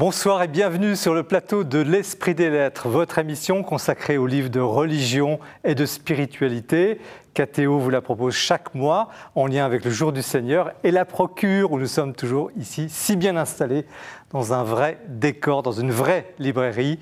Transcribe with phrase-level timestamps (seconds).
[0.00, 4.48] Bonsoir et bienvenue sur le plateau de l'Esprit des Lettres, votre émission consacrée aux livres
[4.48, 6.98] de religion et de spiritualité.
[7.34, 11.04] KTO vous la propose chaque mois en lien avec le jour du Seigneur et la
[11.04, 13.84] procure où nous sommes toujours ici, si bien installés
[14.30, 16.98] dans un vrai décor, dans une vraie librairie,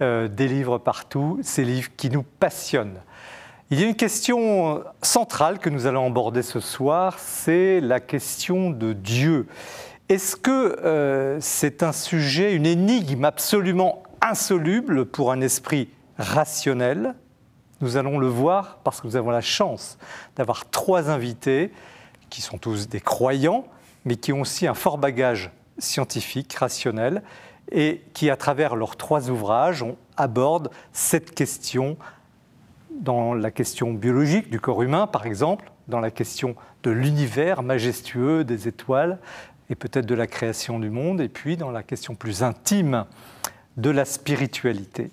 [0.00, 3.02] euh, des livres partout, ces livres qui nous passionnent.
[3.70, 8.70] Il y a une question centrale que nous allons aborder ce soir, c'est la question
[8.70, 9.46] de Dieu.
[10.08, 17.14] Est-ce que euh, c'est un sujet, une énigme absolument insoluble pour un esprit rationnel?
[17.82, 19.98] Nous allons le voir parce que nous avons la chance
[20.34, 21.72] d'avoir trois invités
[22.30, 23.66] qui sont tous des croyants,
[24.06, 27.22] mais qui ont aussi un fort bagage scientifique, rationnel,
[27.70, 29.84] et qui, à travers leurs trois ouvrages,
[30.16, 31.98] abordent cette question
[32.90, 38.42] dans la question biologique du corps humain, par exemple, dans la question de l'univers majestueux
[38.42, 39.18] des étoiles,
[39.70, 43.04] et peut-être de la création du monde, et puis dans la question plus intime
[43.76, 45.10] de la spiritualité.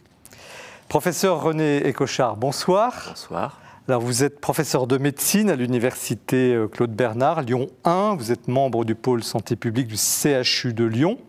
[0.87, 3.05] Professeur René Écochard, bonsoir.
[3.09, 3.59] Bonsoir.
[3.87, 8.15] Alors vous êtes professeur de médecine à l'université euh, Claude Bernard, Lyon 1.
[8.15, 11.19] Vous êtes membre du pôle santé publique du CHU de Lyon.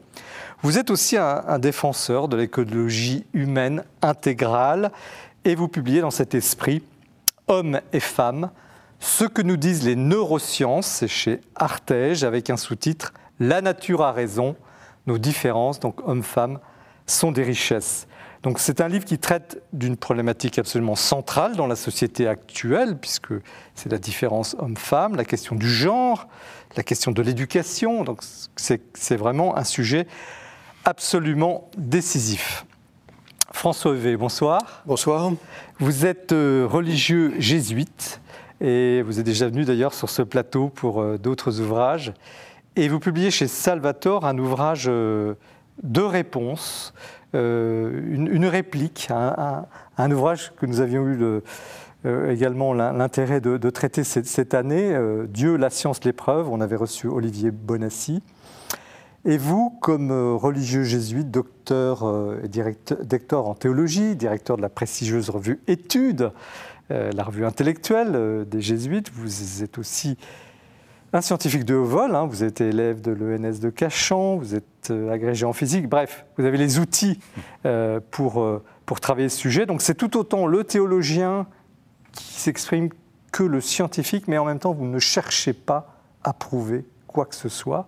[0.63, 4.91] Vous êtes aussi un, un défenseur de l'écologie humaine intégrale
[5.45, 6.83] et vous publiez dans cet esprit
[7.49, 8.51] Hommes et femmes,
[9.07, 14.11] ce que nous disent les neurosciences, c'est chez Artege, avec un sous-titre La nature a
[14.11, 14.57] raison,
[15.07, 16.59] nos différences, donc hommes-femmes,
[17.07, 18.09] sont des richesses.
[18.43, 23.33] Donc c'est un livre qui traite d'une problématique absolument centrale dans la société actuelle, puisque
[23.77, 26.27] c'est la différence homme-femme, la question du genre,
[26.77, 28.03] la question de l'éducation.
[28.03, 28.23] Donc
[28.57, 30.09] c'est vraiment un sujet
[30.85, 32.67] absolument décisif.
[33.53, 34.83] François Evé, bonsoir.
[34.85, 35.31] Bonsoir.
[35.79, 38.21] Vous êtes euh, religieux jésuite
[38.61, 42.15] et vous êtes déjà venu d'ailleurs sur ce plateau pour euh, d'autres ouvrages.
[42.75, 45.35] Et vous publiez chez Salvatore un ouvrage euh,
[45.83, 46.95] de réponse,
[47.35, 51.43] euh, une, réplique, un, ouvrage que nous avions eu
[52.29, 54.97] également l'intérêt de, traiter cette, année,
[55.29, 56.51] Dieu, la science, l'épreuve.
[56.51, 58.23] On avait reçu Olivier Bonassi.
[59.25, 62.05] Et vous, comme religieux jésuite, docteur
[62.43, 66.31] et directeur en théologie, directeur de la prestigieuse revue Études, euh,
[66.91, 69.11] la revue intellectuelle euh, des jésuites.
[69.13, 70.17] Vous êtes aussi
[71.13, 72.15] un scientifique de haut vol.
[72.15, 72.27] Hein.
[72.27, 75.89] Vous êtes élève de l'ENS de Cachan, vous êtes euh, agrégé en physique.
[75.89, 77.19] Bref, vous avez les outils
[78.11, 78.47] pour,
[78.85, 79.67] pour travailler ce sujet.
[79.67, 81.47] Donc c'est tout autant le théologien
[82.13, 82.91] qui s'exprime
[83.33, 87.35] que le scientifique, mais en même temps, vous ne cherchez pas à prouver quoi que
[87.35, 87.87] ce soit.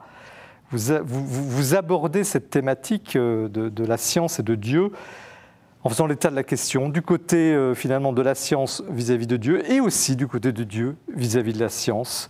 [0.71, 4.91] Vous, vous, abordez cette thématique de, la science et de Dieu
[5.89, 9.39] en faisant l'état de la question du côté euh, finalement de la science vis-à-vis de
[9.39, 12.29] Dieu et aussi du côté de Dieu vis-à-vis de la science.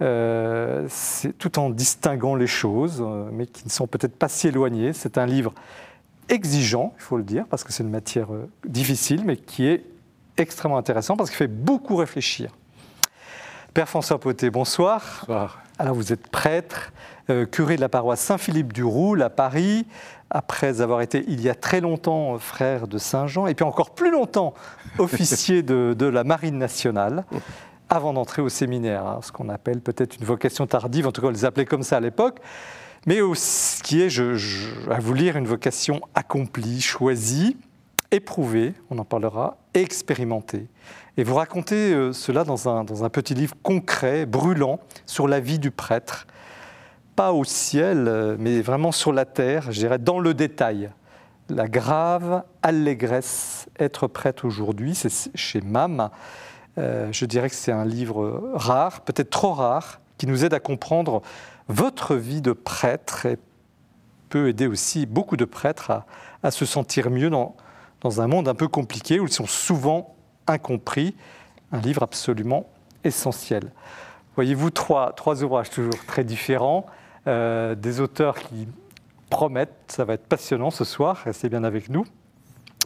[0.00, 0.86] Euh,
[1.40, 4.92] tout en distinguant les choses, euh, mais qui ne sont peut-être pas si éloignées.
[4.92, 5.52] C'est un livre
[6.28, 8.28] exigeant, il faut le dire, parce que c'est une matière
[8.64, 9.82] difficile, mais qui est
[10.36, 12.52] extrêmement intéressant parce qu'il fait beaucoup réfléchir.
[13.72, 15.24] Père François Poté, bonsoir.
[15.26, 15.64] Bonsoir.
[15.80, 16.92] Alors vous êtes prêtre,
[17.50, 19.84] curé de la paroisse Saint-Philippe du Roule à Paris,
[20.30, 24.10] après avoir été il y a très longtemps frère de Saint-Jean, et puis encore plus
[24.10, 24.54] longtemps
[24.98, 27.24] officier de, la Marine nationale,
[27.88, 31.28] avant d'entrer au séminaire, hein, ce qu'on appelle peut-être une vocation tardive, en tout cas
[31.28, 32.40] on les appelait comme ça à l'époque,
[33.06, 34.18] mais ce qui est,
[34.90, 37.56] à vous lire, une vocation accomplie, choisie,
[38.10, 40.68] éprouvée, on en parlera, expérimentée.
[41.16, 45.40] Et vous racontez euh, cela dans un, dans un petit livre concret, brûlant, sur la
[45.40, 46.26] vie du prêtre,
[47.16, 50.90] pas au ciel, euh, mais vraiment sur la terre, je dirais dans le détail.
[51.48, 56.10] La grave allégresse, être prête aujourd'hui, c'est chez MAM.
[56.78, 60.60] Euh, je dirais que c'est un livre rare, peut-être trop rare, qui nous aide à
[60.60, 61.22] comprendre
[61.68, 63.38] votre vie de prêtre et
[64.28, 65.92] peut aider aussi beaucoup de prêtres
[66.42, 67.54] à, se sentir mieux dans,
[68.00, 70.14] dans un monde un peu compliqué où ils sont souvent
[70.46, 71.14] incompris.
[71.72, 72.66] Un livre absolument
[73.04, 73.70] essentiel.
[74.34, 76.86] Voyez-vous, trois, trois ouvrages toujours très différents.
[77.26, 78.68] Euh, des auteurs qui
[79.30, 82.04] promettent, ça va être passionnant ce soir, restez bien avec nous.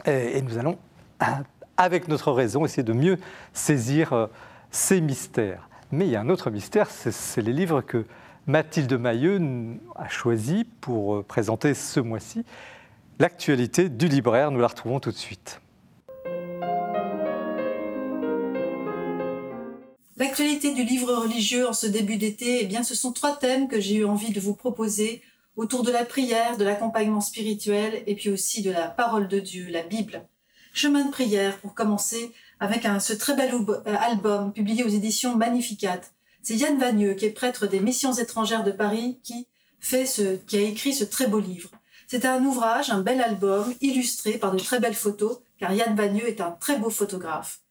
[0.05, 0.77] Et, nous allons,
[1.75, 3.17] avec notre raison, essayer de mieux
[3.53, 4.27] saisir euh,
[4.71, 5.67] ces mystères.
[5.91, 8.05] Mais il y a un autre mystère, c'est les livres que
[8.47, 9.41] Mathilde Mailleux
[9.95, 12.45] a choisis pour euh, présenter ce mois-ci.
[13.19, 15.59] L'actualité du libraire, nous la retrouvons tout de suite.
[20.19, 23.79] L'actualité du livre religieux en ce début d'été, eh bien, ce sont trois thèmes que
[23.79, 25.21] j'ai eu envie de vous proposer
[25.55, 29.67] autour de la prière, de l'accompagnement spirituel et puis aussi de la parole de Dieu,
[29.69, 30.27] la Bible.
[30.73, 36.01] Chemin de prière pour commencer avec ce très bel euh, album publié aux éditions Magnificat.
[36.43, 39.47] C'est Yann Vagneux, qui est prêtre des missions étrangères de Paris, qui
[39.79, 41.71] fait ce, qui a écrit ce très beau livre.
[42.07, 46.27] C'est un ouvrage, un bel album, illustré par de très belles photos, car Yann Vagneux
[46.27, 47.61] est un très beau photographe.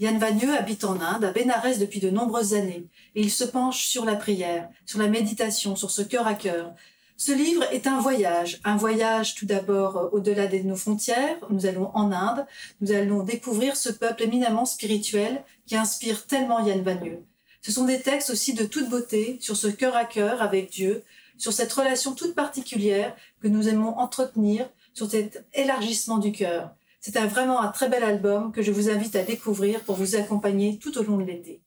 [0.00, 2.86] Yann Vagneux habite en Inde, à Bénarès depuis de nombreuses années,
[3.16, 6.72] et il se penche sur la prière, sur la méditation, sur ce cœur à cœur.
[7.16, 11.36] Ce livre est un voyage, un voyage tout d'abord euh, au-delà de nos frontières.
[11.50, 12.46] Nous allons en Inde,
[12.80, 17.24] nous allons découvrir ce peuple éminemment spirituel qui inspire tellement Yann Vagneux.
[17.60, 21.02] Ce sont des textes aussi de toute beauté sur ce cœur à cœur avec Dieu,
[21.38, 26.70] sur cette relation toute particulière que nous aimons entretenir, sur cet élargissement du cœur.
[27.00, 30.16] C'est un, vraiment un très bel album que je vous invite à découvrir pour vous
[30.16, 31.60] accompagner tout au long de l'été.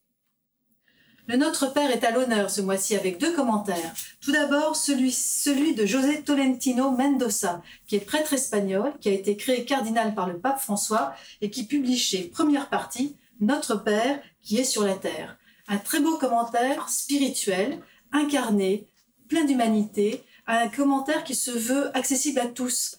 [1.28, 3.94] Le Notre Père est à l'honneur ce mois-ci avec deux commentaires.
[4.20, 9.36] Tout d'abord, celui, celui de José Tolentino Mendoza, qui est prêtre espagnol, qui a été
[9.36, 14.58] créé cardinal par le pape François et qui publie chez Première Partie Notre Père qui
[14.58, 15.38] est sur la terre.
[15.68, 17.78] Un très beau commentaire spirituel,
[18.10, 18.88] incarné,
[19.28, 22.98] plein d'humanité, un commentaire qui se veut accessible à tous,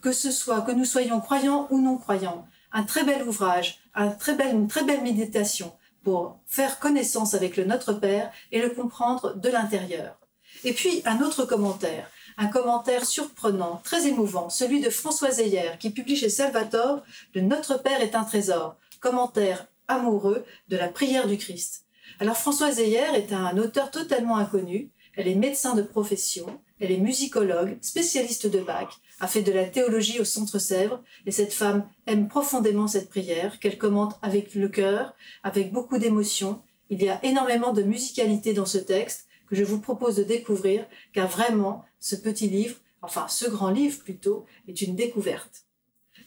[0.00, 2.46] que ce soit que nous soyons croyants ou non croyants.
[2.72, 3.80] Un très bel ouvrage,
[4.18, 5.72] très une très belle méditation
[6.04, 10.18] pour faire connaissance avec le Notre Père et le comprendre de l'intérieur.
[10.64, 15.90] Et puis un autre commentaire, un commentaire surprenant, très émouvant, celui de François Zeyer qui
[15.90, 17.02] publie chez Salvatore
[17.34, 21.84] Le Notre Père est un trésor, commentaire amoureux de la prière du Christ.
[22.20, 26.98] Alors François Zeyer est un auteur totalement inconnu, elle est médecin de profession, elle est
[26.98, 31.88] musicologue, spécialiste de Bach, a fait de la théologie au Centre Sèvres, et cette femme
[32.06, 36.60] aime profondément cette prière, qu'elle commente avec le cœur, avec beaucoup d'émotion.
[36.90, 40.86] Il y a énormément de musicalité dans ce texte que je vous propose de découvrir,
[41.12, 45.64] car vraiment, ce petit livre, enfin ce grand livre plutôt, est une découverte.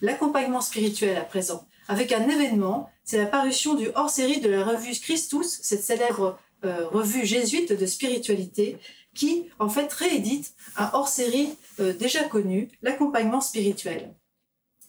[0.01, 4.97] L'accompagnement spirituel à présent, avec un événement, c'est la parution du hors-série de la revue
[4.99, 8.77] Christus, cette célèbre euh, revue jésuite de spiritualité,
[9.15, 14.13] qui en fait réédite un hors-série euh, déjà connu, l'accompagnement spirituel.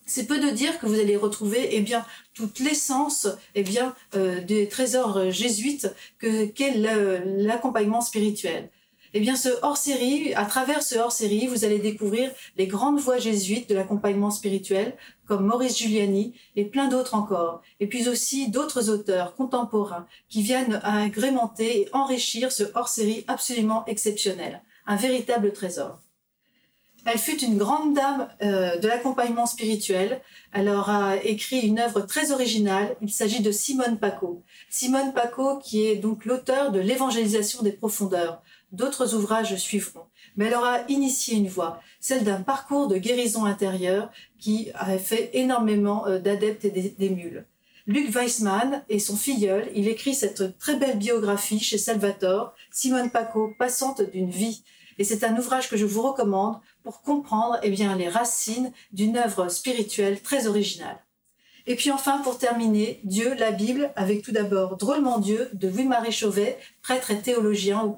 [0.06, 2.04] C'est peu de dire que vous allez retrouver eh bien
[2.34, 8.70] toute l'essence eh bien euh, des trésors jésuites que qu'est l'accompagnement spirituel.
[9.12, 13.68] Eh bien, ce hors-série, à travers ce hors-série, vous allez découvrir les grandes voies jésuites
[13.68, 14.96] de l'accompagnement spirituel,
[15.26, 17.62] comme Maurice Giuliani et plein d'autres encore.
[17.80, 24.62] Et puis aussi d'autres auteurs contemporains qui viennent agrémenter et enrichir ce hors-série absolument exceptionnel.
[24.86, 25.98] Un véritable trésor.
[27.06, 30.20] Elle fut une grande dame euh, de l'accompagnement spirituel.
[30.52, 32.96] Elle aura écrit une œuvre très originale.
[33.00, 34.42] Il s'agit de Simone Paco.
[34.68, 38.42] Simone Paco, qui est donc l'auteur de l'évangélisation des profondeurs.
[38.72, 40.04] D'autres ouvrages suivront.
[40.36, 45.30] Mais elle aura initié une voie, celle d'un parcours de guérison intérieure qui a fait
[45.32, 47.46] énormément euh, d'adeptes et d'émules.
[47.86, 53.54] Luc Weissmann et son filleul, il écrit cette très belle biographie chez Salvatore, Simone Paco,
[53.58, 54.62] passante d'une vie.
[55.00, 59.16] Et c'est un ouvrage que je vous recommande pour comprendre eh bien, les racines d'une
[59.16, 60.98] œuvre spirituelle très originale.
[61.66, 66.12] Et puis enfin, pour terminer, Dieu, la Bible, avec tout d'abord Drôlement Dieu de Louis-Marie
[66.12, 67.96] Chauvet, prêtre et théologien,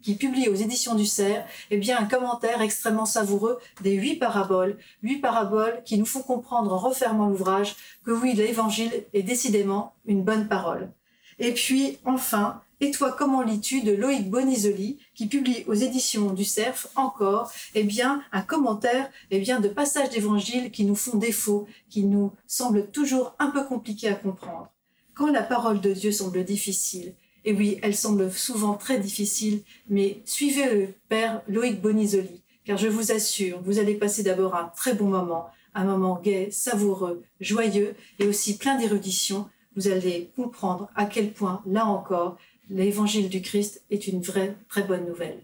[0.00, 4.78] qui publie aux éditions du Cerf, eh bien, un commentaire extrêmement savoureux des huit paraboles,
[5.02, 7.74] huit paraboles qui nous font comprendre en refermant l'ouvrage
[8.04, 10.92] que oui, l'évangile est décidément une bonne parole.
[11.40, 16.44] Et puis, enfin, Et toi, comment lis-tu de Loïc Bonisoli, qui publie aux éditions du
[16.44, 21.68] Cerf encore, eh bien, un commentaire, eh bien, de passages d'évangile qui nous font défaut,
[21.88, 24.68] qui nous semblent toujours un peu compliqués à comprendre.
[25.14, 30.20] Quand la parole de Dieu semble difficile, et oui, elle semble souvent très difficile, mais
[30.24, 34.94] suivez le père Loïc Bonisoli, car je vous assure, vous allez passer d'abord un très
[34.94, 39.48] bon moment, un moment gai, savoureux, joyeux et aussi plein d'érudition.
[39.74, 42.36] Vous allez comprendre à quel point, là encore,
[42.70, 45.40] l'évangile du Christ est une vraie, très bonne nouvelle.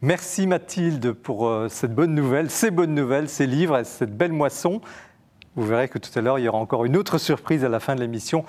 [0.00, 4.32] Merci Mathilde pour euh, cette bonne nouvelle, ces bonnes nouvelles, ces livres et cette belle
[4.32, 4.80] moisson.
[5.56, 7.80] Vous verrez que tout à l'heure, il y aura encore une autre surprise à la
[7.80, 8.44] fin de l'émission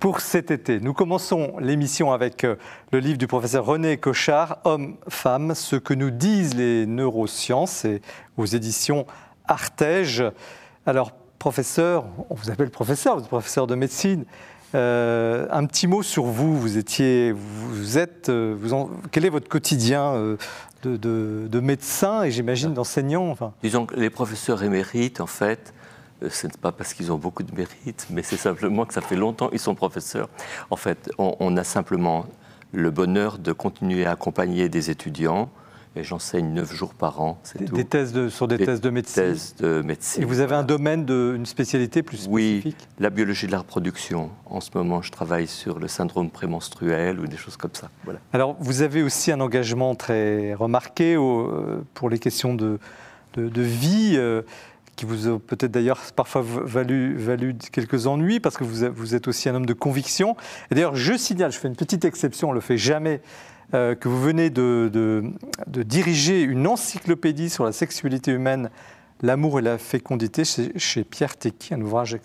[0.00, 0.80] pour cet été.
[0.80, 2.56] Nous commençons l'émission avec euh,
[2.92, 8.00] le livre du professeur René Cochard, Hommes-Femmes, ce que nous disent les neurosciences, et
[8.36, 9.06] aux éditions
[9.46, 10.24] Artege.
[10.86, 14.24] Alors, professeur, on vous appelle professeur, vous êtes professeur de médecine.
[14.74, 16.58] Euh, un petit mot sur vous.
[16.58, 20.36] Vous étiez, vous êtes, euh, vous quel est votre quotidien
[20.82, 23.52] de, de, médecin et j'imagine d'enseignant enfin?
[23.62, 25.72] Disons que les professeurs émérites, en fait,
[26.22, 29.00] euh, ce n'est pas parce qu'ils ont beaucoup de mérite, mais c'est simplement que ça
[29.00, 30.28] fait longtemps qu'ils sont professeurs.
[30.70, 32.26] En fait, on, a simplement
[32.72, 35.48] le bonheur de continuer à accompagner des étudiants.
[35.96, 37.74] Et j'enseigne neuf jours par an, c'est tout.
[37.74, 40.22] Des thèses de, sur des, thèses de médecine thèses de médecine.
[40.22, 42.76] Et vous avez un domaine, de, une spécialité plus spécifique?
[42.78, 44.30] Oui, la biologie de la reproduction.
[44.46, 47.90] En ce moment, je travaille sur le syndrome prémenstruel ou des choses comme ça.
[48.04, 48.20] Voilà.
[48.32, 52.78] Alors, vous avez aussi un engagement très remarqué au, euh, pour les questions de,
[53.34, 54.42] de, vie euh,
[54.96, 59.28] qui vous a peut-être d'ailleurs parfois valu, valu, quelques ennuis, parce que vous, vous, êtes
[59.28, 60.36] aussi un homme de conviction.
[60.70, 63.20] Et d'ailleurs, je signale, je fais une petite exception, on ne le fait jamais,
[63.74, 65.22] euh, que vous venez de,
[65.66, 68.70] diriger une encyclopédie sur la sexualité humaine
[69.20, 72.16] L'amour et la fécondité chez, Pierre Tecky, un ouvrage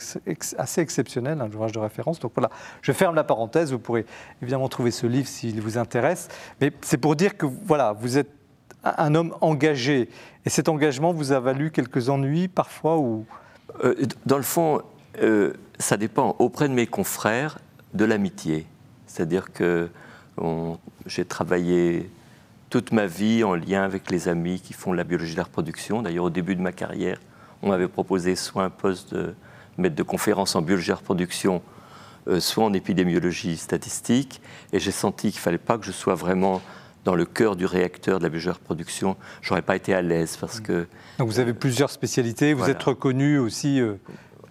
[0.60, 2.20] assez exceptionnel, un ouvrage de référence.
[2.20, 2.52] Donc voilà,
[2.84, 4.06] je ferme la parenthèse, vous pourrez
[4.44, 6.28] évidemment trouver ce livre s'il vous intéresse.
[6.62, 8.30] Mais c'est pour dire que voilà, vous êtes
[8.84, 10.08] un homme engagé.
[10.46, 13.26] Et cet engagement vous a valu quelques ennuis parfois ou...
[13.84, 13.96] Euh,
[14.28, 14.84] dans le fond,
[15.20, 17.58] euh, ça dépend auprès de mes confrères
[17.96, 18.68] de l'amitié.
[19.08, 19.90] C'est-à-dire que
[21.06, 22.10] j'ai travaillé
[22.70, 26.02] toute ma vie en lien avec les amis qui font la biologie de la reproduction.
[26.02, 27.20] D'ailleurs, au début de ma carrière,
[27.62, 29.36] on m'avait proposé soit un poste de
[29.78, 31.62] maître de conférence en biologie de la reproduction,
[32.28, 34.42] euh, soit en épidémiologie statistique.
[34.72, 36.62] Et j'ai senti qu'il ne fallait pas que je sois vraiment
[37.06, 39.18] dans le cœur du réacteur de la biologie de la reproduction.
[39.42, 40.88] J'aurais pas été à l'aise parce que.
[41.20, 43.80] Donc vous avez plusieurs spécialités, vous êtes reconnu aussi.
[43.82, 43.96] Euh,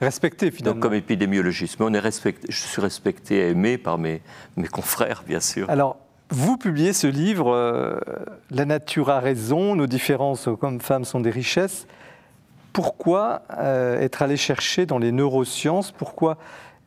[0.00, 0.74] respecté finalement.
[0.74, 4.20] Donc, comme épidémiologiste, mais on est respecté, je suis respecté et aimé par mes,
[4.56, 5.70] mes confrères, bien sûr.
[5.70, 5.96] Alors,
[6.32, 8.00] vous publiez ce livre, euh,
[8.50, 11.86] La nature a raison, nos différences comme femmes sont des richesses.
[12.72, 16.38] Pourquoi euh, être allé chercher dans les neurosciences, pourquoi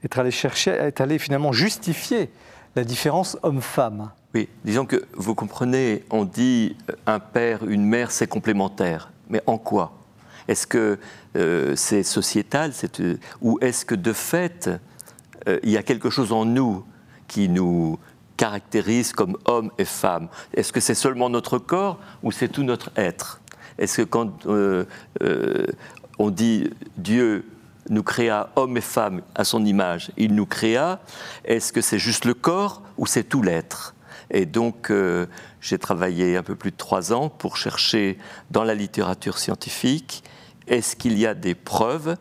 [0.04, 2.32] être allé chercher, être allé finalement justifier
[2.76, 8.10] la différence homme-femme Oui, disons que vous comprenez, on dit euh, un père, une mère,
[8.10, 9.12] c'est complémentaire.
[9.30, 9.94] Mais en quoi?
[10.48, 11.00] Est-ce que
[11.76, 12.72] c'est sociétal
[13.42, 14.70] ou est-ce que de fait,
[15.64, 16.86] il y a quelque chose en nous
[17.28, 17.98] qui nous
[18.38, 20.28] caractérise comme homme et femme.
[20.54, 23.42] Est-ce que c'est seulement notre corps ou c'est tout notre être?
[23.78, 24.86] Est-ce que quand euh,
[25.22, 25.68] euh,
[26.20, 27.46] on dit Dieu
[27.90, 31.00] nous créa homme et femme à son image, il nous créa,
[31.44, 33.96] est-ce que c'est juste le corps ou c'est tout l'être?
[34.32, 35.28] Et donc, euh,
[35.62, 38.18] j'ai travaillé un peu plus de trois ans pour chercher
[38.50, 40.24] dans la littérature scientifique,
[40.68, 42.18] est-ce qu'il y a des preuves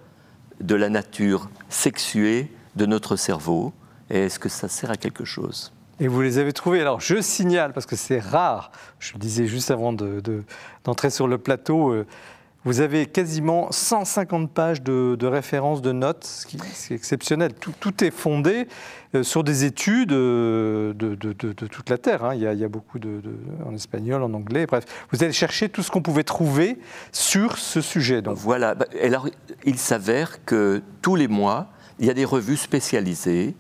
[0.61, 3.73] de la nature sexuée de notre cerveau?
[4.11, 5.73] Et est-ce que ça sert à quelque chose?
[6.00, 6.80] Et vous les avez trouvés.
[6.80, 11.38] Alors je signale, parce que c'est rare, je le disais juste avant d'entrer sur le
[11.38, 12.06] plateau, euh,
[12.64, 17.52] vous avez quasiment 150 pages de, références, de notes, ce qui est exceptionnel.
[17.52, 18.68] Tout, est fondé
[19.14, 22.24] euh, sur des études euh, de, toute la Terre.
[22.24, 22.34] Hein.
[22.34, 23.20] Il, y a, beaucoup de,
[23.66, 24.84] en espagnol, en anglais, bref.
[25.12, 26.78] Vous allez chercher tout ce qu'on pouvait trouver
[27.12, 28.22] sur ce sujet.
[28.22, 28.38] Donc.
[28.38, 28.74] Voilà.
[28.74, 29.28] Bah, alors,
[29.66, 31.66] il s'avère que tous les mois,
[31.98, 33.54] il y a des revues spécialisées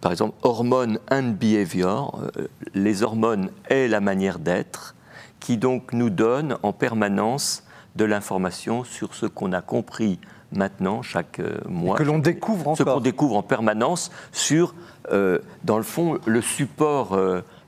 [0.00, 4.94] par exemple, hormones and behavior, euh, les hormones et la manière d'être,
[5.40, 7.64] qui donc nous donnent en permanence
[7.96, 10.18] de l'information sur ce qu'on a compris
[10.52, 11.96] maintenant chaque euh, mois.
[11.96, 12.76] que l'on découvre encore.
[12.76, 14.74] Ce qu'on découvre en permanence sur,
[15.10, 17.18] euh, dans le fond, le support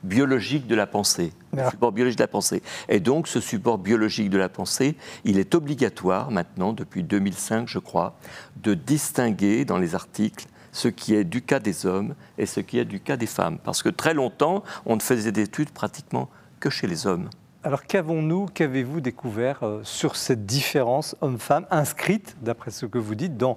[0.02, 1.32] biologique de la pensée.
[1.56, 2.62] Le support biologique de la pensée.
[2.88, 7.78] Et donc, ce support biologique de la pensée, il est obligatoire maintenant, depuis 2005, je
[7.78, 8.16] crois,
[8.62, 12.78] de distinguer dans les articles ce qui est du cas des hommes et ce qui
[12.78, 13.58] est du cas des femmes.
[13.62, 16.28] Parce que très longtemps, on ne faisait d'études pratiquement
[16.58, 17.30] que chez les hommes.
[17.62, 23.36] Alors qu'avons-nous, qu'avez-vous découvert euh, sur cette différence homme-femme inscrite, d'après ce que vous dites,
[23.36, 23.56] dans,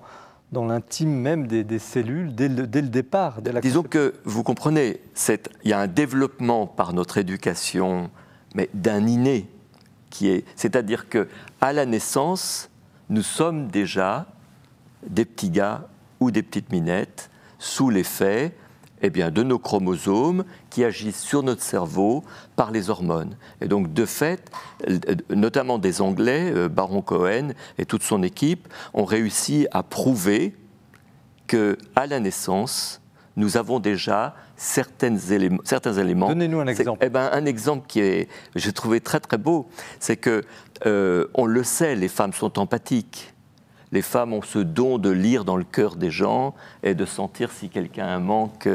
[0.51, 5.01] dans l'intime même des, cellules dès le, dès le, départ la Disons que vous comprenez,
[5.63, 8.11] il y a un développement par notre éducation,
[8.53, 9.49] mais d'un inné,
[10.11, 11.27] qui est, c'est-à-dire que
[11.61, 12.69] à la naissance,
[13.09, 14.27] nous sommes déjà
[15.05, 15.87] des petits gars
[16.19, 18.53] ou des petites minettes sous l'effet
[19.01, 22.23] eh bien, de nos chromosomes qui agissent sur notre cerveau
[22.55, 23.37] par les hormones.
[23.61, 24.49] Et donc, de fait,
[25.29, 30.55] notamment des Anglais, euh, Baron Cohen et toute son équipe, ont réussi à prouver
[31.45, 33.01] que à la naissance,
[33.35, 35.61] nous avons déjà certains éléments.
[35.63, 36.29] Certains éléments.
[36.29, 37.05] Donnez-nous un exemple.
[37.05, 39.69] Eh ben, un exemple qui est, j'ai trouvé très très beau,
[39.99, 40.43] c'est que
[40.85, 43.33] euh, on le sait, les femmes sont empathiques
[43.91, 47.51] les femmes ont ce don de lire dans le cœur des gens et de sentir
[47.51, 48.67] si quelqu'un manque.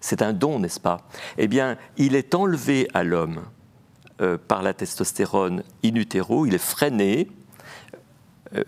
[0.00, 1.02] C'est un don, n'est-ce pas?
[1.36, 3.42] Eh bien, il est enlevé à l'homme
[4.22, 7.28] euh, par la testostérone in utero, il est freiné
[8.54, 8.64] euh,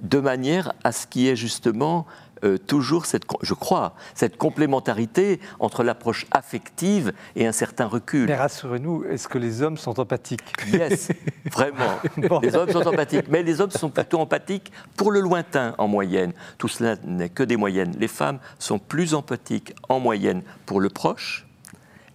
[0.00, 2.06] de manière à ce qui est justement
[2.44, 8.26] euh, toujours, cette, je crois, cette complémentarité entre l'approche affective et un certain recul.
[8.26, 10.52] Mais rassurez-nous, est-ce que les hommes sont empathiques?
[10.72, 11.08] Yes,
[11.50, 12.00] vraiment.
[12.42, 16.32] Les hommes sont empathiques, mais les hommes sont plutôt empathiques pour le lointain en moyenne.
[16.58, 17.94] Tout cela n'est que des moyennes.
[17.98, 21.46] Les femmes sont plus empathiques en moyenne pour le proche,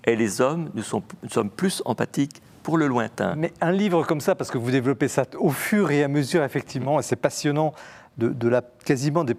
[0.06, 0.84] et les hommes, nous,
[1.24, 3.36] nous sommes plus empathiques pour le lointain.
[3.36, 6.44] Mais un livre comme ça, parce que vous développez ça au fur et à mesure,
[6.44, 7.74] effectivement, et c'est passionnant
[8.18, 9.36] de, la, quasiment du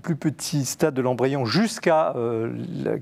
[0.00, 2.52] plus petit stade de l'embryon jusqu'à euh,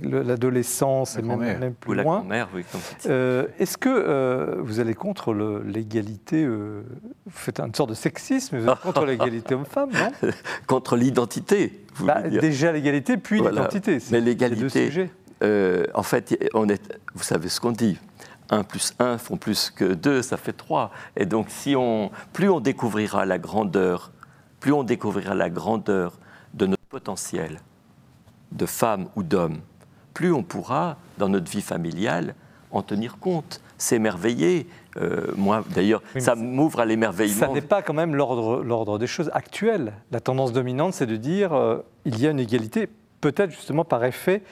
[0.03, 2.25] l'adolescence et même, plus loin.
[2.55, 2.65] Oui,
[3.07, 6.83] euh, Est-ce que euh, vous allez contre l'égalité Vous
[7.31, 10.31] faites une sorte de sexisme, vous êtes contre l'égalité homme-femme, non?
[10.67, 11.85] Contre l'identité.
[12.01, 13.99] Bah, déjà l'égalité, puis l'identité.
[14.11, 15.11] Mais l'égalité.
[15.95, 17.99] en fait, on est, vous savez ce qu'on dit.
[18.51, 20.91] 1 plus 1 font plus que 2, ça fait 3.
[21.17, 24.13] Et donc, si on, plus on découvrira la grandeur
[24.63, 26.13] plus on découvrira la grandeur
[26.55, 27.59] de notre potentiel
[28.53, 29.59] de femme ou d'homme,
[30.15, 32.37] plus on pourra, dans notre vie familiale,
[32.71, 34.69] en tenir compte, s'émerveiller.
[34.99, 37.41] Euh, moi, d'ailleurs, ça m'ouvre à l'émerveillement.
[37.41, 39.95] Ça n'est pas quand même l'ordre des choses actuelles.
[40.13, 42.89] La tendance dominante, c'est de dire euh, il y a une égalité,
[43.21, 44.45] peut-être justement par effet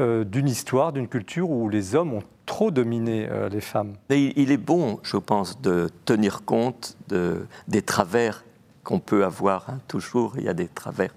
[0.00, 3.92] euh, d'une histoire, d'une culture où les hommes ont trop dominé les femmes.
[4.10, 8.42] Mais il est bon, je pense, de tenir compte de, des travers
[8.84, 11.14] qu'on peut avoir, hein, toujours, il y a des travers.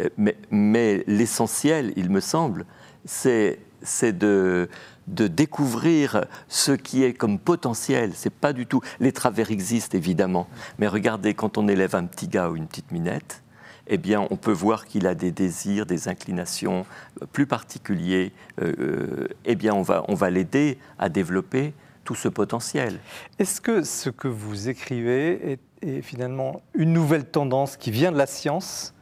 [0.00, 2.64] Euh, mais, mais l'essentiel, il me semble,
[3.04, 3.58] c'est
[4.02, 4.68] de,
[5.06, 8.12] de découvrir ce qui est comme potentiel.
[8.14, 8.80] C'est pas du tout.
[9.00, 12.92] Les travers existent évidemment, mais regardez quand on élève un petit gars ou une petite
[12.92, 13.42] minette,
[13.88, 16.86] eh bien, on peut voir qu'il a des désirs, des inclinations
[17.20, 18.32] euh, plus particuliers.
[18.60, 23.00] Euh, eh bien, on va, on va l'aider à développer tout ce potentiel.
[23.38, 28.18] Est-ce que ce que vous écrivez est est finalement une nouvelle tendance qui vient de
[28.18, 28.94] la science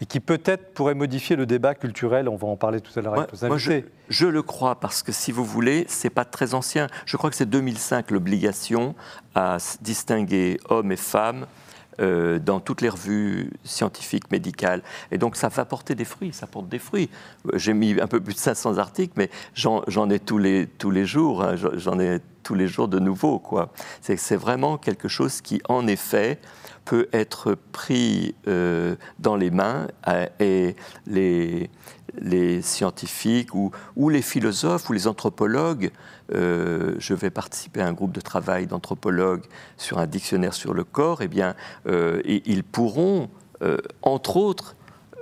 [0.00, 2.28] et qui peut-être pourrait modifier le débat culturel.
[2.28, 3.58] On va en parler tout à l'heure avec nos
[4.08, 6.86] je, le crois parce que si vous voulez, c'est pas très ancien.
[7.06, 8.94] Je crois que c'est 2005 l'obligation
[9.34, 11.46] à distinguer hommes et femmes
[12.00, 14.82] euh, dans toutes les revues scientifiques, médicales.
[15.10, 17.10] Et donc ça va porter des fruits, ça porte des fruits.
[17.54, 21.06] J'ai mis un peu plus de 500 articles, mais j'en ai tous les, tous les
[21.06, 21.54] jours, hein.
[21.56, 23.42] j'en ai tous les jours de nouveau.
[24.00, 26.38] C'est vraiment quelque chose qui, en effet,
[26.84, 31.68] peut être pris euh, dans les mains euh, et les,
[32.18, 33.70] les scientifiques ou,
[34.08, 35.90] les philosophes ou les anthropologues.
[36.34, 39.44] Euh, je vais participer à un groupe de travail d'anthropologues
[39.76, 41.22] sur un dictionnaire sur le corps.
[41.22, 41.54] Eh bien,
[41.86, 43.30] ils pourront,
[44.02, 44.76] entre autres,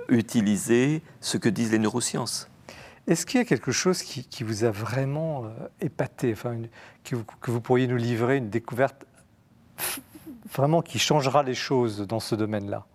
[0.09, 2.49] utiliser ce que disent les neurosciences.
[3.07, 5.45] Est-ce qu'il y a quelque chose qui, vous a vraiment
[5.79, 6.57] épaté, enfin,
[7.03, 7.15] que,
[7.51, 9.05] vous, pourriez nous livrer, une découverte
[10.51, 12.85] vraiment qui changera les choses dans ce domaine-là?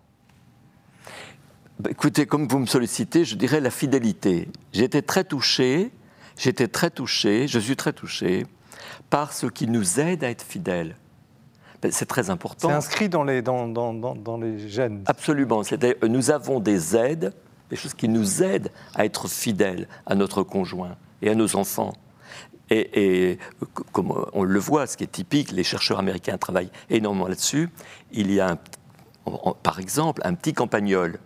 [1.81, 4.47] Bah, Écoutez, comme vous me sollicitez, je dirais la fidélité.
[4.71, 5.91] J'étais très touché,
[6.37, 8.45] j'étais très touché, je suis très touché
[9.09, 10.95] par ce qui nous aide à être fidèles.
[11.81, 12.69] Ben, c'est très important.
[12.69, 15.03] C'est inscrit dans les, dans, dans, dans, les gènes.
[15.07, 15.63] Absolument.
[16.07, 17.33] Nous avons des aides,
[17.69, 21.93] des choses qui nous aident à être fidèles à notre conjoint et à nos enfants.
[22.69, 23.37] Et,
[23.91, 27.69] comme on le voit, ce qui est typique, les chercheurs américains travaillent énormément là-dessus.
[28.13, 28.57] Il y a,
[29.61, 31.19] par exemple, un petit campagnol,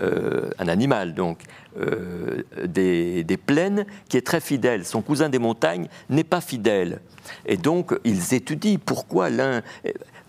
[0.00, 1.42] euh, un animal donc,
[1.78, 4.84] euh, des, plaines, qui est très fidèle.
[4.84, 7.00] Son cousin des montagnes n'est pas fidèle.
[7.46, 9.62] Et donc, ils étudient pourquoi l'un.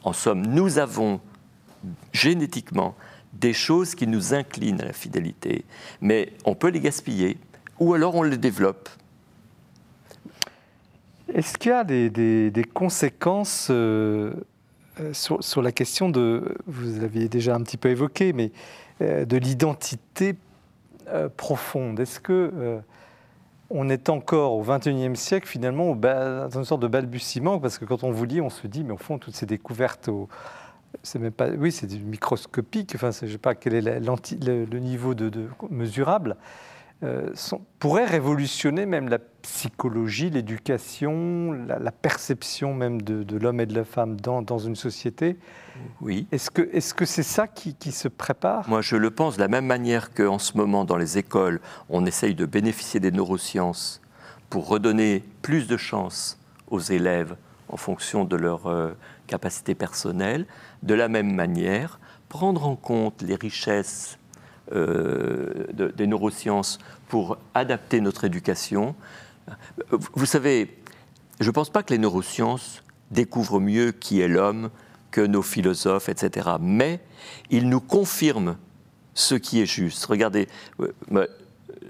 [0.03, 1.19] En somme, nous avons
[2.11, 2.95] génétiquement
[3.33, 5.65] des choses qui nous inclinent à la fidélité,
[6.01, 7.37] mais on peut les gaspiller,
[7.79, 8.89] ou alors on les développe.
[11.33, 14.33] Est-ce qu'il y a des, conséquences euh,
[14.99, 18.49] euh, sur, la question de, vous l'aviez déjà un petit peu évoqué, mais euh,
[19.01, 20.35] de l'identité
[21.35, 22.81] profonde Est-ce que
[23.69, 27.59] on est encore au XXIe siècle finalement dans une sorte de balbutiement?
[27.59, 30.09] Parce que quand on vous lit, on se dit, mais au fond, toutes ces découvertes
[31.03, 32.93] c'est même pas, oui, c'est microscopique.
[32.95, 36.35] Enfin, je sais pas quel est le, niveau de mesurable.
[37.03, 37.33] Euh,
[37.79, 44.21] pourrait révolutionner même la psychologie, l'éducation, la, perception même de, l'homme et de la femme
[44.21, 45.37] dans, dans une société.
[45.99, 46.27] Oui.
[46.31, 48.69] Est-ce que c'est -ce c'est ça qui, qui, se prépare?
[48.69, 51.59] Moi, je le pense de la même manière qu'en ce moment, dans les écoles,
[51.89, 53.99] on essaye de bénéficier des neurosciences
[54.51, 56.37] pour redonner plus de chance
[56.69, 57.35] aux élèves
[57.67, 58.91] en fonction de leur euh,
[59.25, 60.45] capacité personnelle.
[60.83, 64.19] De la même manière, prendre en compte les richesses
[64.73, 68.95] euh, des neurosciences pour adapter notre éducation.
[69.89, 70.77] Vous savez,
[71.39, 74.69] je ne pense pas que les neurosciences découvrent mieux qui est l'homme
[75.11, 76.51] que nos philosophes, etc.
[76.61, 76.99] Mais
[77.49, 78.57] ils nous confirment
[79.13, 80.05] ce qui est juste.
[80.05, 80.47] Regardez,
[80.79, 81.27] euh,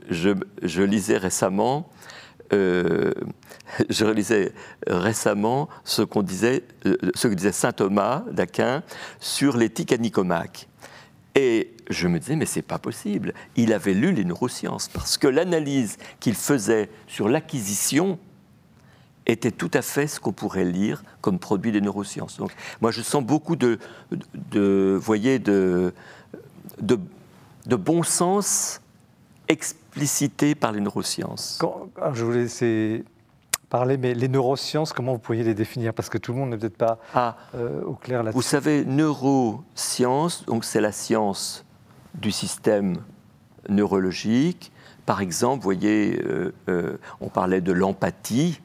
[0.09, 1.89] je, lisais récemment,
[2.53, 3.13] euh,
[3.89, 4.53] je relisais
[4.87, 6.63] récemment ce qu'on disait,
[7.13, 8.83] ce que disait saint Thomas d'Aquin
[9.19, 10.67] sur l'éthique à Nicomaque.
[11.35, 13.34] Et je me disais, mais c'est pas possible.
[13.56, 18.17] Il avait lu les neurosciences, parce que l'analyse qu'il faisait sur l'acquisition
[19.27, 22.38] était tout à fait ce qu'on pourrait lire comme produit des neurosciences.
[22.38, 22.51] Donc,
[22.82, 23.77] moi, je sens beaucoup de,
[24.51, 25.93] de voyez, de,
[26.82, 26.99] de,
[27.67, 28.82] de bon sens
[29.47, 31.58] explicité par les neurosciences.
[31.60, 33.04] Quand- je voulais laisser
[33.69, 35.93] parler, mais les neurosciences, comment vous pourriez les définir?
[35.93, 38.41] Parce que tout le monde n'est peut-être pas Ah, euh, au clair Vous là-dessus.
[38.43, 41.63] savez, neurosciences, donc c'est la science
[42.15, 42.97] du système
[43.69, 44.71] neurologique.
[45.06, 48.62] Par exemple, vous voyez, euh, euh, on parlait de l'empathie.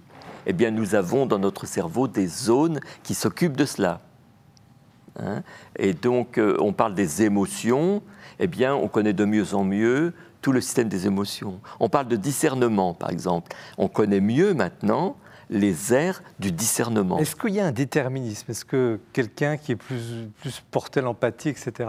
[0.47, 4.01] Eh bien, nous avons dans notre cerveau des zones qui s'occupent de cela.
[5.19, 5.43] Hein
[5.77, 8.03] Et donc, euh, on parle des émotions.
[8.39, 11.61] Eh bien, on connaît de mieux en mieux tout le système des émotions.
[11.81, 13.57] On parle de discernement, par exemple.
[13.79, 15.17] On connaît mieux maintenant
[15.49, 17.19] les aires du discernement.
[17.19, 18.51] Est-ce qu'il y a un déterminisme?
[18.51, 21.89] Est-ce que quelqu'un qui est plus, plus porté à l'empathie, etc.,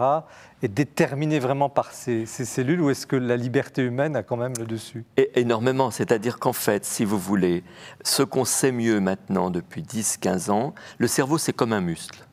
[0.62, 4.38] est déterminé vraiment par ses, ses cellules ou est-ce que la liberté humaine a quand
[4.38, 5.06] même le dessus?
[5.18, 5.90] É- Énormément.
[5.92, 7.64] C'est-à-dire qu'en fait, si vous voulez,
[8.04, 12.26] ce qu'on sait mieux maintenant depuis 10-15 ans, le cerveau, c'est comme un muscle.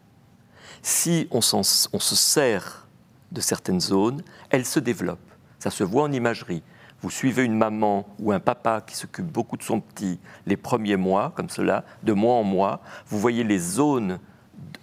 [0.83, 2.87] Si on se sert
[3.33, 5.19] de certaines zones, elles se développent.
[5.59, 6.63] Ça se voit en imagerie.
[7.05, 10.97] Vous suivez une maman ou un papa qui s'occupe beaucoup de son petit les premiers
[10.97, 14.19] mois, comme cela, de mois en mois, vous voyez les zones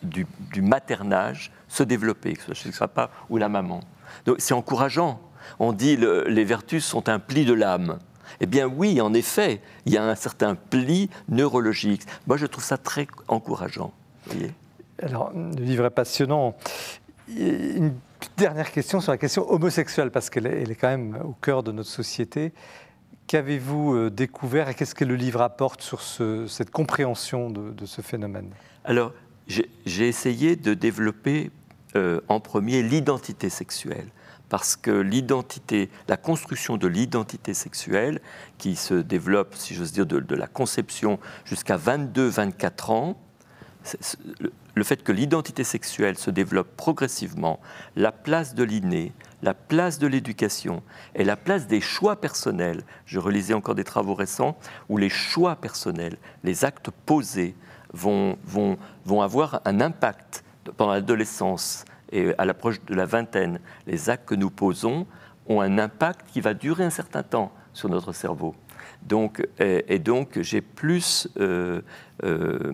[0.04, 0.28] du,
[0.62, 3.80] maternage se développer, que ce soit chez le papa ou la maman.
[4.28, 5.20] Donc c'est encourageant.
[5.58, 7.98] On dit le- les vertus sont un pli de l'âme.
[8.40, 12.04] Eh bien oui, en effet, il y a un certain pli neurologique.
[12.28, 13.94] Moi, je trouve ça très encourageant.
[14.28, 14.54] voyez.
[15.02, 16.56] Alors, le livre est passionnant.
[17.36, 17.96] Une
[18.38, 21.90] dernière question sur la question homosexuelle, parce qu'elle est, quand même au cœur de notre
[21.90, 22.54] société.
[23.28, 28.02] Qu'avez-vous euh, découvert et qu'est-ce que le livre apporte sur ce- cette compréhension de, ce
[28.02, 28.50] phénomène?
[28.84, 29.14] Alors,
[29.48, 31.52] j'ai essayé de développer
[31.96, 34.08] euh, en premier l'identité sexuelle.
[34.50, 38.20] Parce que l'identité, la construction de l'identité sexuelle,
[38.58, 43.18] qui se développe, si j'ose dire, de, la conception jusqu'à 22-24 ans,
[44.76, 47.60] le- fait que l'identité sexuelle se développe progressivement,
[47.96, 49.14] la place de l'inné,
[49.44, 50.82] la place de l'éducation
[51.16, 52.84] et la place des choix personnels.
[53.06, 54.58] Je relisais encore des travaux récents
[54.90, 57.56] où les choix personnels, les actes posés,
[57.94, 60.44] vont, vont, vont avoir un impact
[60.78, 63.60] pendant l'adolescence et à l'approche de la vingtaine.
[63.88, 65.06] Les actes que nous posons
[65.48, 68.56] ont un impact qui va durer un certain temps sur notre cerveau.
[69.04, 71.82] Donc, et, et donc, j'ai plus euh,
[72.24, 72.74] euh,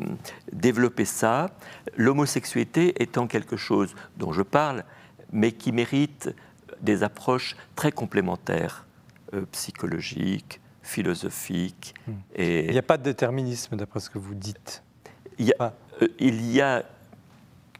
[0.52, 1.50] développé ça,
[1.96, 4.84] l'homosexualité étant quelque chose dont je parle,
[5.32, 6.34] mais qui mérite
[6.82, 8.86] des approches très complémentaires,
[9.34, 11.96] euh, psychologiques, philosophiques.
[12.36, 14.84] Et Il n'y a pas de déterminisme, d'après ce que vous dites.
[15.40, 15.74] il y a, Ah.
[16.20, 16.84] il y a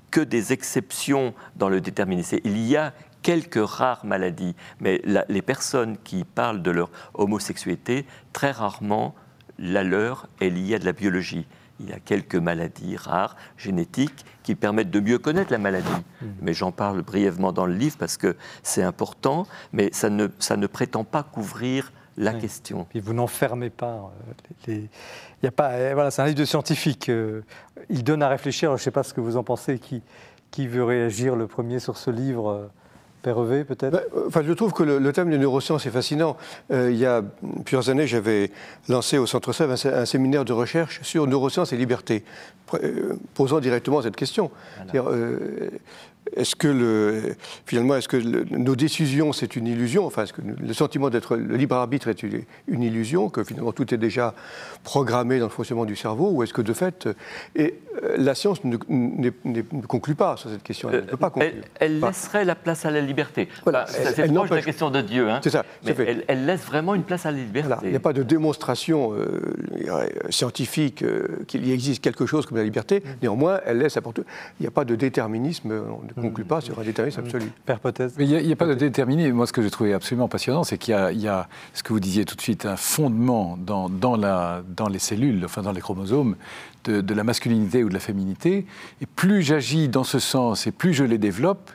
[0.10, 2.38] que des exceptions dans le déterminisme.
[2.44, 8.06] Il y a quelques rares maladies, mais la- les personnes qui parlent de leur homosexualité,
[8.34, 9.14] très rarement,
[9.60, 11.46] la leur est liée à de la biologie.
[11.80, 15.88] Il y a quelques maladies rares, génétiques, qui permettent de mieux connaître la maladie.
[16.42, 20.58] Mais j'en parle brièvement dans le livre parce que c'est important, mais ça ne, ça
[20.58, 22.40] ne prétend pas couvrir la Oui.
[22.40, 22.88] question.
[22.90, 24.12] Puis vous n'enfermez pas.
[24.28, 24.34] euh,
[24.66, 24.90] les-
[25.44, 25.70] y a pas.
[25.74, 27.10] euh, Voilà, c'est un livre de scientifique.
[27.10, 27.42] euh,
[27.90, 28.70] Il donne à réfléchir.
[28.70, 29.78] Je ne sais pas ce que vous en pensez.
[29.78, 30.02] Qui,
[30.50, 32.68] qui veut réagir le premier sur ce livre euh,
[33.28, 33.92] Père Hervé, peut-être?
[33.92, 36.38] Ben, euh, Enfin, je trouve que le, le thème des neurosciences est fascinant.
[36.72, 37.22] Euh, il y a
[37.66, 38.52] plusieurs années, j'avais
[38.88, 42.24] lancé au Centre Sèvres un, sé- un séminaire de recherche sur neurosciences et liberté,
[42.76, 44.50] euh, posant directement cette question.
[46.36, 47.36] Est-ce que le,
[47.66, 50.06] finalement, est-ce que le- nos décisions c'est une illusion?
[50.06, 53.72] Enfin, est-ce que le sentiment d'être le libre arbitre est une, une illusion que finalement
[53.72, 54.34] tout est déjà
[54.84, 57.14] programmé dans le fonctionnement du cerveau Ou est-ce que de fait, euh,
[57.56, 58.78] et euh, la science ne,
[59.88, 60.90] conclut pas sur cette question.
[60.92, 61.52] Elle ne peut pas conclure.
[61.54, 63.48] Euh, elle, elle laisserait la place à la liberté.
[63.64, 65.30] Voilà, c'est proche de la question de Dieu.
[65.30, 65.40] hein.
[65.44, 67.68] C'est ça, Mais à elle, elle laisse vraiment une place à la liberté.
[67.68, 72.46] Voilà, Il n'y a pas de démonstration euh, scientifique euh, qu'il y existe quelque chose
[72.46, 73.04] comme la liberté.
[73.22, 74.24] Néanmoins, elle laisse apporter.
[74.60, 75.72] Il n'y a pas de déterminisme.
[76.17, 77.52] On ne conclut pas sur un déterminisme absolu.
[78.18, 79.32] Mais il n'y a, pas de déterminé.
[79.32, 81.84] Moi, ce que j'ai trouvé absolument passionnant, c'est qu'il y, a- il y a, ce
[81.84, 85.62] que vous disiez tout de suite, un fondement dans, dans, la, dans les cellules, enfin
[85.62, 86.36] dans les chromosomes,
[86.86, 88.66] de, de la masculinité ou de la féminité.
[89.02, 91.70] Et plus j'agis dans ce sens et plus je les développe,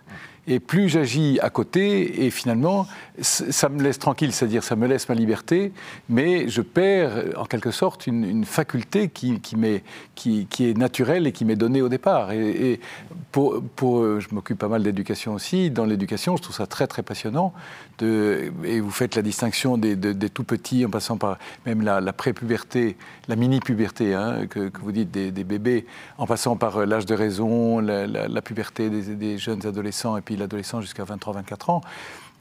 [0.49, 2.87] et plus j'agis à côté, et finalement,
[3.21, 5.73] ça me laisse tranquille, c'est-à-dire ça me laisse ma liberté,
[6.09, 9.85] mais je perds en quelque sorte une, faculté qui, qui, m'est-
[10.17, 12.33] qui, qui est naturelle et qui m'est donnée au départ.
[12.33, 12.81] Et,
[13.31, 13.63] pour,
[14.21, 15.71] je m'occupe pas mal d'éducation aussi.
[15.71, 17.53] Dans l'éducation, je trouve ça très très passionnant.
[18.01, 19.97] Et vous faites la distinction des,
[20.31, 22.97] tout petits, en passant par même la, la pré-puberté,
[23.29, 25.87] la mini-puberté, hein, que, vous dites des, bébés,
[26.19, 30.37] en passant par euh, l'âge de raison, la, puberté des, des jeunes adolescents et puis
[30.37, 31.81] l'adolescence jusqu'à 23-24 ans.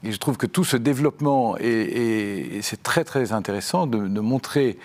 [0.04, 4.78] Et je trouve que tout ce développement, et, c'est très très intéressant de, montrer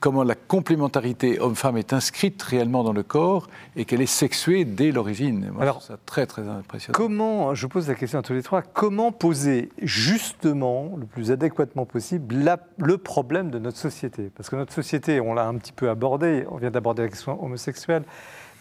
[0.00, 4.92] comment la complémentarité homme-femme est inscrite réellement dans le corps et qu'elle est sexuée dès
[4.92, 5.52] l'origine.
[5.60, 6.96] Alors, ça très très impressionnant.
[6.96, 11.84] Comment, je pose la question à tous les trois, comment poser justement, le plus adéquatement
[11.84, 12.34] possible,
[12.78, 14.30] le problème de notre société?
[14.34, 17.42] Parce que notre société, on l'a un petit peu abordé, on vient d'aborder la question
[17.42, 18.04] homosexuelle,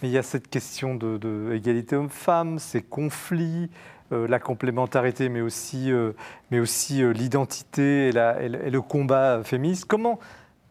[0.01, 3.69] mais il y a cette question d'égalité de, homme-femme, ces conflits,
[4.11, 6.11] la complémentarité, mais aussi, euh,
[6.51, 9.85] mais aussi euh, l'identité et, le combat féministe.
[9.87, 10.19] Comment,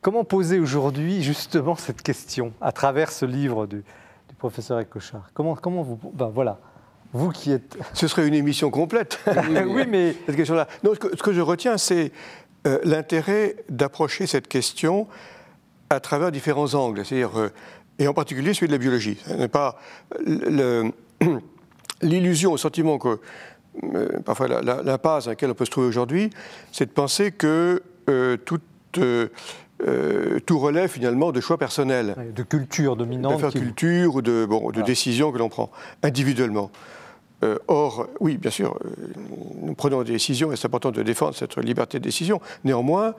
[0.01, 3.83] comment poser aujourd'hui justement cette question à travers ce livre du,
[4.39, 5.31] professeur Ecochard?
[5.35, 5.99] Comment, comment vous...
[6.15, 6.59] Ben voilà.
[7.13, 7.77] Vous qui êtes...
[7.95, 9.19] Ce serait une émission complète.
[9.67, 10.15] oui, mais...
[10.27, 10.69] Cette question-là.
[10.85, 12.13] Non, ce que, je retiens, c'est
[12.85, 15.09] l'intérêt d'approcher cette question
[15.89, 17.05] à travers différents angles.
[17.05, 17.51] C'est-à-dire,
[17.99, 19.19] et en particulier celui de la biologie.
[19.27, 19.79] Ce n'est pas
[20.25, 20.91] le
[22.03, 23.19] l'illusion, le sentiment que,
[23.95, 26.31] euh, parfois l'impasse dans laquelle on peut se trouver aujourd'hui,
[26.73, 28.61] c'est de penser que euh, tout,
[28.99, 29.29] euh,
[30.45, 32.15] tout relève finalement de choix personnels.
[32.35, 33.41] De culture dominante.
[33.41, 35.71] De culture ou de, bon, de décisions que l'on prend
[36.03, 36.71] individuellement.
[37.69, 38.79] or, oui, bien sûr,
[39.63, 42.41] nous prenons des décisions et c'est important de défendre cette liberté de décision.
[42.65, 43.15] Néanmoins,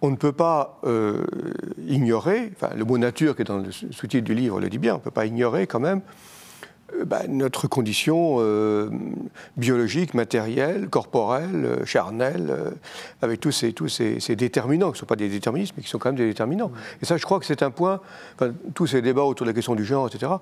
[0.00, 0.80] on ne peut pas
[1.86, 4.94] ignorer, enfin, le mot nature qui est dans le sous-titre du livre le dit bien,
[4.94, 6.00] on ne peut pas ignorer quand même
[7.06, 8.90] bah, notre condition euh,
[9.56, 12.52] biologique, matérielle, corporelle, euh, charnelle,
[13.22, 15.98] avec tous ces, tous ces, déterminants, qui ne sont pas des déterminismes, mais qui sont
[15.98, 16.72] quand même des déterminants.
[17.02, 18.00] Et ça, je crois que c'est un point,
[18.74, 20.32] tous ces débats autour de la question du genre, etc.,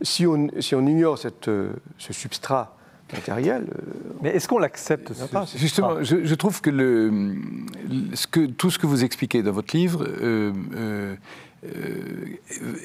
[0.00, 1.50] si on, si on ignore cette,
[1.98, 2.76] ce substrat
[3.12, 3.66] matériel...
[4.20, 5.12] mais est-ce qu'on l'accepte
[5.54, 7.34] Justement, je, trouve que, le,
[8.14, 10.04] ce que tout ce que vous expliquez dans votre livre
[11.74, 12.36] euh,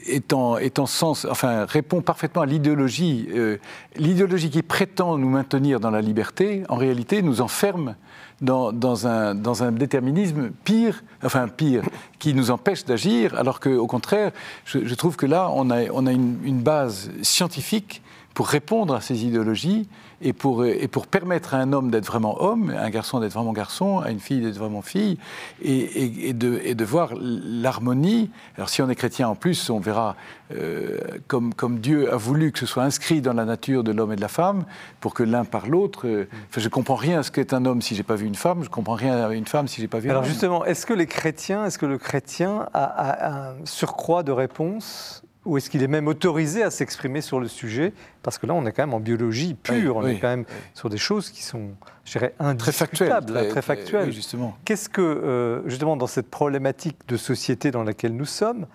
[0.08, 3.28] est, en, sens, enfin, répond parfaitement à l'idéologie.
[3.34, 3.58] Euh,
[3.96, 7.96] l'idéologie qui prétend nous maintenir dans la liberté, en réalité, nous enferme
[8.42, 11.84] dans, dans, un, dans un, déterminisme pire, enfin pire,
[12.20, 14.32] qui nous empêche d'agir, alors qu'au contraire,
[14.66, 18.02] je, trouve que là, on a, on a une base scientifique
[18.34, 19.88] pour répondre à ces idéologies
[20.22, 23.34] et pour, et pour permettre à un homme d'être vraiment homme, à un garçon d'être
[23.34, 25.18] vraiment garçon, à une fille d'être vraiment fille,
[25.62, 28.30] et, et, de, et de, voir l'harmonie.
[28.56, 30.16] Alors si on est chrétien en plus, on verra
[30.56, 34.12] euh, comme, comme, Dieu a voulu que ce soit inscrit dans la nature de l'homme
[34.12, 34.66] et de la femme,
[35.00, 36.08] pour que l'un par l'autre...
[36.08, 38.28] Euh, enfin, je ne comprends rien à ce qu'est un homme si j'ai pas vu
[38.28, 40.28] une femme, je ne comprends rien à une femme si j'ai pas vu Alors un
[40.28, 45.24] justement, est-ce que les chrétiens, est-ce que le chrétien a, a un surcroît de réponse
[45.46, 47.94] ou est-ce qu'il est même autorisé à s'exprimer sur le sujet?
[48.22, 50.90] Parce que là, on est quand même en biologie pure, on est quand même sur
[50.90, 51.70] des choses qui sont,
[52.06, 54.04] je dirais, indiscutables, très factuelles.
[54.04, 54.56] Très, justement.
[54.66, 58.68] Qu'est-ce que, euh, justement, dans cette problématique de société dans laquelle nous sommes,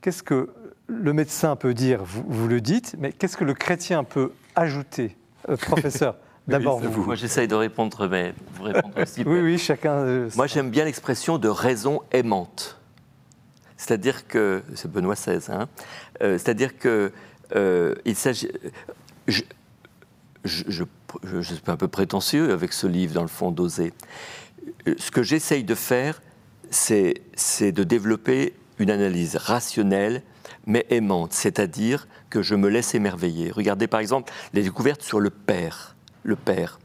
[0.00, 0.50] qu'est-ce que
[0.86, 2.02] le médecin peut dire?
[2.04, 5.16] Vous, le dites, mais qu'est-ce que le chrétien peut ajouter?
[5.48, 7.04] Euh, Professeur D'abord vous.
[7.04, 9.22] Moi, j'essaye de répondre, mais vous répondre aussi.
[9.24, 9.94] oui, oui, chacun.
[9.94, 12.78] Euh, Moi, j'aime bien l'expression de raison aimante.
[13.86, 15.68] C'est-à-dire que, c'est Benoît XVI, hein,
[16.22, 17.12] euh, c'est-à-dire que
[17.54, 18.48] euh, il s'agit.
[19.26, 19.42] Je,
[20.44, 23.92] suis un peu prétentieux avec ce livre, dans le fond, d'oser.
[24.86, 26.22] Ce que j'essaye de faire,
[26.70, 27.20] c'est
[27.60, 30.22] de développer une analyse rationnelle,
[30.64, 33.50] mais aimante, c'est-à-dire que je me laisse émerveiller.
[33.50, 35.94] Regardez par exemple les découvertes sur le père.
[36.22, 36.78] Le père.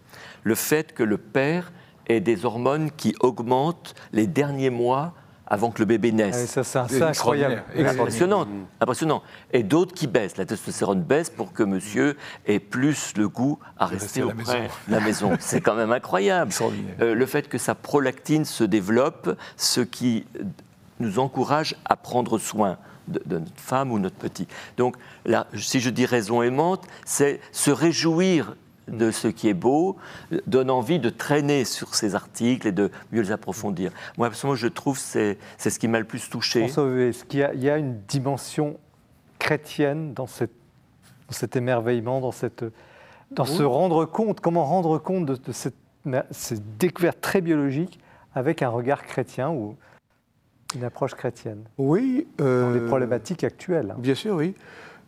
[0.44, 1.72] Le fait que le père
[2.08, 5.14] ait des hormones qui augmentent les derniers mois
[5.50, 6.58] avant que le bébé naisse.
[6.58, 7.64] Ah, ça, c'est incroyable.
[7.76, 8.48] Impressionnant,
[8.80, 9.24] impressionnant.
[9.52, 10.38] Et d'autres qui baissent.
[10.38, 15.00] La testostérone baisse pour que monsieur ait plus le goût à rester auprès de la
[15.00, 15.32] maison.
[15.40, 16.52] C'est quand même incroyable.
[17.02, 20.26] Euh, le fait que sa prolactine se développe, ce qui
[21.00, 24.48] nous encourage à prendre soin de, de, notre femme ou notre petit.
[24.78, 28.56] Donc, là, si je dis raison aimante, c'est se réjouir
[28.90, 29.98] de ce qui est beau
[30.48, 33.92] donne envie de traîner sur ces articles et de mieux les approfondir.
[34.18, 36.66] Moi, personnellement, je trouve que c'est ce qui m'a le plus touché.
[36.66, 38.78] est-ce qu'il y, a une dimension
[39.38, 40.52] chrétienne dans, cette,
[41.30, 42.66] cet émerveillement, dans, cette,
[43.32, 45.76] dans ce rendre compte Comment rendre compte de, cette,
[46.32, 48.00] cette, découverte très biologique
[48.34, 49.76] avec un regard chrétien ou
[50.76, 52.28] une approche chrétienne Oui.
[52.42, 53.96] Euh, dans les problématiques actuelles.
[53.98, 54.56] Bien sûr, oui.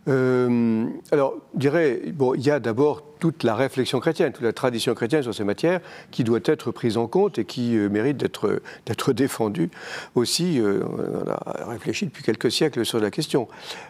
[0.08, 4.54] Euh, alors, je dirais, bon, il y a d'abord toute la réflexion chrétienne, toute la
[4.54, 8.18] tradition chrétienne sur ces matières qui doit être prise en compte et qui euh, mérite
[8.18, 9.70] d'être, défendue
[10.16, 10.60] aussi.
[10.60, 13.48] Euh, on a réfléchi depuis quelques siècles sur la question.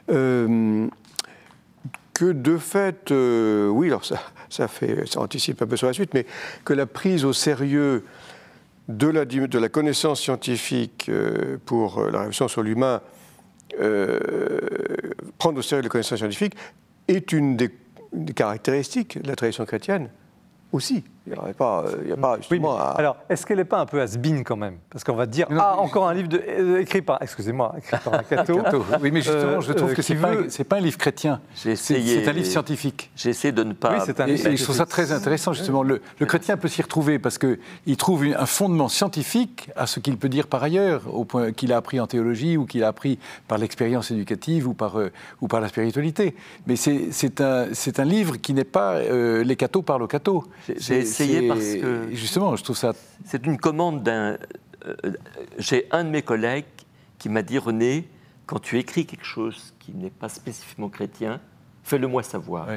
[0.07, 0.89] que
[2.33, 6.25] de fait, oui, alors ça, fait, ça anticipe un peu sur la suite, mais
[6.65, 8.03] que la prise au sérieux
[8.89, 11.09] de la, connaissance scientifique
[11.65, 13.01] pour la réflexion sur l'humain
[15.37, 16.55] prendre au sérieux les connaissances scientifiques
[17.07, 17.71] est une des,
[18.35, 20.09] caractéristiques de la tradition chrétienne
[20.71, 21.03] aussi.
[21.27, 23.45] Il n'y aurait pas, euh, il y a pas Oui, justement mais à- alors, est-ce
[23.45, 24.77] qu'elle n'est pas un peu has-been quand même?
[24.89, 27.75] Parce qu'on va dire, Non, ah, mais- encore un livre de- euh, écrit par, excusez-moi,
[27.77, 28.23] écrit par un.
[28.29, 28.59] Cato.
[29.01, 30.79] Oui, mais justement, Euh, je trouve euh, que qui c'est pas, veut- c'est pas un
[30.79, 31.39] livre chrétien.
[31.55, 32.23] J'ai C'est essayé.
[32.23, 33.11] c'est un livre scientifique.
[33.15, 33.93] J'ai essayé de ne pas.
[33.93, 35.83] Oui, c'est un livre et je trouve ça très intéressant, justement.
[35.83, 39.99] Le, le chrétien peut s'y retrouver parce qu'il trouve une- un fondement scientifique à ce
[39.99, 42.87] qu'il peut dire par ailleurs, au point qu'il a appris en théologie ou qu'il a
[42.87, 46.35] appris par l'expérience éducative ou par, euh, ou par la spiritualité.
[46.65, 50.07] Mais c'est c'est un, c'est un livre qui n'est pas euh, les cathos parlent aux
[50.07, 50.45] cathos.
[51.11, 52.93] C'est- parce que- Justement, je trouve ça.
[53.25, 54.37] C'est une commande d'un.
[54.85, 54.95] euh,
[55.57, 56.65] J'ai un de mes collègues
[57.17, 58.07] qui m'a dit René,
[58.45, 61.39] quand tu écris quelque chose qui n'est pas spécifiquement chrétien,
[61.83, 62.67] fais-le moi savoir.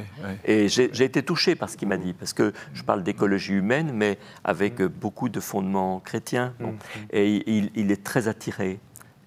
[0.44, 3.90] Et j'ai été touché par ce qu'il m'a dit, parce que je parle d'écologie humaine,
[3.94, 6.52] mais avec euh, beaucoup de fondements chrétiens.
[6.60, 6.74] Bon.
[7.10, 8.78] Et il, il est très attiré.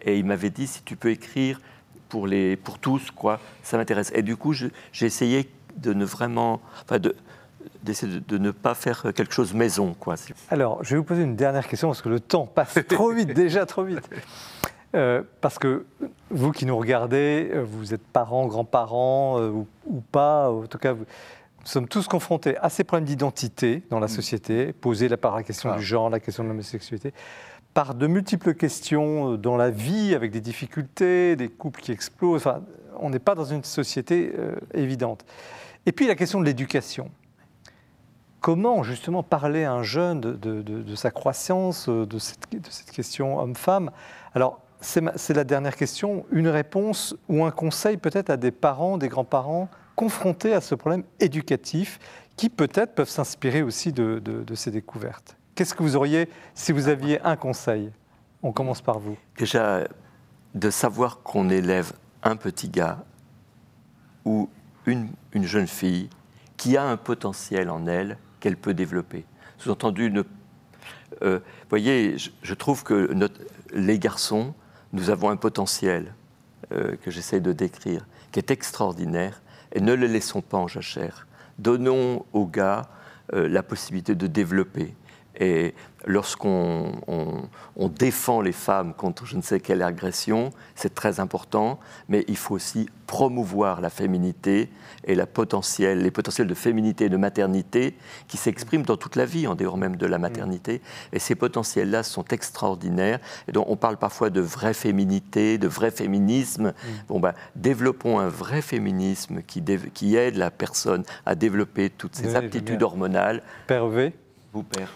[0.02, 1.60] Et il m'avait dit, si tu peux écrire
[2.10, 4.12] pour, les, pour tous, quoi, ça m'intéresse.
[4.15, 4.72] Et du coup, j'ai
[5.06, 6.62] essayé de ne vraiment...
[6.84, 7.15] Enfin, de,
[7.84, 10.15] d'essayer de, de ne pas faire quelque chose maison, quoi.
[10.49, 13.34] Alors, je vais vous poser une dernière question parce que le temps passe trop vite,
[13.34, 14.10] déjà trop vite.
[14.95, 15.86] Euh, parce que
[16.30, 20.77] vous qui nous regardez, euh, vous êtes parents, grands-parents euh, ou, ou pas, en tout
[20.77, 21.03] cas, vous-
[21.60, 25.71] nous sommes tous confrontés à ces problèmes d'identité dans la société, posés par la question
[25.73, 25.77] Ah.
[25.77, 27.13] du genre, la question de l'homosexualité,
[27.73, 32.41] par de multiples questions dans la vie, avec des difficultés, des couples qui explosent.
[32.47, 32.62] Enfin,
[32.99, 35.25] on n'est pas dans une société euh, évidente.
[35.86, 37.12] Et puis la question de l'éducation
[38.47, 42.47] comment justement parler à un jeune de, sa croissance, euh, de cette,
[42.93, 43.91] question homme-femme?
[44.33, 46.25] Alors, c'est la dernière question.
[46.31, 51.03] Une réponse ou un conseil peut-être à des parents, des grands-parents confrontés à ce problème
[51.19, 51.99] éducatif
[52.38, 54.21] qui peut-être peuvent s'inspirer aussi de,
[54.53, 55.36] ces découvertes?
[55.53, 57.91] Qu'est-ce que vous auriez si vous aviez un conseil?
[58.43, 59.17] On commence par vous.
[59.38, 59.83] Déjà,
[60.55, 61.91] de savoir qu'on élève
[62.23, 63.03] un petit gars
[64.23, 64.47] ou
[64.86, 66.10] une jeune fille
[66.55, 69.26] qui a un potentiel en elle qu'elle peut développer.
[69.58, 70.23] Sous-entendu, ne-
[71.23, 73.10] euh, vous voyez, je, trouve que
[73.73, 74.54] les garçons,
[74.93, 76.13] nous avons un potentiel
[76.71, 79.41] euh, que j'essaie de décrire, qui est extraordinaire,
[79.73, 81.28] et ne le laissons pas en jachère.
[81.60, 82.89] Donnons aux gars
[83.34, 84.93] euh, la possibilité de développer.
[85.39, 85.73] Et
[86.06, 87.43] lorsqu'on on,
[87.76, 92.38] on défend les femmes contre je ne sais quelle agression, c'est très important, mais il
[92.38, 94.69] faut aussi promouvoir la féminité
[95.06, 97.95] et la les potentiels de féminité et de maternité
[98.28, 100.82] qui s'expriment dans toute la vie, en dehors même de la maternité.
[101.13, 103.19] Et ces potentiels-là sont extraordinaires.
[103.47, 106.73] Et donc on parle parfois de vraie féminité, de vrai féminisme.
[107.08, 112.84] Bon, ben, développons un vrai féminisme qui, aide la personne à développer toutes ses aptitudes
[112.84, 113.41] hormonales.
[113.67, 114.13] Père Evé
[114.54, 114.91] Vous, père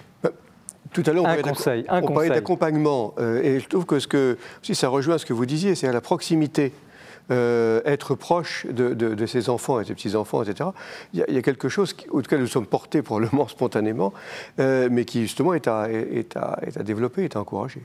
[0.94, 3.14] Tout à l'heure, on Un conseil, un on parlait d'accompagnement.
[3.20, 5.88] euh, et je trouve que, ce que si ça rejoint ce que vous disiez, c'est
[5.88, 6.74] à la proximité.
[7.30, 10.72] euh, être proche de, de- de ses enfants et ses petits-enfants, etc.
[11.14, 14.12] Il y, a, il y a quelque chose qui- auquel nous sommes portés probablement spontanément,
[14.60, 17.82] euh, mais qui justement est à, est, à, est à développer, est à encourager.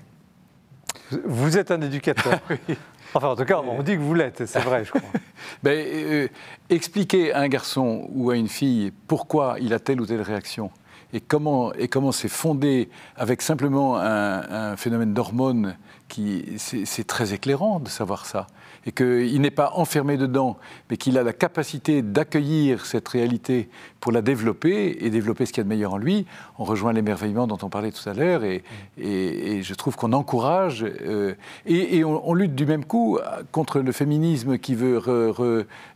[1.26, 2.40] Vous êtes un éducateur.
[3.14, 5.02] Enfin, en tout cas, on dit que vous l'êtes, c'est vrai, je crois.
[5.62, 6.28] Ben, euh,
[6.68, 10.70] expliquer à un garçon ou à une fille pourquoi il a telle ou telle réaction
[11.16, 15.76] et comment c'est fondé avec simplement un, phénomène d'hormones
[16.08, 18.46] qui c'est très éclairant de savoir ça
[18.84, 20.56] et qu'il n'est pas enfermé dedans
[20.88, 25.60] mais qu'il a la capacité d'accueillir cette réalité pour la développer et développer ce qu'il
[25.60, 26.26] y a de meilleur en lui
[26.58, 28.62] on rejoint l'émerveillement dont on parlait tout à l'heure et,
[28.96, 31.34] je trouve qu'on encourage euh,
[31.66, 33.18] et, on, lutte du même coup
[33.50, 35.00] contre le féminisme qui veut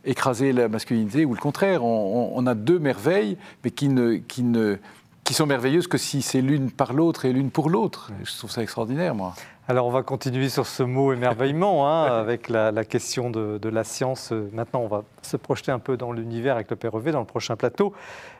[0.05, 1.83] écraser la masculinité ou le contraire.
[1.83, 4.77] On, a deux merveilles, mais qui, ne,
[5.23, 8.11] qui sont merveilleuses que si c'est l'une par l'autre et l'une pour l'autre.
[8.23, 9.33] Je trouve ça extraordinaire, moi.
[9.67, 13.69] Alors on va continuer sur ce mot émerveillement, hein, avec la, la question de, de
[13.69, 14.33] la science.
[14.51, 17.25] Maintenant, on va se projeter un peu dans l'univers avec le Père Evé dans le
[17.25, 17.93] prochain plateau.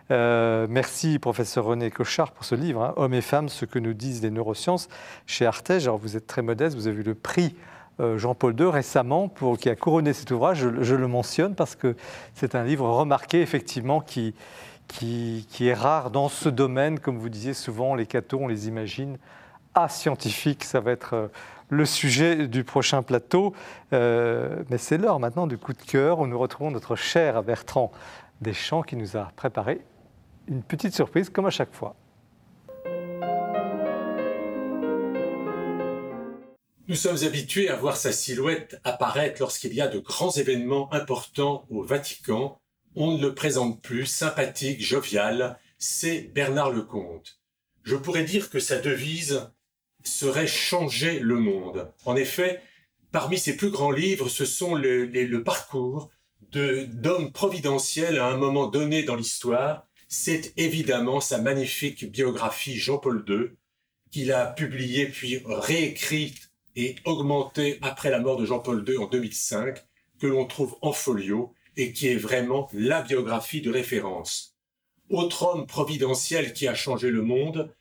[0.09, 3.93] Euh, merci, professeur René Cochard, pour ce livre, hein, Hommes et femmes, ce que nous
[3.93, 4.89] disent les neurosciences,
[5.25, 5.83] chez Artege.
[5.83, 7.55] Alors vous êtes très modeste, vous avez eu le prix
[7.99, 10.57] euh, Jean-Paul II récemment, pour, qui a couronné cet ouvrage.
[10.57, 11.95] Je, je le mentionne parce que
[12.33, 14.33] c'est un livre remarqué, effectivement, qui,
[14.91, 16.99] qui, est rare dans ce domaine.
[16.99, 19.17] Comme vous disiez souvent, les cathos, on les imagine
[19.73, 20.63] ascientifiques.
[20.63, 21.27] Ça va être euh,
[21.69, 23.53] le sujet du prochain plateau.
[23.93, 27.91] Euh, mais c'est l'heure maintenant du coup de cœur où nous retrouvons notre cher Bertrand
[28.41, 29.81] Deschamps qui nous a préparé
[30.47, 31.95] une petite surprise, comme à chaque fois.
[36.87, 41.65] Nous sommes habitués à voir sa silhouette apparaître lorsqu'il y a de grands événements importants
[41.69, 42.60] au Vatican.
[42.95, 47.39] On ne le présente plus, sympathique, jovial, c'est Bernard Lecomte.
[47.83, 49.49] Je pourrais dire que sa devise
[50.03, 51.91] serait changer le monde.
[52.05, 52.61] En effet,
[53.11, 56.09] parmi ses plus grands livres, ce sont le, les- le parcours
[56.53, 59.87] d'hommes providentiels à un moment donné dans l'histoire.
[60.09, 63.55] c'est évidemment sa magnifique biographie Jean-Paul II,
[64.11, 69.77] qu'il a publiée puis réécrite et augmentée après la mort de Jean-Paul II en 2005,
[70.19, 74.55] que l'on trouve en folio et qui est vraiment la biographie de référence.
[75.09, 77.73] Autre homme providentiel qui a changé le monde,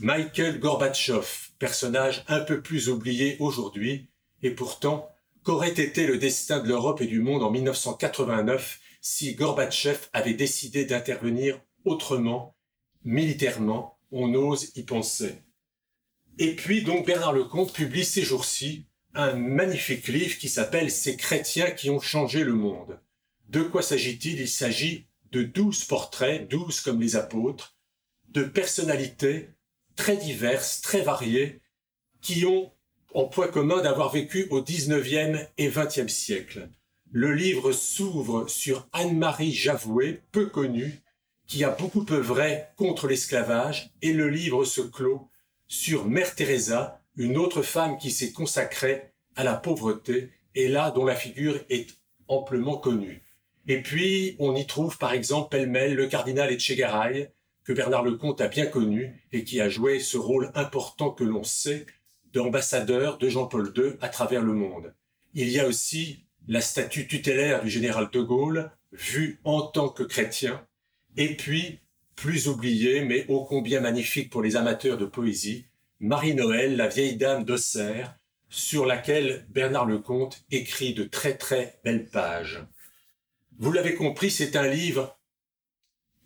[0.00, 1.26] Michael Gorbatchev,
[1.58, 4.08] personnage un peu plus oublié aujourd'hui,
[4.42, 5.10] et pourtant,
[5.42, 10.84] qu'aurait été le destin de l'Europe et du monde en 1989 si Gorbatchev avait décidé
[10.84, 12.56] d'intervenir autrement,
[13.04, 15.42] militairement, on ose y penser.
[16.38, 21.70] Et puis donc Bernard Lecomte publie ces jours-ci un magnifique livre qui s'appelle Ces chrétiens
[21.70, 23.00] qui ont changé le monde.
[23.48, 24.40] De quoi s'agit-il?
[24.40, 27.76] Il s'agit de douze portraits, douze comme les apôtres,
[28.28, 29.50] de personnalités
[29.96, 31.60] très diverses, très variées,
[32.20, 32.72] qui ont
[33.14, 36.68] en point commun d'avoir vécu au XIXe et XXe siècle.
[37.10, 41.00] Le livre s'ouvre sur Anne-Marie Javoué, peu connue,
[41.46, 45.30] qui a beaucoup œuvré contre l'esclavage, et le livre se clôt
[45.68, 51.06] sur Mère Teresa, une autre femme qui s'est consacrée à la pauvreté, et là dont
[51.06, 51.96] la figure est
[52.28, 53.22] amplement connue.
[53.68, 57.30] Et puis, on y trouve par exemple pêle-mêle le cardinal Etchegaray,
[57.64, 61.44] que Bernard Lecomte a bien connu et qui a joué ce rôle important que l'on
[61.44, 61.84] sait
[62.32, 64.94] d'ambassadeur de Jean-Paul II à travers le monde.
[65.34, 70.02] Il y a aussi la statue tutélaire du général de Gaulle, vue en tant que
[70.02, 70.66] chrétien,
[71.18, 71.80] et puis,
[72.16, 75.66] plus oublié, mais ô combien magnifique pour les amateurs de poésie,
[76.00, 78.16] Marie-Noël, la vieille dame d'Auxerre,
[78.48, 82.64] sur laquelle Bernard Lecomte écrit de très très belles pages.
[83.58, 85.18] Vous l'avez compris, c'est un livre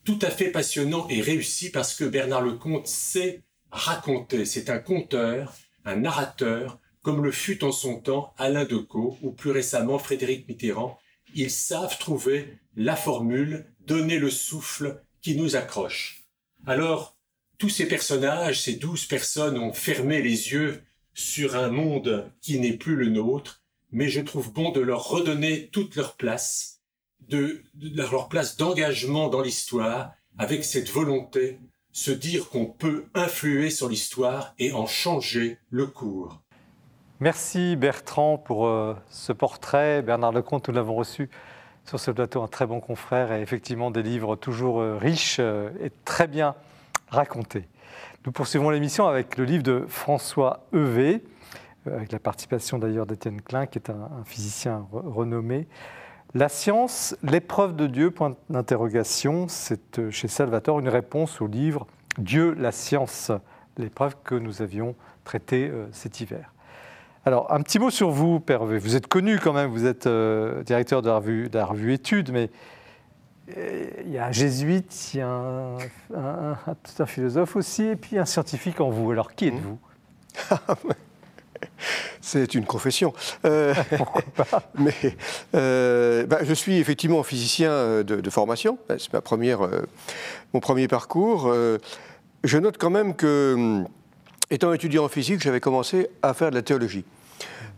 [0.05, 4.45] tout à fait passionnant et réussi parce que Bernard Lecomte sait raconter.
[4.45, 5.55] C'est un conteur,
[5.87, 10.99] un narrateur, comme le fut en son temps Alain Decaux ou plus récemment Frédéric Mitterrand,
[11.35, 16.25] ils savent trouver la formule, donner le souffle qui nous accroche.
[16.67, 17.17] Alors,
[17.57, 20.83] tous ces personnages, ces douze personnes ont fermé les yeux
[21.15, 25.69] sur un monde qui n'est plus le nôtre, mais je trouve bon de leur redonner
[25.69, 26.72] toute leur place,
[27.29, 27.63] de,
[27.95, 31.59] leur place d'engagement dans l'histoire, avec cette volonté,
[31.93, 36.41] se dire qu'on peut influer sur l'histoire et en changer le cours.
[37.21, 40.03] Merci Bertrand pour euh, ce portrait.
[40.03, 41.29] Bernard Lecomte, nous l'avons reçu
[41.85, 45.71] sur ce plateau, un très bon confrère et effectivement des livres toujours euh, riches euh,
[45.81, 46.55] et très bien
[47.09, 47.69] racontés.
[48.25, 51.23] Nous poursuivons l'émission avec le livre de François Evé,
[51.87, 55.67] avec la participation d'ailleurs d'Étienne Klein, qui est un physicien renommé.
[56.35, 61.87] La science, l'épreuve de Dieu, point d'interrogation, c'est chez Salvatore une réponse au livre
[62.19, 63.31] Dieu, la science,
[63.77, 66.53] l'épreuve que nous avions traitée cet hiver.
[67.25, 68.65] Alors, un petit mot sur vous, Père.
[68.65, 72.51] Vous êtes connu quand même, vous êtes euh, directeur de la, revue, Études, mais
[73.57, 75.77] euh, il y a un jésuite, il y a un,
[76.17, 79.13] un, philosophe aussi, et puis un scientifique en vous.
[79.13, 79.79] Alors, qui êtes-vous?
[82.21, 83.13] C'est une confession.
[83.45, 83.75] Euh,
[84.79, 84.95] mais
[85.55, 88.79] euh, bah, je suis effectivement physicien de, de formation.
[88.89, 89.83] C'est ma première, euh,
[90.53, 91.53] mon premier parcours.
[92.45, 93.85] je note quand même que
[94.53, 97.07] Étant étudiant en physique, j'avais commencé à faire de la théologie.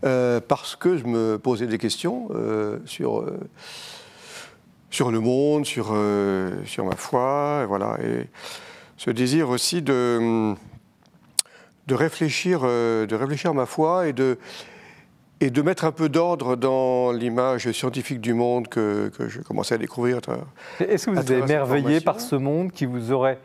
[0.03, 3.39] Euh, parce que je me posais des questions euh, sur, euh,
[4.89, 7.97] sur le monde, sur, euh, sur ma foi, et voilà.
[8.03, 8.27] Et
[8.97, 10.53] ce désir aussi de,
[11.87, 14.37] de, réfléchir, euh, de réfléchir à ma foi et de,
[15.41, 19.75] et de mettre un peu d'ordre dans l'image scientifique du monde que, que je commençais
[19.75, 20.19] à découvrir.
[20.79, 23.39] Est-ce que vous êtes émerveillé par ce monde qui vous aurait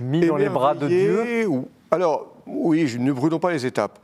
[0.00, 1.46] mis dans les bras de Dieu?
[1.46, 1.68] Ou...
[1.90, 3.98] Alors, oui, ne brûlons pas les étapes.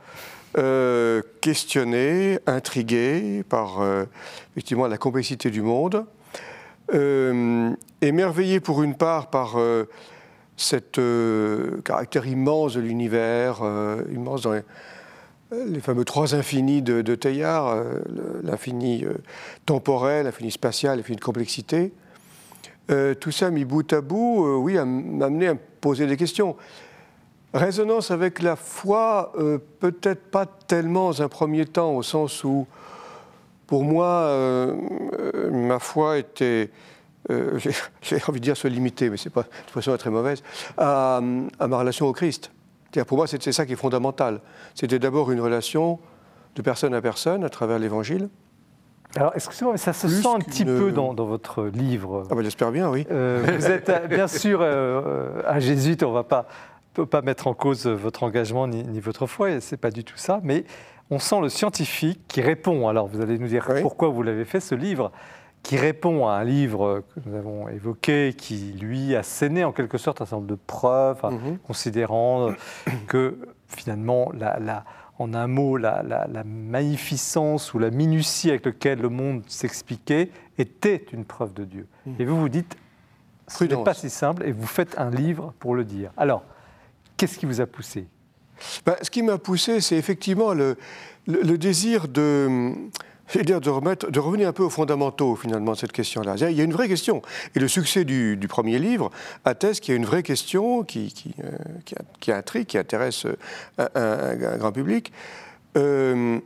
[0.57, 4.05] Euh, questionné, intrigué par euh,
[4.53, 6.05] effectivement la complexité du monde,
[6.93, 7.69] euh,
[8.01, 9.57] émerveillé pour une part par
[10.57, 13.61] euh, cet caractère immense de l'univers,
[14.11, 17.83] immense dans les, fameux trois infinis de, de Teilhard,
[18.43, 19.05] l'infini
[19.65, 21.93] temporel, l'infini spatial, l'infini de complexité.
[23.19, 26.55] tout ça mis bout à bout, oui, m'a amené à me poser des questions.
[27.53, 32.67] Résonance avec la foi, euh, peut-être pas tellement dans un premier temps, au sens où,
[33.67, 34.75] pour moi, euh,
[35.33, 36.69] euh, ma foi était,
[38.01, 40.41] j'ai envie de dire se limiter, mais c'est pas de toute façon très mauvaise,
[40.77, 41.21] à,
[41.59, 42.51] à, ma relation au Christ.
[43.05, 44.41] Pour moi, c'est ça qui est fondamental.
[44.73, 45.99] C'était d'abord une relation
[46.55, 48.29] de personne à personne à travers l'Évangile.
[49.15, 52.25] Alors, excusez-moi, mais ça se Plus sent un petit peu dans, dans, votre livre.
[52.29, 53.05] Ah ben, j'espère bien, oui.
[53.09, 56.47] vous êtes bien sûr un jésuite, on ne va pas
[56.97, 60.03] peut pas mettre en cause votre engagement ni, ni votre foi, ce n'est pas du
[60.03, 60.65] tout ça, mais
[61.11, 62.87] on sent le scientifique qui répond.
[62.87, 63.81] Alors vous allez nous dire oui.
[63.83, 65.11] pourquoi vous l'avez fait, ce livre,
[65.63, 69.97] qui répond à un livre que nous avons évoqué, qui lui a scéné en quelque
[69.97, 71.57] sorte un certain nombre de preuves, hein, Mhm.
[71.59, 72.51] considérant
[73.07, 73.37] que
[73.67, 74.85] finalement, la, la-
[75.19, 76.03] en un mot, la,
[76.45, 81.87] magnificence ou la minutie avec laquelle le monde s'expliquait était une preuve de Dieu.
[82.19, 82.77] Et vous vous dites,
[83.47, 86.11] ce n'est pas si simple, et vous faites un livre pour le dire.
[86.17, 86.43] Alors,
[87.17, 88.05] qu'est-ce qui vous a poussé?
[88.85, 90.77] Ben, ce qui m'a poussé, c'est effectivement le,
[91.27, 92.73] le- le désir de,
[93.29, 96.35] je veux dire, de, revenir un peu aux fondamentaux, finalement, de cette question-là.
[96.37, 97.21] Il y a une vraie question.
[97.55, 99.11] Et le succès du, premier livre
[99.45, 101.49] atteste qu'il y a une vraie question qui, qui, euh,
[101.85, 105.11] qui, qui intrigue, qui intéresse euh, un, grand public.
[105.77, 106.39] Euh,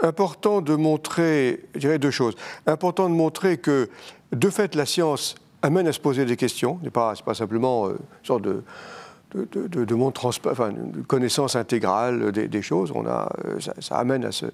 [0.00, 2.34] important de montrer, je dirais deux choses.
[2.66, 3.90] Important de montrer que,
[4.32, 6.78] de fait, la science amène à se poser des questions.
[6.80, 8.62] Ce n'est pas, pas simplement euh, une sorte de,
[9.34, 12.92] de, de connaissance intégrale des, choses.
[12.94, 14.46] On a, euh, ça, amène à se,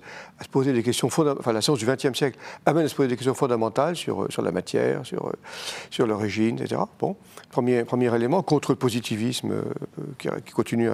[0.50, 1.54] poser des questions fondamentales.
[1.54, 4.42] La science du XXe siècle amène à se poser des questions fondamentales sur, euh, sur
[4.42, 5.32] la matière, sur, euh,
[5.90, 6.80] sur l'origine, etc.
[6.98, 7.16] Bon,
[7.50, 9.54] premier, premier élément, contre le positivisme
[10.18, 10.90] qui, continue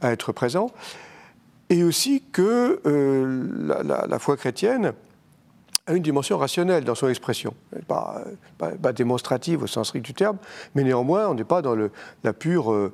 [0.00, 0.70] à, être présent.
[1.70, 2.80] Et aussi que
[3.64, 4.92] la, foi chrétienne
[5.86, 7.54] a une dimension rationnelle dans son expression.
[7.88, 8.22] Pas,
[8.58, 10.36] pas, pas démonstrative au sens strict du terme,
[10.74, 11.76] mais néanmoins, on n'est pas dans
[12.22, 12.90] la pure,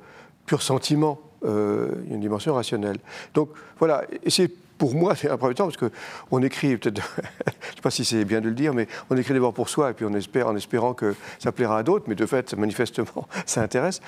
[0.51, 1.20] pur sentiment.
[1.44, 2.96] Euh, il y a une dimension rationnelle.
[3.34, 7.20] Donc voilà, et c'est pour moi, c'est un premier temps, parce qu'on écrit, peut-être, je
[7.22, 9.90] ne sais pas si c'est bien de le dire, mais on écrit d'abord pour soi,
[9.90, 13.28] et puis on espère, en espérant que ça plaira à d'autres, mais de fait, manifestement,
[13.46, 14.01] ça intéresse.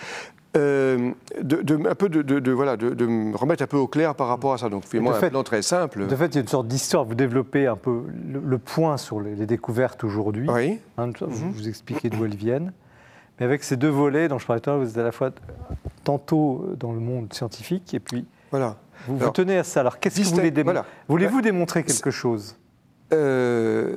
[0.57, 4.27] Euh, de, de- un peu de, voilà, de, me remettre un peu au clair par
[4.27, 4.69] rapport à ça.
[4.69, 6.09] Donc, finalement, de un fait- plan très simple.
[6.09, 7.05] De fait, il y a une sorte d'histoire.
[7.05, 10.49] Vous développez un peu le, le point sur les, les découvertes aujourd'hui.
[10.51, 10.81] Oui.
[10.99, 12.73] Hein, vous, vous expliquez d'où elles viennent.
[13.39, 15.13] Mais avec ces deux volets dont je parlais tout à l'heure, vous êtes à la
[15.13, 15.31] fois
[16.05, 18.77] tantôt dans le monde scientifique et puis Voilà.
[19.07, 19.81] vous, vous tenez à ça.
[19.81, 20.87] Alors, qu'est-ce que vous voulez démontrer voilà.
[21.09, 22.57] Voulez-vous démontrer quelque chose?
[23.13, 23.97] Euh,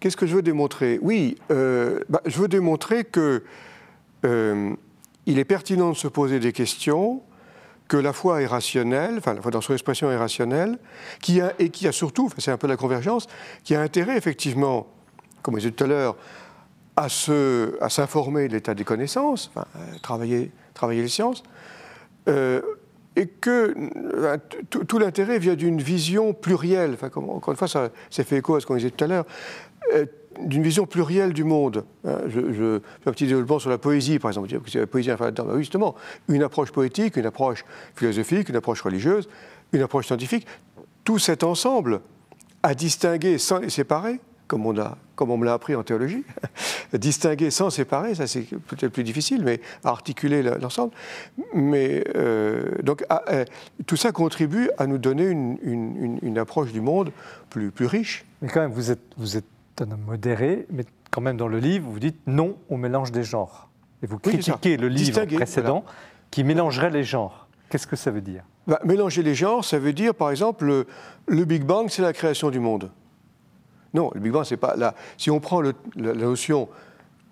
[0.00, 0.98] Qu'est-ce que je veux démontrer?
[1.00, 3.42] Oui, euh, bah, je veux démontrer que
[4.26, 4.74] euh,
[5.24, 7.22] il est pertinent de se poser des questions,
[7.88, 10.78] que la foi est rationnelle, enfin la foi dans son expression est rationnelle,
[11.22, 13.28] qui a, et qui a surtout, enfin, c'est un peu la convergence,
[13.62, 14.86] qui a intérêt effectivement,
[15.42, 16.16] comme je disais tout à l'heure,
[16.96, 21.42] à se- à s'informer de l'état des connaissances, enfin, euh, travailler, travailler les sciences,
[22.28, 22.60] euh,
[23.16, 23.74] et que
[24.14, 24.36] euh,
[24.68, 28.66] tout l'intérêt vient d'une vision plurielle, encore une fois, ça, ça fait écho à ce
[28.66, 29.24] qu'on disait tout à l'heure,
[29.94, 30.06] euh,
[30.40, 31.84] d'une vision plurielle du monde.
[32.04, 34.48] Hein, je, fais un petit développement sur la poésie, par exemple.
[34.74, 35.10] La poésie.
[35.16, 35.94] Bah justement,
[36.28, 37.64] une approche poétique, une approche
[37.94, 39.28] philosophique, une approche religieuse,
[39.72, 40.46] une approche scientifique,
[41.04, 42.00] tout cet ensemble
[42.64, 44.18] à distinguer sans les séparer,
[44.48, 46.24] comme on, a, comme on me l'a appris en théologie,
[46.92, 50.92] distinguer sans séparer, ça c'est peut-être plus difficile, mais articuler le- l'ensemble.
[51.54, 53.44] Mais euh, donc à- euh,
[53.86, 57.12] tout ça contribue à nous donner une, une- une- une approche du monde
[57.50, 58.24] plus, plus riche.
[58.42, 59.44] Mais quand même, vous êtes, vous êtes
[59.80, 63.22] un homme modéré, mais quand même dans le livre, vous dites non au mélange des
[63.24, 63.68] genres.
[64.02, 65.84] Et vous Oui, critiquez le livre Distinguer, précédent
[66.30, 67.46] qui mélangerait les genres.
[67.70, 68.42] Qu'est-ce que ça veut dire?
[68.66, 70.86] Bah, mélanger les genres, ça veut dire, par exemple, le,
[71.26, 72.90] le Big Bang, c'est la création du monde.
[73.94, 74.94] Non, le Big Bang, c'est pas là.
[75.16, 76.68] Si on prend la, notion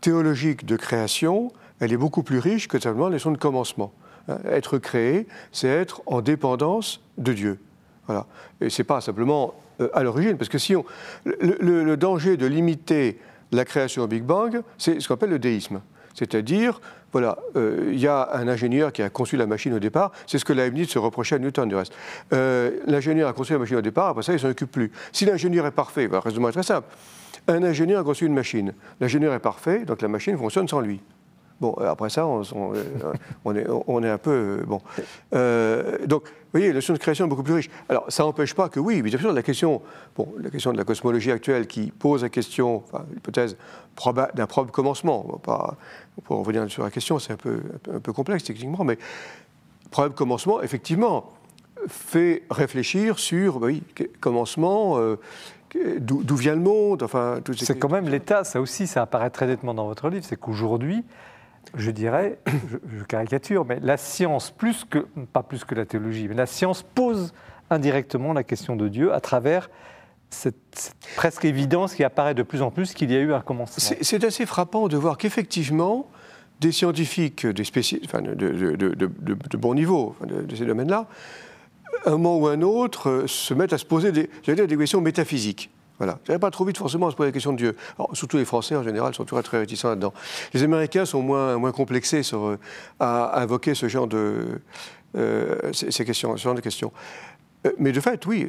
[0.01, 3.93] théologique de création, elle est beaucoup plus riche que simplement la notion de commencement.
[4.29, 7.59] Hein, Être créé, c'est être en dépendance de Dieu.
[8.07, 8.27] Voilà.
[8.61, 10.85] Et c'est pas simplement euh, à l'origine, parce que si on,
[11.25, 13.19] le- le danger de limiter
[13.53, 15.81] la création au Big Bang, c'est ce qu'on appelle le déisme.
[16.15, 16.81] C'est-à-dire,
[17.13, 20.39] voilà, euh, il y a un ingénieur qui a conçu la machine au départ, c'est
[20.39, 21.93] ce que Leibniz se reprochait à Newton du reste.
[22.33, 24.91] Euh, l'ingénieur a conçu la machine au départ, après ça, il ne s'en occupe plus.
[25.13, 26.89] Si l'ingénieur est parfait, le raisonnement est très simple.
[27.49, 28.73] Un ingénieur a conçu une machine.
[29.01, 31.01] L'ingénieur est parfait, donc la machine fonctionne sans lui.
[31.61, 32.43] Bon, euh, après ça, on,
[33.55, 34.65] est, un peu.
[34.67, 34.81] bon.
[36.07, 37.70] Donc, voyez, la notion de création est beaucoup plus riche.
[37.88, 39.82] Alors, ça n'empêche pas que, oui, bien sûr, la question,
[40.16, 43.57] bon, la question de la cosmologie actuelle qui pose la question, enfin, l'hypothèse
[44.34, 45.76] d'un propre commencement, on va pas,
[46.24, 47.61] pour revenir sur la question, c'est un peu,
[47.92, 48.98] un peu- complexe techniquement, mais
[49.90, 51.30] probable commencement, effectivement,
[51.88, 53.82] fait réfléchir sur, bah oui,
[54.20, 55.18] commencement, euh,
[55.98, 59.72] d'où vient le monde, enfin, C'est quand même l'État, ça aussi, ça apparaît très nettement
[59.74, 61.05] dans votre livre, c'est qu'aujourd'hui,
[61.77, 62.39] je dirais,
[62.99, 66.83] je, caricature, mais la science, plus que, pas plus que la théologie, mais la science
[66.83, 67.33] pose
[67.71, 69.71] indirectement la question de Dieu à travers
[70.31, 73.97] cette, presque évidence qui apparaît de plus en plus qu'il y a eu un commencement.
[74.01, 76.09] C'est assez frappant de voir qu'effectivement,
[76.61, 77.65] des scientifiques, des
[78.05, 81.07] enfin, de, de- de- bon niveau de, ces domaines-là,
[82.07, 85.01] un moment ou un autre, euh, se mettent à se poser des, dire, des questions
[85.01, 85.71] métaphysiques.
[85.99, 86.18] Voilà.
[86.26, 87.76] Va pas trop vite forcément à se poser la question de Dieu.
[88.12, 90.12] Surtout les Français en général sont toujours très réticents là-dedans.
[90.53, 92.57] Les Américains sont moins, moins complexés euh,
[92.99, 94.61] à invoquer ce genre de,
[95.16, 96.93] euh, ces, questions, ce genre de questions.
[97.66, 98.49] Euh, Mais de fait, oui,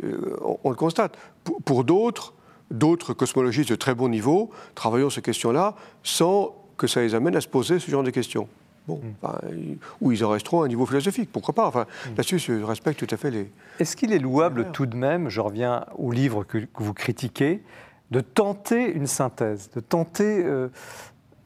[0.63, 1.15] on, le constate.
[1.43, 2.33] Pour, pour d'autres,
[2.71, 7.41] d'autres cosmologistes de très bon niveau travaillant ces questions-là sans que ça les amène à
[7.41, 8.47] se poser ce genre de questions.
[8.87, 9.75] Bon, mm.
[10.01, 11.67] ou ils en resteront à un niveau philosophique, pourquoi pas.
[11.67, 12.09] Enfin, mm.
[12.17, 13.51] Là-dessus, je respecte tout à fait les.
[13.79, 17.63] Est-ce qu'il est louable tout de même, je reviens au livre que, vous critiquez,
[18.11, 20.69] de tenter une synthèse, de tenter euh,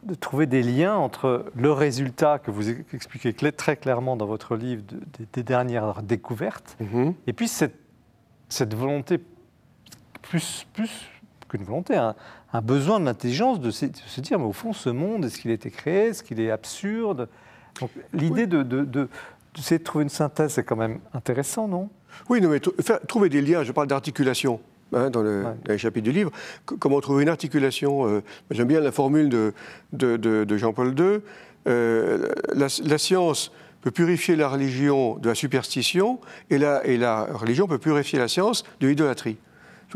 [0.04, 4.84] de trouver des liens entre le résultat que vous expliquez très clairement dans votre livre
[5.34, 7.14] des dernières découvertes, mm-hmm.
[7.28, 7.76] et puis cette,
[8.48, 9.20] cette volonté,
[10.22, 11.10] plus, plus
[11.50, 12.16] qu'une volonté, un,
[12.54, 13.86] un besoin de l'intelligence de, se
[14.22, 16.08] dire, mais au fond, ce monde, est-ce qu'il a été créé?
[16.08, 17.28] Est-ce qu'il est absurde?
[18.14, 19.10] L'idée de, de, de,
[19.54, 21.90] de, trouver une synthèse, c'est quand même intéressant, non?
[22.30, 22.60] Oui, non, mais
[23.08, 24.60] trouver des liens, je parle d'articulation.
[24.94, 25.44] Hein, dans, le,
[25.76, 26.32] chapitre du livre,
[26.64, 29.54] comment trouver une articulation euh, J'aime bien la formule de,
[29.92, 31.20] de Jean-Paul II.
[31.68, 36.20] Euh, la, la, science peut purifier la religion de la superstition
[36.50, 39.38] et la, et la religion peut purifier la science de l'idolâtrie.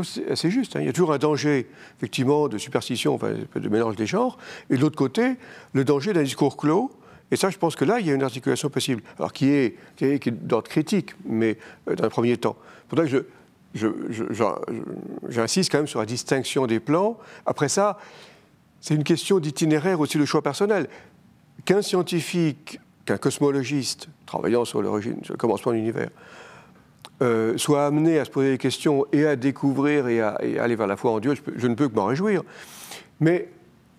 [0.04, 0.76] C'est juste.
[0.76, 0.82] Hein.
[0.82, 1.68] Il y a toujours un danger,
[1.98, 3.20] effectivement, de superstition,
[3.56, 4.38] de mélange des genres.
[4.70, 5.36] Et de l'autre côté,
[5.74, 6.92] le danger d'un discours clos.
[7.30, 9.04] Et ça, je pense que là, il y a une articulation possible.
[9.18, 11.58] Alors, qui est, qui est, d'ordre critique, mais
[11.89, 12.56] euh, dans un premier temps.
[12.88, 13.26] Pour ça que
[15.30, 17.18] j'insiste quand même sur la distinction des plans.
[17.46, 17.98] Après ça,
[18.82, 20.88] c'est une question d'itinéraire aussi de choix personnel.
[21.64, 26.10] Qu'un scientifique, qu'un cosmologiste travaillant sur l'origine, sur le commencement de l'univers,
[27.22, 30.88] euh, soit amené à se poser des questions et à découvrir et à, aller vers
[30.88, 32.44] la foi en Dieu, je, ne peux que m'en réjouir.
[33.20, 33.50] Mais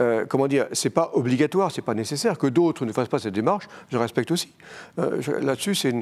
[0.00, 3.34] euh, comment dire, c'est pas obligatoire, c'est pas nécessaire que d'autres ne fassent pas cette
[3.34, 3.68] démarche.
[3.90, 4.52] Je respecte aussi.
[4.98, 5.94] Euh, là-dessus, c'est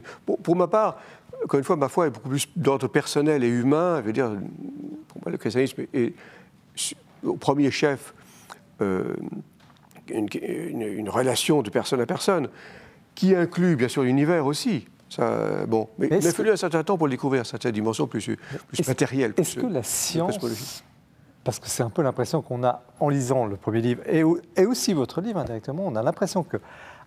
[0.42, 0.96] pour, ma part,
[1.44, 3.98] encore une fois, ma foi est beaucoup plus d'ordre personnel et humain.
[4.00, 4.30] Je veux dire,
[5.08, 6.14] pour moi, le christianisme est,
[7.22, 8.14] au premier chef
[10.10, 12.48] une, relation de personne à personne
[13.14, 14.86] qui inclut bien sûr l'univers aussi.
[15.10, 18.36] Ça, bon, mais, il a fallu un certain temps pour le découvrir, cette dimension plus,
[18.68, 19.34] plus matérielle.
[19.36, 20.38] Est-ce que la science,
[21.42, 24.22] parce que c'est un peu l'impression qu'on a en lisant le premier livre et,
[24.56, 26.58] et aussi votre livre indirectement, on a l'impression que,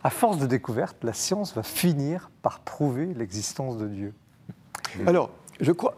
[0.04, 4.14] à force de découverte, la science va finir par prouver l'existence de Dieu.
[5.08, 5.30] Alors,
[5.60, 5.96] je crois.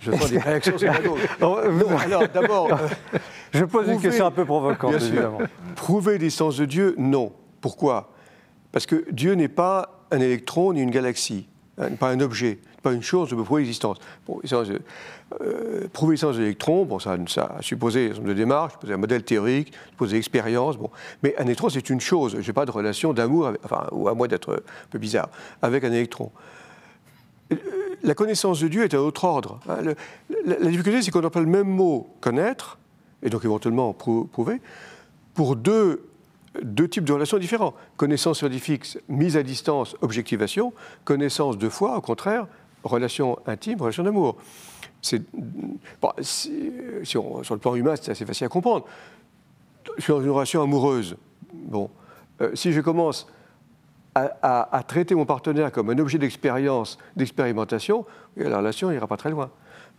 [0.00, 0.94] Je sens des réactions sur la
[2.02, 2.68] alors, d'abord.
[3.14, 3.18] Euh,
[3.52, 5.38] je pose une question un peu provocante, évidemment.
[5.74, 7.32] Prouver l'existence de Dieu, non.
[7.62, 8.10] Pourquoi?
[8.72, 11.46] Parce que Dieu n'est pas un électron ni une galaxie,
[11.98, 13.98] pas un objet, pas une chose de prouver l'existence.
[14.26, 18.94] Bon, euh, prouver l'existence de l'électron, bon, ça, ça a supposé un de démarches, supposé
[18.94, 20.90] un modèle théorique, supposé expérience, bon.
[21.22, 24.14] mais un électron c'est une chose, je n'ai pas de relation d'amour, enfin, ou à
[24.14, 25.28] moi d'être un peu bizarre,
[25.62, 26.30] avec un électron.
[27.52, 27.56] Euh,
[28.02, 29.60] la connaissance de Dieu est un autre ordre.
[29.68, 29.94] Hein.
[30.46, 32.78] la, la, difficulté, c'est qu'on emploie le même mot connaître,
[33.22, 34.60] et donc éventuellement prouver,
[35.34, 36.07] pour deux
[36.62, 37.74] deux types de relations différents.
[37.96, 40.72] Connaissance scientifique, mise à distance, objectivation.
[41.04, 42.46] Connaissance de foi, au contraire,
[42.84, 44.36] relation intime, relation d'amour.
[45.00, 45.24] Si,
[47.04, 48.86] sur le plan humain, c'est assez facile à comprendre.
[49.98, 51.16] Sur une relation amoureuse,
[51.52, 51.90] bon,
[52.40, 53.26] euh, si je commence
[54.14, 58.04] à, traiter mon partenaire comme un objet d'expérience, d'expérimentation,
[58.36, 59.50] la relation n'ira pas très loin.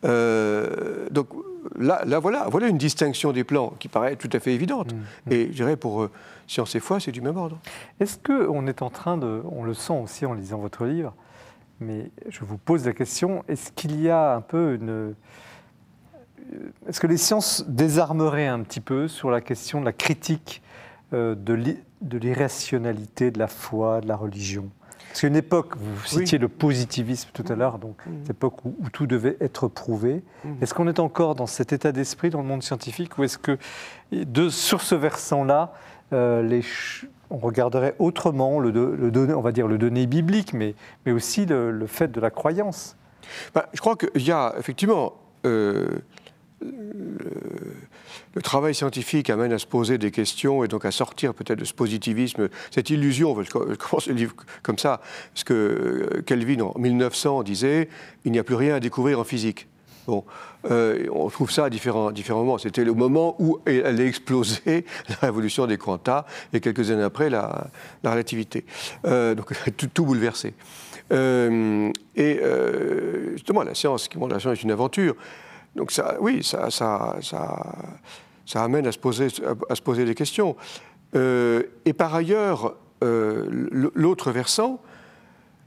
[0.06, 1.30] Euh, donc
[1.78, 4.94] là, là, voilà, voilà une distinction des plans qui paraît tout à fait évidente.
[4.94, 5.32] Mm.
[5.32, 6.12] Et je dirais pour euh,
[6.48, 7.58] science et foi, c'est du même ordre.
[8.00, 11.14] Est-ce qu'on est en train de, on le sent aussi en lisant votre livre,
[11.80, 14.90] mais je vous pose la question, est-ce qu'il y a un peu une...
[14.90, 15.14] Euh,
[16.88, 20.64] est-ce que les sciences désarmeraient un petit peu sur la question de la critique
[21.12, 24.72] de l'irrationalité de la foi, de la religion?
[25.14, 28.10] C'est une époque, vous citiez le positivisme tout à l'heure, donc mmh.
[28.10, 30.24] une époque où, tout devait être prouvé.
[30.44, 30.50] Mmh.
[30.62, 33.58] Est-ce qu'on est encore dans cet état d'esprit dans le monde scientifique ou est-ce que
[34.12, 35.74] de, sur ce versant-là,
[36.14, 36.64] euh, les,
[37.30, 41.86] on regarderait autrement le, le, on va dire le donné biblique, mais, mais aussi le,
[41.88, 42.96] fait de la croyance?
[43.54, 45.14] Bah, Je crois qu'il y a effectivement
[45.46, 45.88] euh,
[46.62, 46.70] le
[48.42, 51.74] travail scientifique amène à se poser des questions et donc à sortir peut-être de ce
[51.74, 55.02] positivisme, cette illusion, je commence le livre comme ça,
[55.34, 57.90] parce que euh, Kelvin en 1900 disait
[58.26, 59.68] il n'y a plus rien à découvrir en physique.
[60.08, 60.24] Bon,
[60.72, 62.58] euh, on trouve ça à différents, moments.
[62.58, 67.30] C'était le moment où elle a explosé, la révolution des quantas, et quelques années après,
[67.30, 67.70] la,
[68.04, 68.66] relativité.
[69.06, 69.54] Euh, donc,
[69.94, 70.54] tout, bouleversé.
[71.12, 72.40] et
[73.34, 75.16] justement, la science, la science est une aventure.
[75.76, 79.28] Donc ça, oui, ça, ça, ça, amène à se poser,
[79.70, 80.56] à, se poser des questions.
[81.16, 84.82] Euh, et par ailleurs, euh, l'autre versant,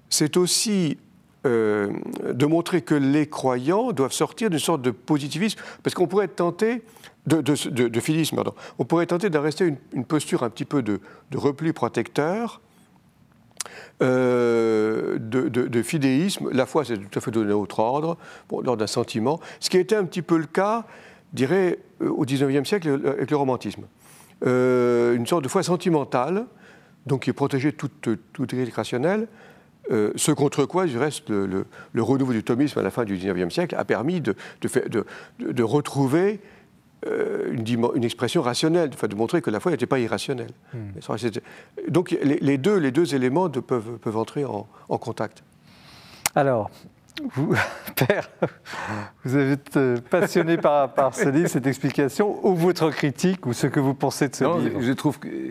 [0.08, 0.98] c'est aussi
[1.44, 1.90] euh,
[2.32, 6.36] de montrer que les croyants doivent sortir d'une sorte de positivisme, parce qu'on pourrait être
[6.36, 6.82] tenté,
[7.26, 10.82] de, de, philisme, pardon, on pourrait tenter de rester une, une, posture un petit peu
[10.82, 11.00] de,
[11.34, 12.60] repli protecteur,
[14.02, 16.50] euh, de, fidéisme.
[16.52, 18.16] La foi, c'est tout à fait donné autre ordre,
[18.50, 19.40] lors d'un sentiment.
[19.60, 20.86] Ce qui était un petit peu le cas
[21.32, 23.84] dirais, euh, au XIXe siècle avec le romantisme.
[24.44, 26.46] Euh, une sorte de foi sentimentale,
[27.06, 29.28] donc qui est protégée de toute, toute rationnelle,
[29.90, 33.74] ce contre quoi, du reste, le, renouveau du thomisme à la fin du XIXe siècle
[33.76, 34.34] a permis de,
[35.62, 36.40] retrouver
[37.04, 40.50] une, une, expression rationnelle, de montrer que la foi n'était pas irrationnelle.
[40.72, 40.90] Hmm.
[41.88, 45.42] Donc les, deux, les deux éléments peuvent, peuvent entrer en, en contact.
[46.34, 46.70] Alors,
[47.34, 47.54] vous,
[47.96, 48.30] Père,
[49.24, 53.66] vous êtes euh, passionné par, par, ce livre, cette explication, ou votre critique, ou ce
[53.66, 54.80] que vous pensez de ce livre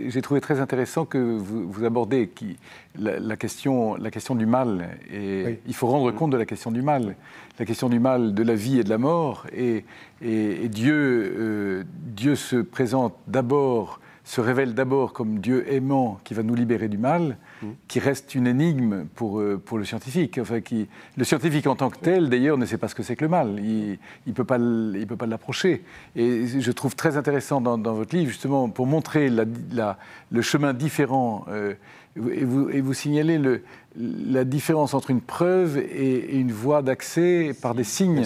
[0.09, 2.57] J'ai trouvé très intéressant que vous, vous abordez qui,
[2.97, 4.97] la, question, la question du mal.
[5.12, 7.16] Et Il faut rendre compte de la question du mal.
[7.59, 9.45] La question du mal de la vie et de la mort.
[9.53, 9.86] Et,
[10.22, 16.43] et, Dieu, euh, Dieu se présente d'abord se révèle d'abord comme Dieu aimant qui va
[16.43, 17.67] nous libérer du mal, mm.
[17.88, 20.38] qui reste une énigme pour, euh, pour le scientifique.
[20.38, 23.15] Enfin, qui, le scientifique en tant que tel, d'ailleurs, ne sait pas ce que c'est
[23.15, 23.59] que le mal.
[23.59, 23.97] Il
[24.28, 25.84] ne peut pas l'approcher.
[26.15, 29.97] Et je trouve très intéressant dans, votre livre, justement, pour montrer la,
[30.32, 31.45] le chemin différent.
[31.49, 31.74] Euh,
[32.17, 33.63] et vous, et vous signalez le,
[33.97, 38.24] la différence entre une preuve et, une voie d'accès par des signes.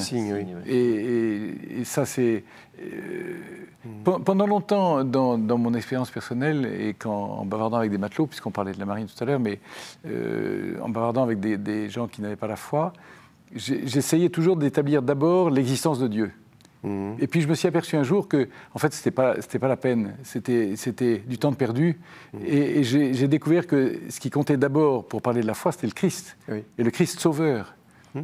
[0.68, 2.44] et, ça, c'est.
[2.82, 3.34] Euh,
[4.04, 8.74] pendant longtemps, dans, mon expérience personnelle, et quand, en bavardant avec des matelots, puisqu'on parlait
[8.74, 9.60] de la marine tout à l'heure, mais
[10.08, 12.94] euh, en bavardant avec des, des gens qui n'avaient pas la foi,
[13.56, 16.32] j'essayais toujours d'établir d'abord l'existence de Dieu.
[16.86, 17.16] Mhm.
[17.20, 19.68] Et puis je me suis aperçu un jour que, en fait, ce n'était pas, pas
[19.68, 22.00] la peine, c'était du temps perdu.
[22.34, 22.42] Mhm.
[22.46, 25.94] Et, j'ai découvert que ce qui comptait d'abord pour parler de la foi, c'était le
[25.94, 26.38] Christ.
[26.78, 27.76] Et le Christ sauveur.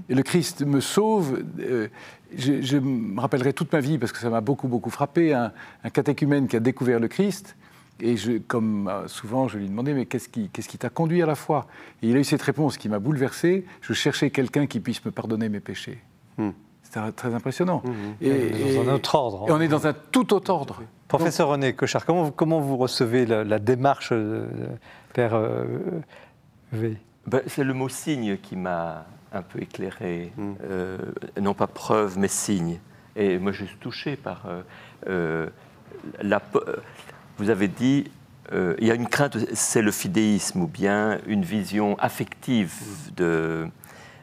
[0.10, 1.44] Et le Christ me sauve.
[1.60, 1.88] Euh,
[2.36, 5.52] je, me rappellerai toute ma vie, parce que ça m'a beaucoup, beaucoup frappé, un,
[5.92, 7.56] catéchumène qui a découvert le Christ.
[8.00, 11.26] Et je, comme euh, souvent, je lui demandais, mais qu'est-ce qui qui t'a conduit à
[11.26, 11.68] la foi?
[12.02, 13.66] Et il a eu cette réponse qui m'a bouleversé.
[13.82, 16.00] Je cherchais quelqu'un qui puisse me pardonner mes péchés.
[16.84, 17.82] C'est très impressionnant.
[17.86, 17.92] Mmh.
[18.26, 19.46] Et, dans un autre ordre.
[19.48, 20.82] Et on est dans un tout autre ordre.
[21.08, 24.48] Professeur René Cochard, comment vous, comment vous recevez la, démarche euh,
[25.14, 25.66] Père euh,
[26.72, 26.98] V?
[27.28, 30.32] Ben, C'est le mot signe qui m'a un peu éclairé.
[30.38, 30.54] Mmh.
[30.64, 30.98] Euh,
[31.40, 32.80] non pas preuve, mais signe.
[33.16, 34.48] Et moi, je suis touché par
[35.06, 36.42] la.
[37.38, 38.10] Vous avez dit,
[38.54, 42.74] il y a une crainte, c'est le fidéisme ou bien une vision affective
[43.18, 43.68] de,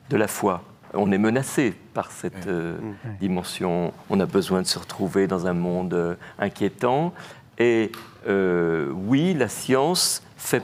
[0.09, 0.63] de la foi
[0.95, 2.79] on est menacé par cette euh,
[3.21, 3.93] dimension.
[4.11, 7.13] On a besoin de se retrouver dans un monde euh, inquiétant.
[7.59, 7.93] Et
[8.29, 10.63] euh, oui, la science fait.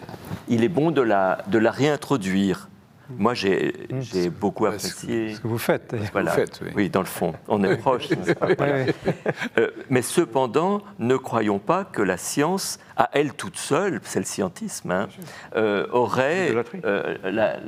[0.49, 2.69] Il est bon de la, de la réintroduire
[3.11, 4.29] moi, j'ai mmh.
[4.29, 5.35] beaucoup apprécié.
[5.35, 5.95] Ce que vous faites.
[6.13, 6.31] Voilà.
[6.31, 6.89] Vous faites, oui.
[6.89, 7.35] dans le fond.
[7.49, 8.09] On est proche.
[9.59, 14.25] euh, mais cependant, ne croyons pas que la science, à elle toute seule, c'est le
[14.25, 15.09] scientisme, hein,
[15.55, 17.59] euh, aurait euh,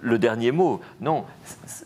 [0.00, 0.80] le dernier mot.
[1.00, 1.24] Non,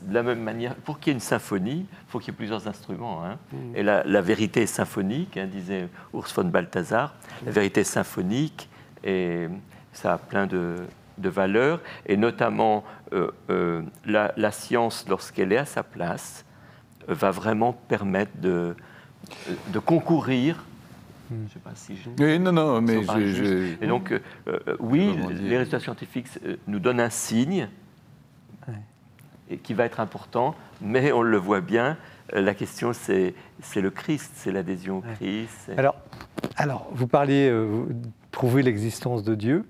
[0.03, 2.37] de la même manière, pour qu'il y ait une symphonie, il faut qu'il y ait
[2.37, 3.25] plusieurs instruments.
[3.25, 3.39] Hein.
[3.53, 3.77] Mmh.
[3.77, 7.15] Et la, vérité est symphonique, hein, disait Urs von Balthasar.
[7.45, 8.69] La vérité est symphonique
[9.03, 9.49] et
[9.93, 10.77] ça a plein de,
[11.21, 16.45] de valeurs, et notamment euh, euh, la, science, lorsqu'elle est à sa place,
[17.09, 18.75] va vraiment permettre de,
[19.69, 20.65] de concourir.
[21.31, 21.45] Hmm.
[21.49, 22.11] Je sais pas si je...
[22.23, 26.29] Oui, non, non, mais je, Et donc, euh, oui, les résultats scientifiques
[26.67, 27.69] nous donnent un signe
[29.53, 31.97] et qui va être important, mais on le voit bien,
[32.33, 33.35] la question c'est
[33.75, 35.73] le Christ, c'est l'adhésion au Christ.
[35.77, 35.97] Alors,
[36.57, 37.89] alors, vous parliez, vous
[38.31, 39.65] prouver l'existence de Dieu.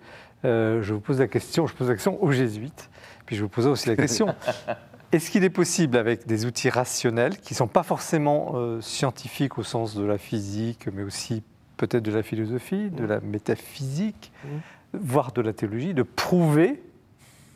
[0.44, 2.90] Euh, je vous pose la question, je pose la question aux jésuites,
[3.26, 4.34] puis je vous pose aussi la question.
[5.12, 9.58] Est-ce qu'il est possible, avec des outils rationnels, qui ne sont pas forcément euh, scientifiques
[9.58, 11.42] au sens de la physique, mais aussi
[11.76, 14.32] peut-être de la philosophie, de la métaphysique,
[14.92, 16.82] voire de la théologie, de prouver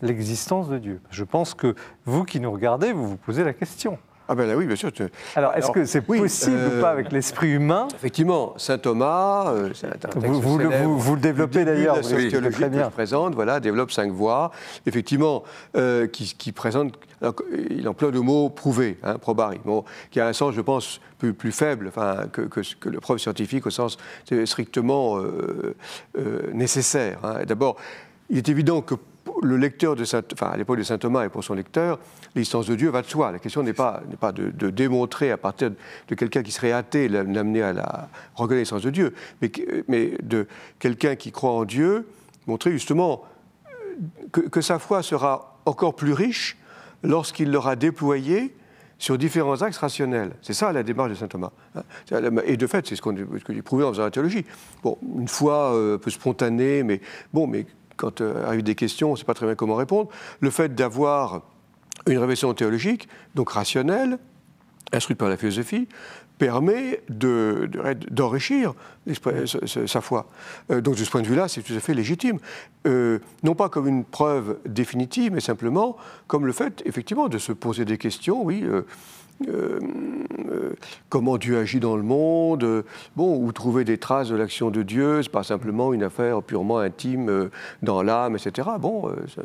[0.02, 1.00] l'existence de Dieu?
[1.10, 1.74] Je pense que
[2.06, 3.98] vous qui nous regardez, vous vous posez la question.
[4.26, 4.90] Ah ben là oui, bien sûr.
[5.36, 9.70] Alors, est-ce que c'est possible ou pas avec l'esprit humain Effectivement, saint Thomas, euh,
[10.16, 12.90] vous, vous, le développez d'ailleurs, oui, très bien.
[12.90, 14.50] présente, voilà, développe cinq voies,
[14.86, 15.42] effectivement,
[15.76, 16.94] euh, qui, qui présente,
[17.70, 21.34] il emploie le mot prouvé, hein, probari, bon, qui a un sens, je pense, plus,
[21.34, 23.98] plus faible enfin, que, que, que, le preuve scientifique au sens
[24.46, 25.74] strictement euh,
[26.52, 27.18] nécessaire.
[27.24, 27.44] Hein.
[27.46, 27.76] D'abord,
[28.30, 28.94] il est évident que
[29.42, 31.98] le lecteur de Saint, enfin, à l'époque de saint Thomas et pour son lecteur,
[32.34, 33.32] l'existence de Dieu va de soi.
[33.32, 35.70] La question n'est pas, pas de, démontrer à partir
[36.08, 39.50] de quelqu'un qui serait athée, l'amener à la reconnaissance de Dieu, mais,
[39.88, 40.46] mais de
[40.78, 42.06] quelqu'un qui croit en Dieu,
[42.46, 43.24] montrer justement
[44.32, 46.56] que, sa foi sera encore plus riche
[47.02, 48.54] lorsqu'il l'aura déployée
[48.98, 50.32] sur différents axes rationnels.
[50.40, 51.50] C'est ça la démarche de saint Thomas.
[51.74, 51.82] Hein.
[52.46, 54.44] Et de fait, c'est ce qu'on qu prouvé en faisant la théologie.
[54.82, 57.00] Bon, une foi euh, un peu spontanée, mais
[57.32, 57.66] bon, mais
[57.96, 60.08] quand euh, arrivent des questions, on ne sait pas très bien comment répondre.
[60.40, 61.42] Le fait d'avoir
[62.06, 64.18] une révélation théologique, donc rationnelle,
[64.92, 65.88] instruite par la philosophie,
[66.38, 68.74] permet de- de- d'enrichir
[69.86, 70.28] sa foi.
[70.70, 72.38] Euh, donc de ce point de vue-là, c'est tout à fait légitime.
[72.86, 75.96] Euh, non pas comme une preuve définitive, mais simplement
[76.26, 78.62] comme le fait, effectivement, de se poser des questions, oui.
[78.64, 78.82] euh,
[79.48, 79.78] euh,
[80.50, 80.72] euh,
[81.08, 82.82] comment Dieu agit dans le monde, euh,
[83.16, 86.78] bon, où trouver des traces de l'action de Dieu, c'est pas simplement une affaire purement
[86.78, 87.50] intime euh,
[87.82, 88.68] dans l'âme, etc.
[88.78, 89.42] Bon, euh, ça-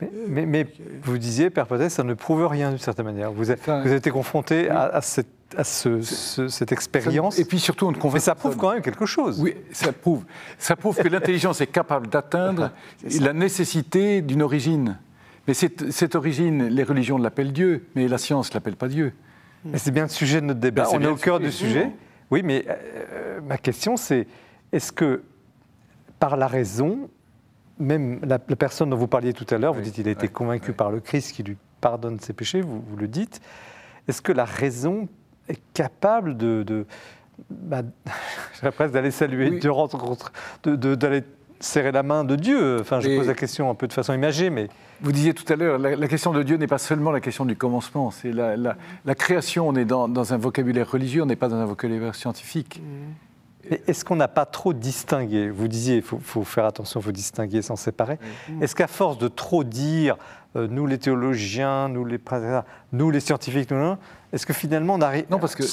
[0.00, 0.66] Mais, mais- mais
[1.02, 3.30] vous disiez, Père Potet, ça ne prouve rien d'une certaine manière.
[3.32, 7.86] Vous, avez été confronté à, à cette, à ce- ce- cette expérience, Et puis surtout,
[7.86, 9.40] on ne mais convainc ça prouve quand même quelque chose.
[9.40, 10.24] Oui, ça prouve.
[10.58, 12.70] Ça prouve que l'intelligence est capable d'atteindre
[13.20, 14.98] la nécessité d'une origine.
[15.46, 19.12] Mais cette, cette origine, les religions l'appellent Dieu, mais la science ne l'appelle pas Dieu.
[19.72, 20.82] Mais c'est bien le sujet de notre débat.
[20.84, 21.48] Ben, c'est On est bien au cœur sujet.
[21.50, 21.90] du sujet.
[22.30, 24.26] Oui, mais euh, ma question, c'est
[24.72, 25.22] est-ce que
[26.18, 27.08] par la raison,
[27.78, 30.26] même la, la personne dont vous parliez tout à l'heure, vous dites qu'il a été
[30.26, 30.76] oui, convaincu oui.
[30.76, 33.40] par le Christ qui lui pardonne ses péchés, vous, vous le dites,
[34.08, 35.08] est-ce que la raison
[35.48, 36.62] est capable de...
[36.64, 36.86] de
[37.50, 37.82] bah,
[38.60, 39.60] j'aurais presque d'aller saluer, Oui.
[39.60, 40.30] de rencontrer,
[40.64, 41.22] de- de- d'aller
[41.60, 42.78] serrer la main de Dieu.
[42.80, 44.68] Enfin, je Et- pose la question un peu de façon imagée, mais
[45.00, 47.44] Vous disiez tout à l'heure, la, la question de Dieu n'est pas seulement la question
[47.44, 49.68] du commencement, c'est la, la- la création.
[49.68, 52.80] On est dans, dans un vocabulaire religieux, on n'est pas dans un vocabulaire scientifique.
[53.70, 57.02] Mais est-ce qu'on n'a pas trop distingué Vous disiez, il faut, faut faire attention, il
[57.02, 58.18] faut distinguer sans séparer.
[58.60, 60.16] Est-ce qu'à force de trop dire,
[60.54, 63.96] euh, nous les théologiens, nous les prêtres, nous les scientifiques, nous, nous,
[64.32, 65.64] est-ce que finalement on arrive Non, parce que.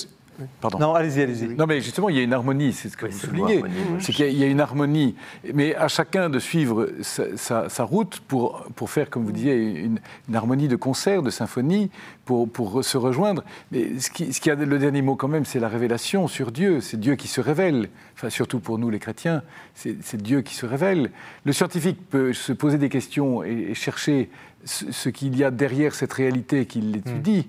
[0.62, 0.80] Pardon.
[0.80, 1.48] Non, allez-y, allez-y.
[1.56, 3.64] Non, mais justement, il y a une harmonie, c'est ce que Oui, vous soulignez.
[4.00, 5.16] C'est qu'il y, a- il y a une harmonie,
[5.54, 9.56] mais à chacun de suivre sa, sa- sa route pour, pour faire, comme vous disiez,
[9.56, 11.92] une, une harmonie de concert, de symphonie,
[12.26, 13.44] pour, pour se rejoindre.
[13.72, 16.52] Mais ce qui, ce qui a le dernier mot quand même, c'est la révélation sur
[16.52, 16.82] Dieu.
[16.82, 17.90] C'est Dieu qui se révèle.
[18.16, 19.44] Enfin, surtout pour nous les chrétiens,
[19.76, 21.12] c'est Dieu qui se révèle.
[21.46, 24.30] Le scientifique peut se poser des questions et, et chercher
[24.66, 27.48] ce, ce qu'il y a derrière cette réalité qu'il l'étudie.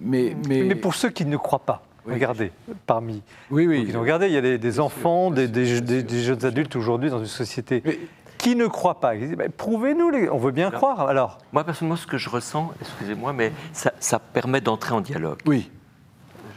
[0.00, 2.14] Mais, mais, Mais pour ceux qui ne croient pas, Oui.
[2.14, 2.50] regardez,
[2.86, 3.88] parmi oui, oui.
[3.92, 7.10] nous regardez, il y a des, des enfants, des, des- des- des jeunes adultes aujourd'hui
[7.10, 7.98] dans une société Mais-
[8.38, 9.14] qui ne croient pas.
[9.14, 11.00] Bah, Prouvez-nous, les- on veut bien Alors- croire.
[11.08, 15.38] Alors, Moi, personnellement, ce que je ressens, excusez-moi, mais ça, ça permet d'entrer en dialogue.
[15.46, 15.70] oui.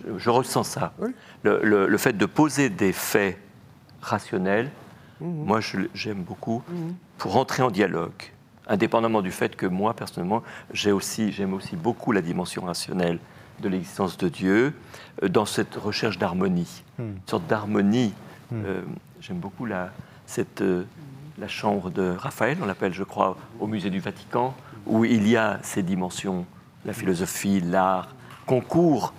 [0.08, 0.93] Je, je ressens ça.
[1.43, 3.38] Le, le- le fait de poser des faits
[4.02, 4.72] rationnels,
[5.22, 6.64] moi, je- j'aime beaucoup
[7.20, 8.12] pour entrer en dialogue.
[8.68, 10.41] Indépendamment du fait que moi, personnellement,
[10.91, 13.20] aussi, j'aime aussi beaucoup la dimension rationnelle
[13.62, 14.74] de l'existence de Dieu
[15.24, 16.84] euh, dans cette recherche d'harmonie.
[16.99, 18.14] Une sorte d'harmonie.
[18.53, 18.82] Euh,
[19.20, 19.91] j'aime beaucoup la,
[20.26, 20.86] cette, euh,
[21.38, 25.36] la chambre de Raphaël, on l'appelle, je crois, au musée du Vatican, où il y
[25.36, 26.45] a ces dimensions,
[26.86, 28.10] la philosophie, l'art,
[28.45, 29.14] concourent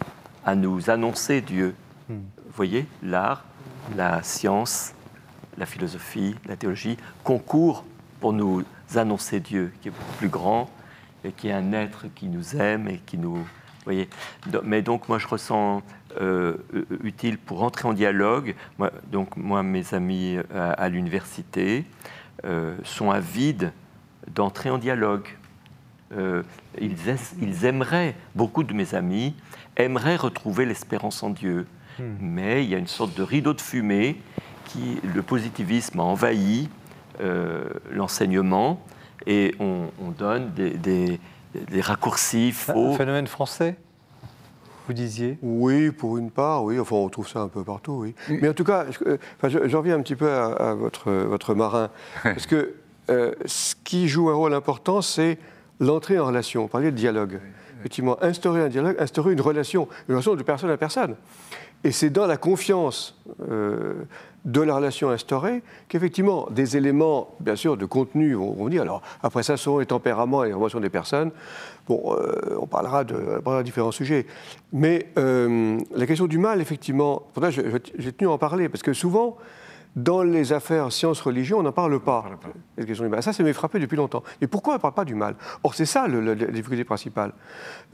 [0.45, 1.75] à nous annoncer Dieu.
[2.09, 2.17] Vous
[2.55, 3.45] voyez, l'art,
[3.97, 4.95] la science,
[5.59, 7.85] la philosophie, la théologie concourent
[8.21, 8.63] pour nous
[8.95, 10.71] annoncer Dieu, qui est beaucoup plus grand
[11.25, 13.47] et qui est un être qui nous aime et qui nous.
[13.87, 14.09] Voyez.
[14.65, 15.83] Mais donc, moi, je ressens
[16.21, 16.57] euh,
[17.03, 18.55] utile pour entrer en dialogue.
[18.79, 21.85] Moi, donc, moi, mes amis euh, à, l'université
[22.45, 23.73] euh, sont avides
[24.35, 25.27] d'entrer en dialogue.
[26.17, 26.43] Euh,
[26.81, 29.35] ils, aimeraient, beaucoup de mes amis
[29.77, 31.67] aimeraient retrouver l'espérance en Dieu.
[32.21, 34.17] Mais il y a une sorte de rideau de fumée
[34.67, 36.69] qui, le positivisme a envahi
[37.91, 38.81] l'enseignement
[39.27, 41.19] et on, on donne des, des-
[41.71, 42.95] des raccourcis un faux.
[42.95, 43.77] phénomène français,
[44.87, 46.79] vous disiez Oui, pour une part, oui.
[46.79, 48.15] Enfin, on trouve ça un peu partout, oui.
[48.29, 50.75] Mais en tout cas, je, euh, enfin, je- je reviens un petit peu à, à
[50.75, 51.91] votre, votre marin.
[52.23, 52.75] Parce que
[53.11, 55.39] euh, ce qui joue un rôle important, c'est
[55.81, 56.65] l'entrée en relation.
[56.65, 57.41] On parlait de dialogue.
[57.81, 61.15] Effectivement, instaurer un dialogue, instaurer une relation, une relation de personne à personne.
[61.87, 63.15] Et c'est dans la confiance
[63.49, 63.95] euh,
[64.45, 68.83] de la relation instaurée qu'effectivement des éléments, bien sûr, de contenu vont, venir.
[68.83, 71.31] Alors après ça, selon les tempéraments et les relations des personnes,
[71.87, 74.27] bon, euh, on parlera de, de différents sujets.
[74.73, 77.23] Mais euh, la question du mal, effectivement,
[77.97, 79.37] j'ai tenu à en parler parce que souvent.
[79.97, 82.25] Dans les affaires sciences-religion, on n'en parle pas.
[82.77, 83.23] La question du mal.
[83.23, 84.23] Ça, ça m'est frappé depuis longtemps.
[84.43, 85.37] Mais pourquoi on ne parle pas du mal?
[85.65, 87.33] Or, c'est ça le- le- la difficulté principale.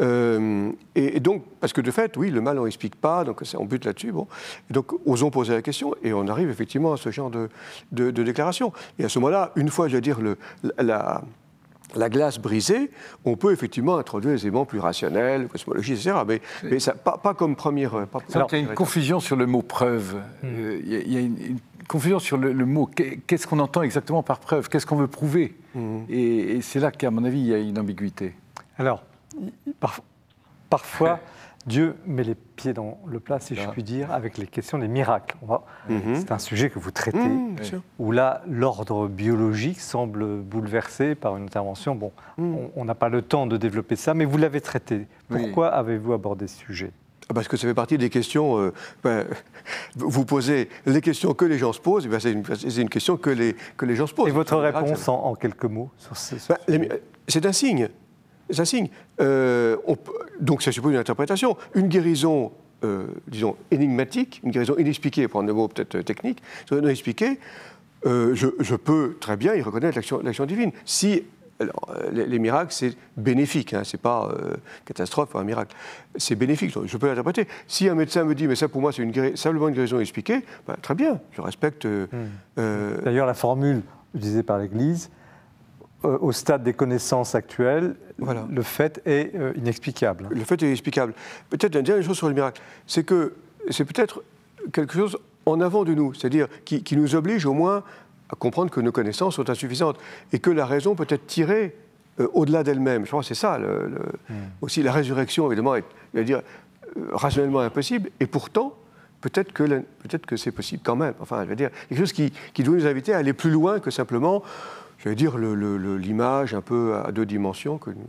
[0.00, 3.42] Euh, et, et donc, parce que de fait, oui, le mal, on n'explique pas, donc
[3.57, 4.11] on bute là-dessus.
[4.12, 4.26] Bon.
[4.68, 7.48] Et donc, osons poser la question, et on arrive effectivement à ce genre de,
[7.92, 8.72] de, de déclaration.
[8.98, 10.36] Et à ce moment-là, une fois, je veux dire, le,
[10.78, 11.22] la,
[11.94, 12.90] la glace brisée,
[13.24, 16.14] on peut effectivement introduire des éléments plus rationnels, cosmologie, etc.
[16.26, 18.07] Mais, mais ça, pas, pas comme première.
[18.09, 20.16] Pas, Il y a une confusion sur le mot preuve.
[20.42, 21.59] Euh, Il y a, il y a une, une
[21.89, 22.87] confusion sur le, le mot.
[22.87, 24.68] Qu'est- Qu'est-ce qu'on entend exactement par preuve?
[24.68, 25.55] Qu'est-ce qu'on veut prouver?
[26.09, 28.35] Et, et c'est là qu'à mon avis, il y a une ambiguïté.
[28.78, 29.03] Alors,
[29.80, 30.01] par-
[30.70, 31.20] parfois,
[31.66, 34.89] Dieu met les pieds dans le plat, si je puis dire, avec les questions des
[34.89, 35.37] miracles.
[35.43, 35.62] Va-
[36.14, 37.83] C'est un sujet que vous traitez, Mmh, bien sûr.
[38.01, 41.95] où là, l'ordre biologique semble bouleversé par une intervention.
[41.95, 45.07] Bon, on- on n'a pas le temps de développer ça, mais vous l'avez traité.
[45.30, 45.39] Oui.
[45.45, 46.91] Pourquoi avez-vous abordé ce sujet?
[46.93, 47.01] Ah,
[47.33, 48.59] parce que ça fait partie des questions.
[48.59, 48.72] euh,
[49.03, 49.26] ben,
[49.97, 53.57] vous posez les questions que les gens se posent, ben, c'est une, question que les,
[53.76, 54.28] que les gens se posent.
[54.28, 56.89] Et votre un réponse en, en quelques mots sur ce sur Ben,
[57.28, 57.89] C'est un signe.
[58.51, 58.89] C'est un signe.
[59.20, 59.97] Euh, on
[60.41, 61.57] donc ça suppose une interprétation.
[61.74, 62.53] Une guérison,
[62.85, 67.39] euh, disons, énigmatique, une guérison inexpliquée, pour prendre le mot peut-être technique, inexpliquée,
[68.05, 70.72] je, je peux très bien y reconnaître l'action l'action divine.
[70.85, 71.22] Si
[71.63, 74.55] alors, euh, les, les miracles, c'est bénéfique, hein, c'est pas euh,
[74.85, 75.75] catastrophe ou un miracle.
[76.17, 77.49] C'est bénéfique, je peux l'interpréter.
[77.67, 80.45] Si un médecin me dit, mais ça pour moi, c'est une simplement une guérison expliquée,
[80.67, 81.87] ben, très bien, je respecte.
[81.87, 82.07] euh,
[82.59, 83.83] euh, D'ailleurs, la formule
[84.15, 85.11] utilisée par l'Église,
[86.05, 88.45] au stade des connaissances actuelles, Voilà.
[88.51, 90.27] le fait est inexplicable.
[90.31, 91.15] Le fait est inexplicable.
[91.49, 93.35] Peut-être la dernière chose sur le miracle, c'est que
[93.71, 94.25] c'est peut-être
[94.73, 97.85] quelque chose en avant de nous, c'est-à-dire qui, qui nous oblige au moins
[98.33, 99.99] à comprendre que nos connaissances sont insuffisantes
[100.33, 101.76] et que la raison peut être tirée
[102.20, 103.05] euh, au-delà d'elle-même.
[103.05, 103.59] Je crois que c'est ça.
[103.59, 106.43] le- le- Aussi, la résurrection, évidemment, est je dire,
[106.97, 108.74] euh, rationnellement impossible, et pourtant,
[109.20, 111.14] peut-être que, peut-être que c'est possible quand même.
[111.20, 113.80] Enfin, je veux dire, quelque chose qui, qui doit nous inviter à aller plus loin
[113.80, 114.43] que simplement,
[114.99, 118.09] je veux dire, l'image un peu à deux dimensions que nous,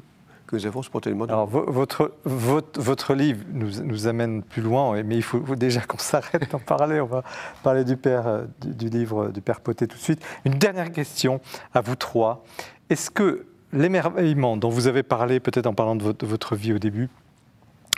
[0.54, 1.26] que nous avons spontanément.
[1.26, 5.82] Alors, vo- votre, votre, votre livre nous, nous amène plus loin, mais il faut, déjà
[5.88, 7.02] qu'on s'arrête d'en parler.
[7.02, 7.24] On va
[7.64, 10.24] parler du, père, euh, du, livre du Père Poté tout de suite.
[10.46, 11.42] Une dernière question
[11.74, 12.44] à vous trois.
[12.90, 17.10] Est-ce que l'émerveillement dont vous avez parlé, peut-être en parlant de votre, vie au début,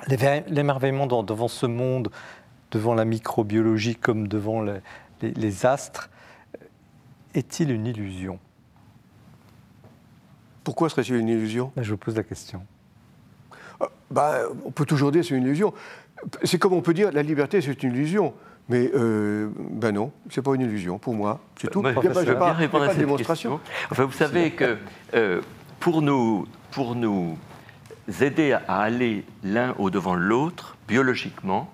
[0.08, 2.10] l'émerveillement devant ce monde,
[2.72, 4.64] devant la microbiologie comme devant
[5.22, 6.10] les astres,
[7.34, 8.40] est-il une illusion?
[10.66, 11.72] Pourquoi serait-il une illusion?
[11.78, 12.62] Là, Je vous pose la question.
[14.12, 15.74] Bah, On peut toujours dire que c'est une illusion.
[16.44, 18.34] C'est comme on peut dire la liberté, c'est une illusion.
[18.68, 21.40] Mais euh, ben non, c'est pas une illusion pour moi.
[21.62, 21.84] C'est tout.
[21.84, 23.58] Pas, je veux pas- répondre pas à de cette démonstration.
[23.60, 23.88] question.
[23.92, 24.78] Enfin, vous savez que
[25.14, 25.42] euh,
[25.80, 27.38] pour, nous, pour nous
[28.22, 31.70] aider à aller l'un au-devant de l'autre, biologiquement,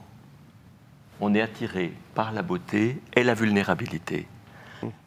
[1.22, 4.28] on est attiré par la beauté et la vulnérabilité.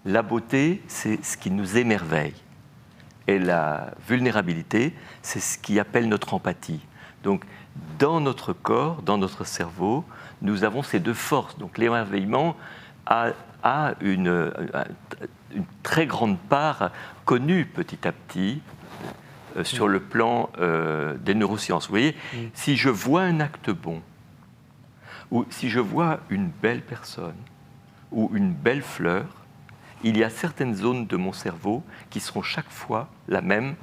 [0.07, 2.33] La beauté, c'est ce qui nous émerveille.
[3.27, 6.81] Et la vulnérabilité, c'est ce qui appelle notre empathie.
[7.23, 7.45] Donc,
[7.99, 10.05] dans notre corps, dans notre cerveau,
[10.43, 11.57] nous avons ces deux forces.
[11.59, 12.57] Donc, l'émerveillement
[13.07, 13.29] a,
[13.63, 14.53] a une,
[15.55, 16.91] une très grande part
[17.25, 18.61] connue petit à petit
[19.57, 21.87] euh, sur le plan euh, des neurosciences.
[21.87, 22.17] Vous voyez,
[22.53, 24.03] si je vois un acte bon,
[25.31, 27.37] ou si je vois une belle personne,
[28.13, 29.25] ou une belle fleur,
[30.05, 33.75] il y a certaines zones de mon cerveau qui seront chaque fois la même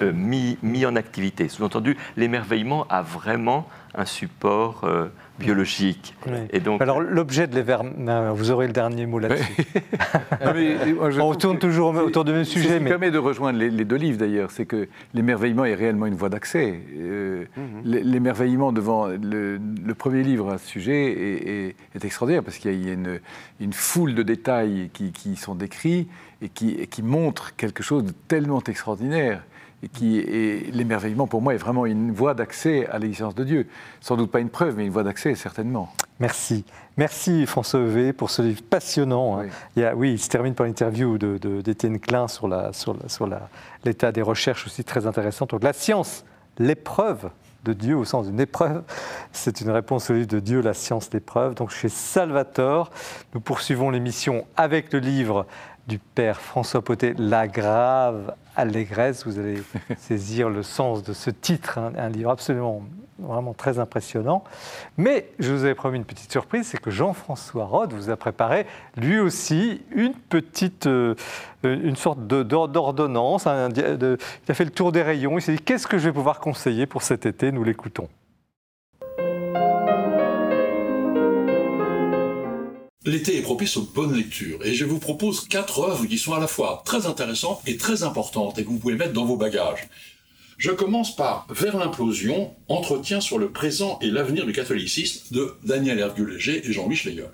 [0.00, 1.48] euh, mis, en activité.
[1.48, 5.08] Sous-entendu, l'émerveillement a vraiment un support euh,
[5.38, 6.14] biologique.
[6.26, 6.32] Oui.
[6.50, 9.44] Et donc, Alors, l'objet de l'émerveillement, vous aurez le dernier mot là-dessus.
[10.44, 13.10] Non, mais, moi, je On tourne toujours autour du même sujet, Ce qui mais- permet
[13.10, 16.78] de rejoindre les, les deux livres d'ailleurs, c'est que l'émerveillement est réellement une voie d'accès.
[16.96, 17.44] Euh,
[17.84, 22.58] l'é- L'émerveillement devant le, le premier livre à ce sujet est, est- est extraordinaire parce
[22.58, 23.20] qu'il y a, il y a une,
[23.60, 26.08] une foule de détails qui, qui sont décrits
[26.42, 29.42] et qui, et qui montrent quelque chose de tellement extraordinaire.
[29.82, 33.66] Et, qui, et l'émerveillement, pour moi, est vraiment une voie d'accès à l'existence de Dieu.
[34.00, 35.92] Sans doute pas une preuve, mais une voie d'accès, certainement.
[36.18, 36.64] Merci.
[36.96, 39.38] Merci François Heuvé pour ce livre passionnant.
[39.38, 39.42] hein.
[39.44, 39.50] Oui.
[39.76, 42.62] Il y a- oui, il se termine par l'interview de- de- d'Étienne Klein sur l'état
[42.64, 45.50] la, sur la- sur la- des recherches aussi très intéressantes.
[45.50, 46.24] Donc la science,
[46.58, 47.30] l'épreuve
[47.64, 48.82] de Dieu au sens d'une épreuve,
[49.32, 51.54] c'est une réponse au livre de Dieu, la science, l'épreuve.
[51.54, 52.90] Donc chez Salvatore,
[53.34, 55.46] nous poursuivons l'émission avec le livre
[55.88, 59.26] du père François Potet, La grave allégresse.
[59.26, 59.62] Vous allez
[59.96, 62.82] saisir le sens de ce titre, hein, un livre absolument,
[63.18, 64.44] vraiment très impressionnant.
[64.98, 68.66] Mais je vous avais promis une petite surprise, c'est que Jean-François Rode vous a préparé
[68.96, 71.14] lui aussi une petite, euh,
[71.64, 73.44] une sorte d'ordonnance.
[73.46, 75.38] de- il a fait le tour des rayons.
[75.38, 77.50] Il s'est dit qu'est-ce que je vais pouvoir conseiller pour cet été?
[77.50, 78.08] Nous l'écoutons.
[83.04, 86.40] L'été est propice aux bonnes lectures et je vous propose quatre œuvres qui sont à
[86.40, 89.88] la fois très intéressantes et très importantes et que vous pouvez mettre dans vos bagages.
[90.58, 96.00] Je commence par Vers l'implosion, entretien sur le présent et l'avenir du catholicisme de Daniel
[96.00, 97.30] Hergulégé et Jean-Louis Schlegel.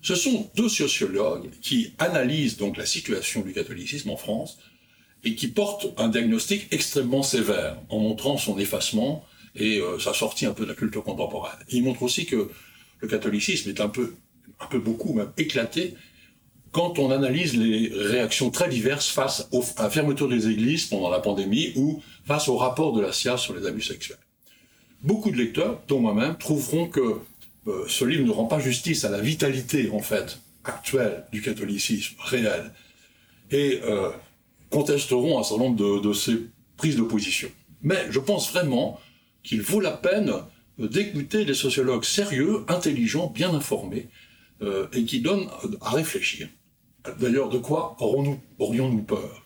[0.00, 4.58] Ce sont deux sociologues qui analysent donc la situation du catholicisme en France
[5.24, 9.24] et qui portent un diagnostic extrêmement sévère en montrant son effacement
[9.56, 11.58] et euh, sa sortie un peu de la culture contemporaine.
[11.68, 12.48] Ils montrent aussi que
[13.00, 14.14] le catholicisme est un peu,
[14.60, 15.94] un peu beaucoup même éclaté
[16.72, 21.20] quand on analyse les réactions très diverses face à la fermeture des églises pendant la
[21.20, 24.18] pandémie ou face au rapport de la CIA sur les abus sexuels.
[25.02, 27.20] Beaucoup de lecteurs, dont moi-même, trouveront que
[27.66, 32.16] euh, ce livre ne rend pas justice à la vitalité, en fait, actuelle du catholicisme
[32.18, 32.72] réel
[33.50, 34.10] et euh,
[34.70, 36.36] contesteront un certain nombre de, de ces
[36.76, 37.48] prises de position.
[37.82, 39.00] Mais je pense vraiment
[39.42, 40.32] qu'il vaut la peine
[40.80, 44.08] euh, d'écouter des sociologues sérieux, intelligents, bien informés,
[44.62, 45.48] euh, et qui donnent
[45.80, 46.48] à réfléchir.
[47.20, 49.44] D'ailleurs, de quoi aurions-nous peur?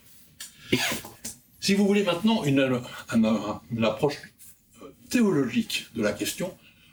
[1.60, 4.16] Si vous voulez maintenant une, approche
[4.82, 6.52] euh, théologique de la question,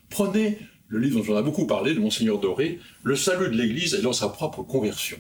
[0.10, 0.60] prenez
[0.90, 4.02] le livre dont j'en ai beaucoup parlé, de Monseigneur Doré, Le salut de l'Église et
[4.02, 5.18] dans sa propre conversion.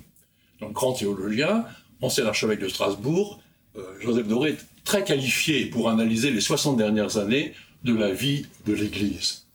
[0.60, 1.66] Donc, grand théologien,
[2.02, 3.42] ancien archevêque de Strasbourg,
[3.76, 8.46] euh, Joseph Doré est très qualifié pour analyser les 60 dernières années de la vie
[8.66, 9.46] de l'Église.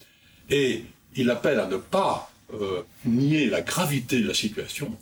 [0.51, 0.85] Et
[1.17, 4.97] il appelle à ne pas euh, nier la gravité de la situation,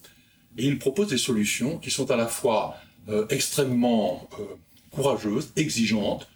[0.58, 2.76] et il propose des solutions qui sont à la fois
[3.08, 4.28] euh, extrêmement
[4.90, 6.28] courageuses, exigeantes,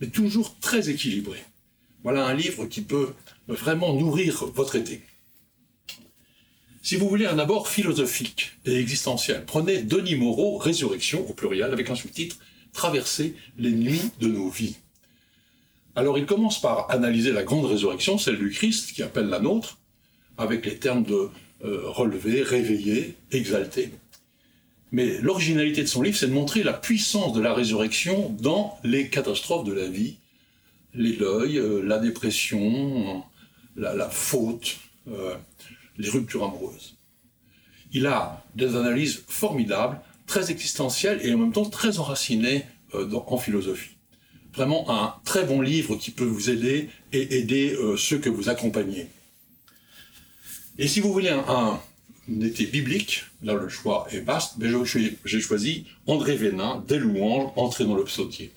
[0.00, 1.44] mais toujours très équilibrées.
[2.02, 3.14] Voilà un livre qui peut
[3.48, 5.02] vraiment nourrir votre été.
[6.82, 11.90] Si vous voulez un abord philosophique et existentiel, prenez Denis Moreau, Résurrection au pluriel, avec
[11.90, 12.38] un sous-titre
[12.72, 14.76] Traverser les nuits de nos vies.
[15.94, 19.78] Alors il commence par analyser la grande résurrection, celle du Christ, qui appelle la nôtre,
[20.38, 21.28] avec les termes de
[21.64, 23.90] euh, relever, réveiller, exalter.
[24.90, 29.08] Mais l'originalité de son livre, c'est de montrer la puissance de la résurrection dans les
[29.08, 30.16] catastrophes de la vie,
[30.92, 33.22] les deuils, euh, la dépression,
[33.76, 34.78] la, faute,
[35.08, 35.36] euh,
[35.98, 36.96] les ruptures amoureuses.
[37.92, 43.96] Il a des analyses formidables, très existentielles et en même temps très enracinées en philosophie.
[44.52, 49.06] Vraiment un très bon livre qui peut vous aider et aider ceux que vous accompagnez.
[50.78, 51.80] Et si vous voulez un,
[52.40, 54.68] été biblique, là le choix est vaste, mais
[55.24, 58.52] j'ai choisi André Vénin, des louanges, entrées dans le psautier,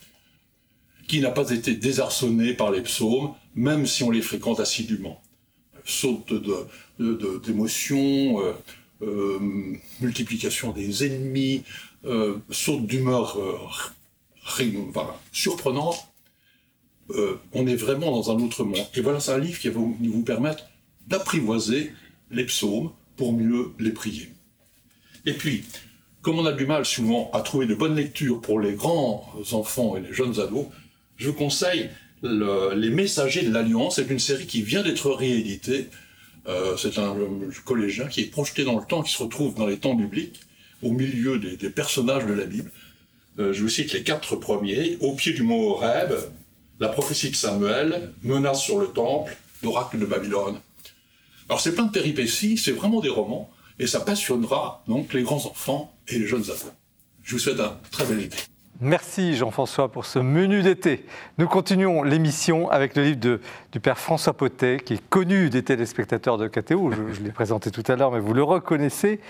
[1.07, 5.21] qui n'a pas été désarçonné par les psaumes, même si on les fréquente assidûment.
[5.83, 8.53] Saute de, d'émotions, euh,
[9.03, 9.39] euh,
[9.99, 11.63] multiplication des ennemis,
[12.05, 13.37] euh, saute d'humeur
[15.31, 16.07] surprenante,
[17.53, 18.87] on est vraiment dans un autre monde.
[18.95, 20.65] Et voilà, c'est un livre qui va vous permettre
[21.07, 21.91] d'apprivoiser
[22.35, 24.29] les psaumes pour mieux les prier.
[25.25, 25.63] Et puis,
[26.21, 29.95] comme on a du mal souvent à trouver de bonnes lectures pour les grands enfants
[29.97, 30.67] et les jeunes ados,
[31.17, 31.89] je vous conseille
[32.21, 33.95] Les Messagers de l'Alliance.
[33.95, 35.89] C'est une série qui vient d'être rééditée
[36.47, 37.15] euh, c'est un
[37.65, 40.41] collégien qui est projeté dans le temps, qui se retrouve dans les temps bibliques,
[40.83, 42.71] au milieu des, personnages de la Bible.
[43.39, 44.97] Euh, je vous cite les quatre premiers.
[45.01, 46.13] Au pied du mont Horeb,
[46.79, 50.59] la prophétie de Samuel, menace sur le temple, l'oracle de Babylone.
[51.49, 55.45] Alors c'est plein de péripéties, c'est vraiment des romans, et ça passionnera donc les grands
[55.45, 56.73] enfants et les jeunes adultes.
[57.23, 58.37] Je vous souhaite un très bel été.
[58.81, 61.05] Merci Jean-François pour ce menu d'été.
[61.37, 63.39] Nous continuons l'émission avec le livre
[63.71, 66.91] du père François Potet, qui est connu des téléspectateurs de KTO.
[66.91, 69.21] Je, l'ai présenté tout à l'heure, mais vous le reconnaissez.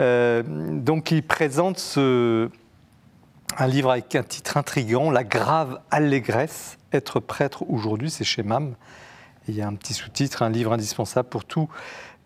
[0.00, 2.50] Euh, donc, il présente ce,
[3.58, 8.74] un livre avec un titre intrigant, La grave allégresse, être prêtre aujourd'hui, c'est chez MAM.
[9.48, 11.68] Il y a un petit sous-titre, un livre indispensable pour tous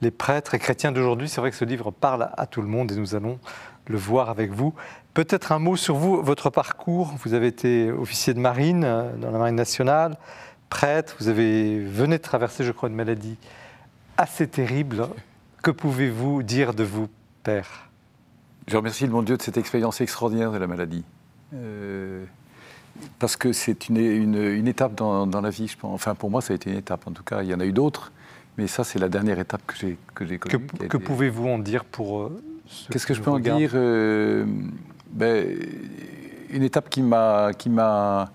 [0.01, 1.29] les prêtres et chrétiens d'aujourd'hui.
[1.29, 3.39] C'est vrai que ce livre parle à tout le monde et nous allons
[3.87, 4.75] le voir avec vous.
[5.15, 7.15] Peut-être un mot sur vous, votre parcours.
[7.25, 10.17] Vous avez été officier de marine euh, dans la marine nationale,
[10.69, 11.17] prêtre.
[11.21, 13.37] Vous avez venez de traverser, je crois, une maladie
[14.17, 15.09] assez terrible.
[15.63, 17.09] Que pouvez-vous dire de vous,
[17.43, 17.89] père?
[18.67, 21.05] Je remercie le bon Dieu de cette expérience extraordinaire de la maladie.
[21.55, 22.25] Euh,
[23.19, 25.95] parce que c'est une, une, étape dans, la vie, je pense.
[25.95, 27.07] Enfin, pour moi, ça a été une étape.
[27.07, 28.13] En tout cas, il y en a eu d'autres.
[28.57, 30.39] Mais ça, c'est la dernière étape que j'ai connue.
[30.39, 32.43] Que, que pouvez-vous en dire pour euh,
[32.91, 35.47] Qu'est-ce que je peux en dire ben,
[36.51, 38.33] une étape qui m'a qui m'a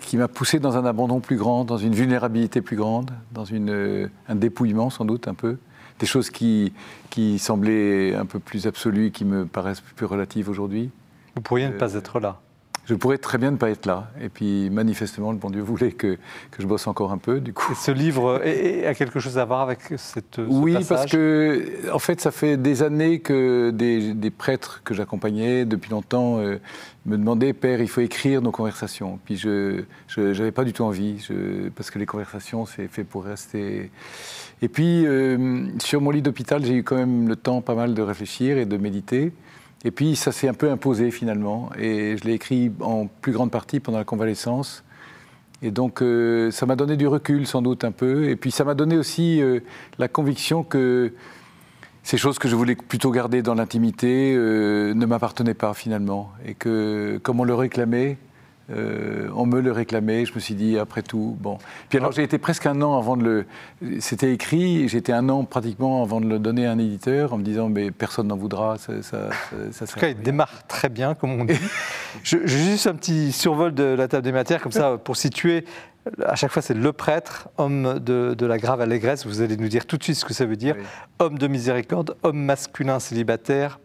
[0.00, 4.10] qui m'a poussé dans un abandon plus grand, dans une vulnérabilité plus grande, dans une,
[4.28, 5.58] un dépouillement sans doute un peu,
[5.98, 6.72] des choses qui,
[7.10, 10.90] qui semblaient un peu plus absolues, qui me paraissent plus relatives aujourd'hui.
[11.36, 12.40] Vous pourriez ne pas euh, être là
[12.88, 14.10] je pourrais très bien ne pas être là.
[14.18, 16.16] Et puis, manifestement, le bon Dieu voulait que,
[16.50, 17.74] que je bosse encore un peu, du coup.
[17.74, 22.30] ce livre a quelque chose à voir avec cette, Oui, parce que, en fait, ça
[22.30, 26.56] fait des années que des, des prêtres que j'accompagnais, depuis longtemps, euh,
[27.04, 29.18] me demandaient, Père, il faut écrire nos conversations.
[29.26, 29.84] Puis, je
[30.16, 33.90] n'avais pas du tout envie, je, parce que les conversations, c'est fait pour rester...
[34.62, 37.92] Et puis, euh, sur mon lit d'hôpital, j'ai eu quand même le temps pas mal
[37.92, 39.32] de réfléchir et de méditer.
[39.84, 43.50] Et puis ça s'est un peu imposé finalement, et je l'ai écrit en plus grande
[43.50, 44.82] partie pendant la convalescence.
[45.62, 48.64] Et donc euh, ça m'a donné du recul sans doute un peu, et puis ça
[48.64, 49.60] m'a donné aussi euh,
[49.98, 51.12] la conviction que
[52.02, 56.54] ces choses que je voulais plutôt garder dans l'intimité euh, ne m'appartenaient pas finalement, et
[56.54, 58.18] que comme on le réclamait,
[58.70, 61.58] euh, on me le réclamait, je me suis dit, après tout, bon.
[61.88, 63.46] Puis alors, j'ai été presque un an avant de le.
[64.00, 67.42] C'était écrit, j'étais un an pratiquement avant de le donner à un éditeur en me
[67.42, 69.30] disant, mais personne n'en voudra, ça, ça,
[69.72, 71.54] ça, En tout cas, il démarre très bien, comme on dit.
[72.22, 75.64] J'ai juste un petit survol de la table des matières, comme ça, pour situer.
[76.26, 79.24] à chaque fois, c'est le prêtre, homme de, de, la grave allégresse.
[79.24, 80.74] Vous allez nous dire tout de suite ce que ça veut dire.
[80.78, 80.84] Oui.
[81.20, 83.80] Homme de miséricorde, homme masculin célibataire,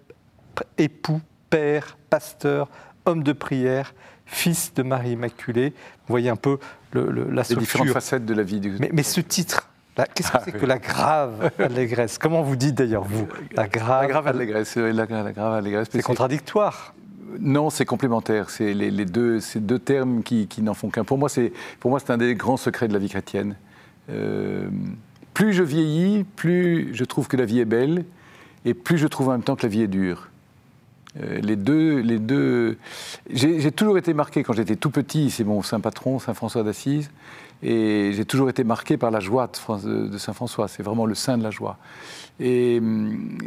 [0.77, 2.67] époux, père, pasteur,
[3.05, 3.93] homme de prière,
[4.33, 5.69] fils de Marie Immaculée.
[5.69, 6.57] Vous voyez un peu
[6.91, 7.59] le, le, la Les structure.
[7.61, 10.59] différentes facettes de la vie du Mais, mais ce titre, qu'est-ce que Ah, c'est oui.
[10.59, 12.17] que la grave allégresse?
[12.17, 13.27] Comment vous dites d'ailleurs, vous?
[13.55, 15.87] La grave, La grave allégresse, oui, la, la grave allégresse.
[15.91, 16.93] C'est contradictoire.
[17.39, 18.49] Non, c'est complémentaire.
[18.51, 21.03] C'est les, les deux, ces deux termes qui, qui n'en font qu'un.
[21.03, 23.55] Pour moi, c'est pour moi, c'est un des grands secrets de la vie chrétienne.
[24.11, 24.67] Euh,
[25.33, 28.05] plus je vieillis, plus je trouve que la vie est belle,
[28.65, 30.29] et plus je trouve en même temps que la vie est dure.
[31.21, 32.77] Euh, les deux, les deux.
[33.29, 35.29] J'ai toujours été marqué quand j'étais tout petit.
[35.29, 37.11] C'est mon saint patron, saint François d'Assise,
[37.61, 40.67] et j'ai toujours été marqué par la joie de, saint François.
[40.67, 41.77] C'est vraiment le saint de la joie.
[42.39, 43.37] Et hum,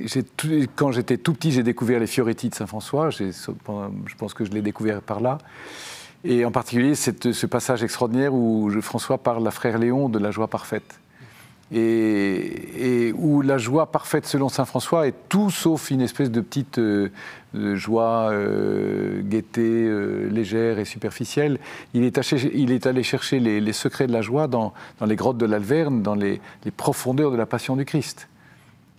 [0.77, 3.11] quand j'étais tout petit, j'ai découvert les Fioretti de Saint François.
[3.11, 5.39] Je pense que je l'ai découvert par là.
[6.25, 10.49] Et en particulier, ce passage extraordinaire où François parle à frère Léon de la joie
[10.49, 10.99] parfaite.
[11.73, 16.79] Et, où la joie parfaite selon Saint François est tout sauf une espèce de petite
[16.79, 17.11] euh,
[17.53, 21.59] joie, euh, gaieté euh, légère et superficielle.
[21.93, 24.75] Il est, allé chercher les, secrets de la joie dans,
[25.05, 26.41] les grottes de l'Alverne, dans les,
[26.77, 28.29] profondeurs de la passion du Christ.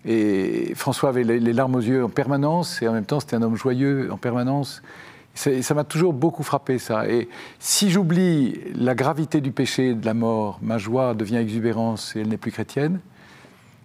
[0.06, 3.42] Et François avait les larmes aux yeux en permanence, et en même temps, c'était un
[3.42, 4.82] homme joyeux en permanence.
[5.38, 7.08] Ça m'a toujours beaucoup frappé, ça.
[7.08, 12.22] Et si j'oublie la gravité du péché, de la mort, ma joie devient exubérance et
[12.22, 13.00] elle n'est plus chrétienne.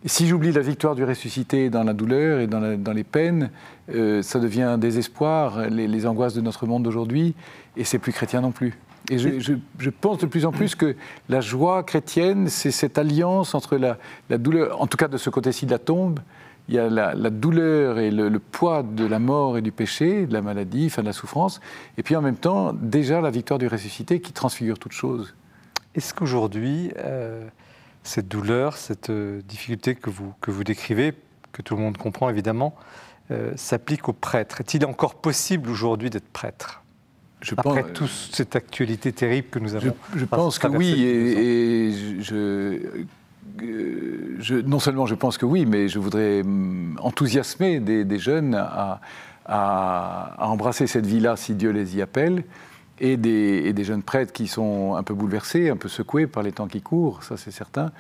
[0.07, 3.51] Si j'oublie la victoire du ressuscité dans la douleur et dans, les peines,
[3.95, 7.35] euh, ça devient un désespoir, les, angoisses de notre monde d'aujourd'hui,
[7.77, 8.79] et c'est plus chrétien non plus.
[9.11, 10.97] Et je, pense de plus en plus que
[11.29, 15.67] la joie chrétienne, c'est cette alliance entre la douleur, en tout cas de ce côté-ci
[15.67, 16.19] de la tombe,
[16.69, 19.73] il y a la, la douleur et le, le poids de la mort et du
[19.73, 21.61] péché, de la maladie, enfin de la souffrance,
[21.99, 25.35] et puis en même temps, déjà la victoire du ressuscité qui transfigure toute chose.
[25.95, 27.47] Est-ce qu'aujourd'hui, euh,
[28.05, 31.13] cette douleur, cette euh, difficulté que vous, que vous décrivez,
[31.53, 32.75] que tout le monde comprend évidemment,
[33.31, 34.61] euh, s'applique aux prêtres?
[34.61, 36.83] Est-il encore possible aujourd'hui d'être prêtre?
[37.43, 40.69] Je Après pense- toute cette actualité terrible que nous Je, avons je enfin, pense que
[40.69, 43.05] oui, et, et je,
[44.67, 49.01] non seulement je pense que oui, mais je voudrais hum, enthousiasmer des, jeunes à,
[50.39, 52.45] embrasser cette vie-là si Dieu les y appelle,
[53.01, 56.69] et des, jeunes prêtres qui sont un peu bouleversés, un peu secoués par les temps
[56.69, 57.91] qui courent, ça c'est certain,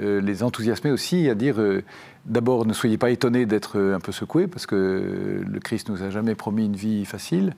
[0.00, 1.82] euh, les enthousiasmer aussi à dire euh,
[2.26, 6.02] d'abord ne soyez pas étonnés d'être euh, un peu secoués, parce que le Christ nous
[6.02, 7.54] a jamais promis une vie facile.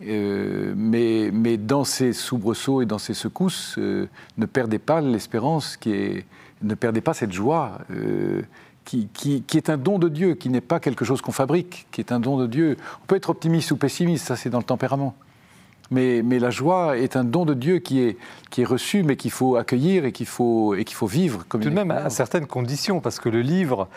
[0.00, 6.26] Mais, mais dans ces soubresauts et dans ces secousses, ne perdez pas l'espérance, qui est,
[6.62, 8.42] ne perdez pas cette joie, euh,
[8.84, 11.86] qui, qui- qui est un don de Dieu, qui n'est pas quelque chose qu'on fabrique,
[11.90, 12.76] qui est un don de Dieu.
[13.02, 15.14] On peut être optimiste ou pessimiste, ça c'est dans le tempérament.
[15.90, 18.16] Mais, mais la joie est un don de Dieu qui est,
[18.50, 21.60] qui est reçu, mais qu'il faut accueillir et qu'il faut, et qu'il faut vivre comme
[21.62, 23.88] Tout de même à certaines conditions, parce que le livre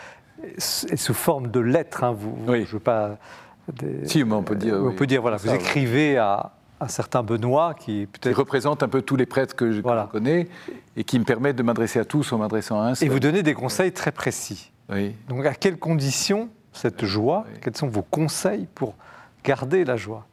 [0.44, 2.04] est sous forme de lettres.
[2.04, 2.64] hein, vous, Oui.
[2.66, 3.16] je veux pas.
[3.72, 4.94] des- Si, mais on peut dire, On oui.
[4.96, 5.56] peut dire, voilà, vous ouais.
[5.56, 8.36] écrivez à un certain Benoît qui peut-être.
[8.38, 10.04] représente un peu tous les prêtres que je, que Voilà.
[10.08, 10.48] je connais
[10.98, 13.08] et qui me permettent de m'adresser à tous en m'adressant à un Et seul.
[13.08, 14.72] vous donnez des conseils très précis.
[14.90, 15.14] Oui.
[15.28, 17.60] Donc, à quelles conditions cette joie Oui.
[17.62, 18.94] Quels sont vos conseils pour
[19.44, 20.26] garder la joie?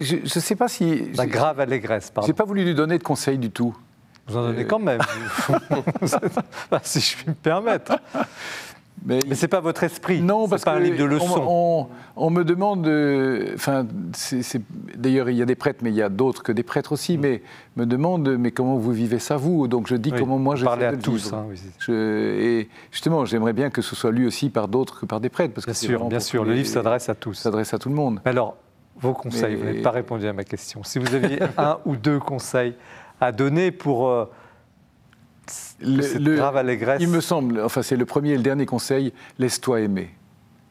[0.00, 1.10] Je ne sais pas si.
[1.12, 2.26] La grave allégresse, pardon.
[2.26, 3.76] J'ai pas voulu lui donner de conseils du tout.
[4.28, 5.00] Vous en donnez Euh, quand même.
[6.82, 7.98] Si je puis me permettre.
[9.04, 10.20] Mais, Mais c'est pas votre esprit.
[10.22, 11.42] non, C'est parce pas que un livre de leçons.
[11.46, 12.86] On, on- on me demande.
[12.86, 13.84] euh, Enfin,
[14.96, 17.18] d'ailleurs, il y a des prêtres, mais il y a d'autres que des prêtres aussi.
[17.18, 17.42] Mais
[17.76, 19.66] me demande, mais comment vous vivez ça vous?
[19.68, 20.14] Donc je dis Mm.
[20.14, 21.32] Oui, comment moi je Parlez à tous.
[21.32, 21.60] hein, oui.
[21.78, 25.28] Je- et justement, j'aimerais bien que ce soit lu aussi par d'autres que par des
[25.28, 26.44] prêtres, parce Bien que sûr, bien sûr.
[26.44, 27.34] Le livre s'adresse à tous.
[27.34, 28.20] s'adresse à tout le monde.
[28.24, 28.56] Mais Alors,
[29.00, 30.82] vos conseils, Mais- vous n'avez pas répondu à ma question.
[30.84, 32.74] Si vous aviez un ou deux conseils
[33.20, 34.26] à donner pour euh,
[35.80, 38.66] Le- cette le- grave allégresse, Il me semble, enfin c'est le premier et le dernier
[38.66, 40.10] conseil, laisse-toi aimer.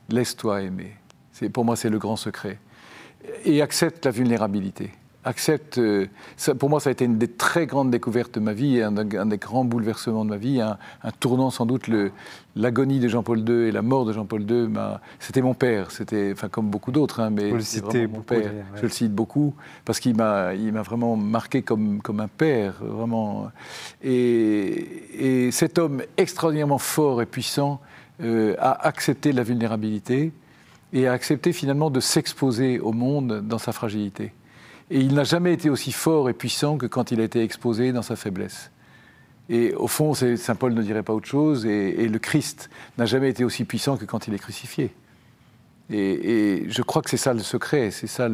[0.10, 0.96] Laisse-toi aimer.
[1.32, 2.60] C'est, pour moi, c'est le grand secret.
[3.46, 4.92] Et accepte la vulnérabilité.
[5.24, 8.54] Accepte, euh, ça, pour moi, ça a été une des très grandes découvertes de ma
[8.54, 11.90] vie, un, un des grands bouleversements de ma vie, un, un tournant sans doute.
[12.56, 14.68] L'agonie de Jean-Paul II et la mort de Jean-Paul II,
[15.20, 15.92] c'était mon père.
[15.92, 18.40] C'était, enfin, comme beaucoup d'autres, hein, mais Vous le c'est citez vraiment mon père.
[18.52, 18.64] ouais.
[18.78, 19.54] Je le cite beaucoup
[19.86, 23.52] parce qu'il m'a, il m'a vraiment marqué comme, comme un père, vraiment.
[24.04, 27.80] Et, et cet homme extraordinairement fort et puissant
[28.24, 30.32] euh, a accepté la vulnérabilité
[30.94, 34.34] et a accepté finalement de s'exposer au monde dans sa fragilité.
[34.92, 37.94] Et il n'a jamais été aussi fort et puissant que quand il a été exposé
[37.94, 38.72] dans sa faiblesse.
[39.50, 43.30] Et au fond, Saint Paul ne dirait pas autre chose, et, le Christ n'a jamais
[43.30, 44.94] été aussi puissant que quand il est crucifié.
[45.90, 48.28] Et, je crois que c'est ça le secret, c'est ça.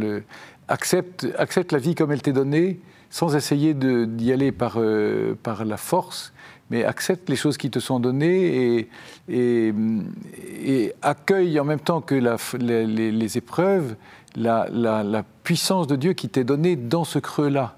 [0.68, 2.80] Accepte, la vie comme elle t'est donnée,
[3.12, 6.34] sans essayer d'y aller par, euh, par la force,
[6.72, 8.90] mais accepte les choses qui te sont données
[9.30, 13.96] et, accueille en même temps que les épreuves
[14.38, 14.68] la,
[15.04, 17.76] la- puissance de Dieu qui t'est donnée dans ce creux-là.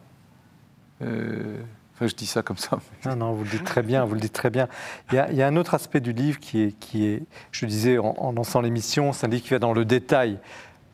[1.02, 1.62] Euh,
[1.96, 2.80] enfin, je dis ça comme ça.
[3.06, 4.68] Non, non, vous le dites très bien, vous le dites très bien.
[5.12, 7.24] Il y a, il y a un autre aspect du livre qui est, qui est
[7.52, 10.40] je disais en, en lançant l'émission, c'est un livre qui va dans le détail,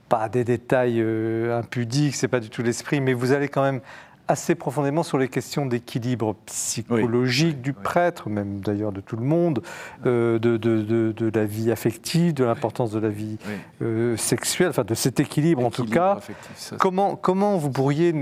[0.09, 3.81] pas des détails euh, impudiques, c'est pas du tout l'esprit, mais vous allez quand même
[4.27, 9.61] assez profondément sur les questions d'équilibre psychologique du prêtre, même d'ailleurs de tout le monde,
[10.05, 13.53] euh, de, de- de- de la vie affective, de l'importance de la vie Oui.
[13.81, 16.13] euh, sexuelle, enfin de cet équilibre en tout cas.
[16.13, 18.13] affectif, ça, Comment, comment vous pourriez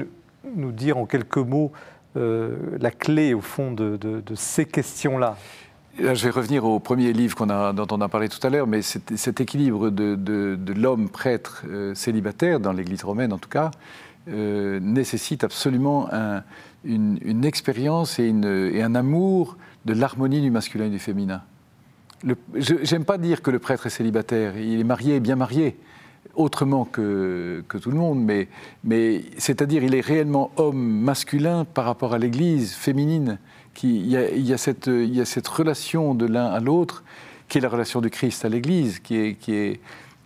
[0.56, 1.72] nous, dire en quelques mots
[2.18, 5.38] euh, la clé au fond de, de- ces questions-là?
[6.00, 8.50] Là, je vais revenir au premier livre qu'on a, dont on a parlé tout à
[8.50, 11.64] l'heure, mais cet, cet équilibre de, l'homme prêtre
[11.94, 13.70] célibataire, dans l'Église romaine en tout cas,
[14.30, 16.44] euh, nécessite absolument un-
[16.86, 21.42] une, expérience et, un amour de l'harmonie du masculin et du féminin.
[22.24, 25.78] N'aime pas dire que le prêtre est célibataire, il est marié, bien marié,
[26.36, 28.24] autrement que, tout le monde,
[28.84, 33.40] mais, c'est-à-dire il est réellement homme masculin par rapport à l'Église féminine.
[33.74, 37.04] Qui, il, y a, cette, relation de l'un à l'autre
[37.50, 39.80] qui est la relation du Christ à l'Église, qui est,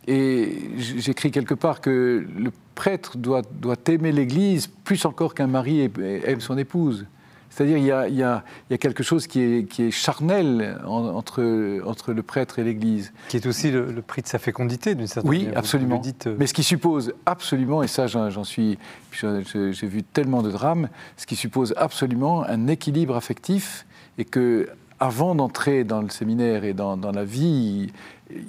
[0.07, 5.81] et j'écris quelque part que le prêtre doit, doit aimer l'Église plus encore qu'un mari
[5.83, 7.05] a- aime son épouse.
[7.49, 9.83] C'est-à-dire il y a, il y a- il y a quelque chose qui est, qui
[9.83, 13.11] est charnel en- entre, entre le prêtre et l'Église.
[13.29, 15.53] Qui est aussi le, le prix de sa fécondité, d'une certaine Oui, manière.
[15.53, 15.97] Vous absolument.
[15.97, 18.77] dites, euh, Mais ce qui suppose absolument, et ça j'en suis,
[19.11, 23.87] j'ai vu tellement de drames, ce qui suppose absolument un équilibre affectif
[24.19, 24.69] et que
[24.99, 27.91] avant d'entrer dans le séminaire et dans, dans la vie,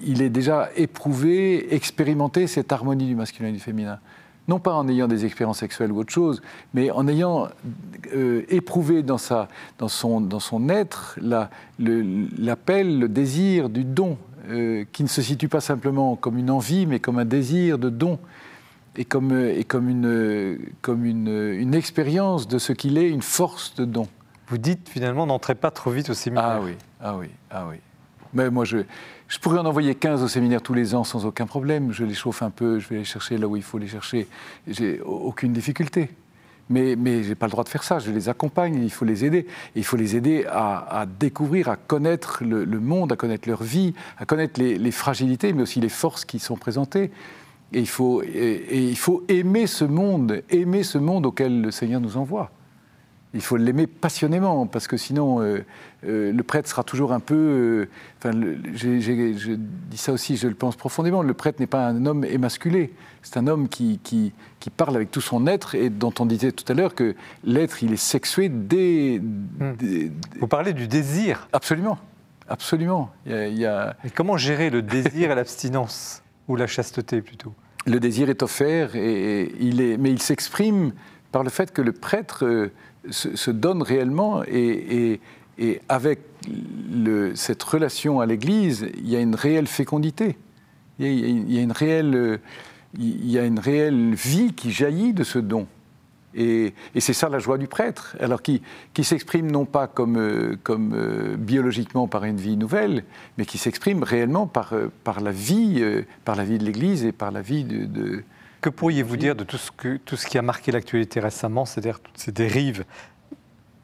[0.04, 3.98] il est déjà éprouvé, expérimenté cette harmonie du masculin et du féminin.
[4.48, 6.40] Non pas en ayant des expériences sexuelles ou autre chose,
[6.72, 7.48] mais en ayant
[8.14, 9.48] euh, éprouvé dans, sa,
[9.78, 14.16] dans, son, dans son être le- l'appel, le, désir du don,
[14.48, 17.90] euh, qui ne se situe pas simplement comme une envie, mais comme un désir de
[17.90, 18.18] don,
[18.96, 23.74] et comme, et comme, une, comme une, une expérience de ce qu'il est, une force
[23.74, 24.08] de don.
[24.48, 26.56] Vous dites finalement, n'entrez pas trop vite au séminaire.
[26.56, 26.72] Ah oui,
[27.02, 27.76] ah oui, ah oui.
[28.32, 28.78] Mais moi, je,
[29.28, 31.92] je pourrais en envoyer 15 au séminaire tous les ans sans aucun problème.
[31.92, 34.26] Je les chauffe un peu, je vais les chercher là où il faut les chercher.
[34.66, 36.10] J'ai aucune difficulté.
[36.70, 37.98] Mais, mais je n'ai pas le droit de faire ça.
[37.98, 39.46] Je les accompagne, il faut les aider.
[39.74, 44.24] Il faut les aider à, découvrir, à connaître le, monde, à connaître leur vie, à
[44.24, 47.10] connaître les, fragilités, mais aussi les forces qui sont présentées.
[47.74, 52.50] Et il faut aimer ce monde, aimer ce monde auquel le Seigneur nous envoie.
[53.34, 55.62] Il faut l'aimer passionnément, parce que sinon, euh,
[56.06, 57.34] euh, le prêtre sera toujours un peu.
[57.34, 57.88] euh,
[58.18, 58.30] enfin,
[58.74, 61.22] je dis ça aussi, je le pense profondément.
[61.22, 62.92] Le prêtre n'est pas un homme émasculé.
[63.22, 66.52] C'est un homme qui, qui, qui parle avec tout son être et dont on disait
[66.52, 67.14] tout à l'heure que
[67.44, 69.20] l'être, il est sexué dès.
[69.20, 70.10] dès-
[70.40, 71.48] Vous parlez du désir.
[71.52, 71.98] absolument.
[72.50, 73.10] Absolument.
[73.26, 76.66] Il y a- il y a, Et comment gérer le désir et l'abstinence Ou la
[76.66, 77.52] chasteté plutôt?
[77.86, 80.92] Le désir est offert, et, et il est, mais il s'exprime
[81.30, 82.70] par le fait que le prêtre
[83.10, 85.20] se, donne réellement et,
[85.88, 86.20] avec
[87.34, 90.36] cette relation à l'Église, il y a une réelle fécondité.
[90.98, 92.40] Il y a, une réelle,
[92.98, 95.66] il y a une réelle vie qui jaillit de ce don.
[96.34, 98.62] Et, c'est ça la joie du prêtre, alors qui,
[98.92, 103.04] qui s'exprime non pas comme, euh, euh, biologiquement par une vie nouvelle,
[103.38, 104.88] mais qui s'exprime réellement par, euh,
[105.22, 105.82] la vie,
[106.24, 108.22] par la vie de l'Église et par la vie de-
[108.60, 112.00] Que pourriez-vous dire de tout ce, que, tout ce qui a marqué l'actualité récemment, c'est-à-dire
[112.00, 112.84] toutes ces dérives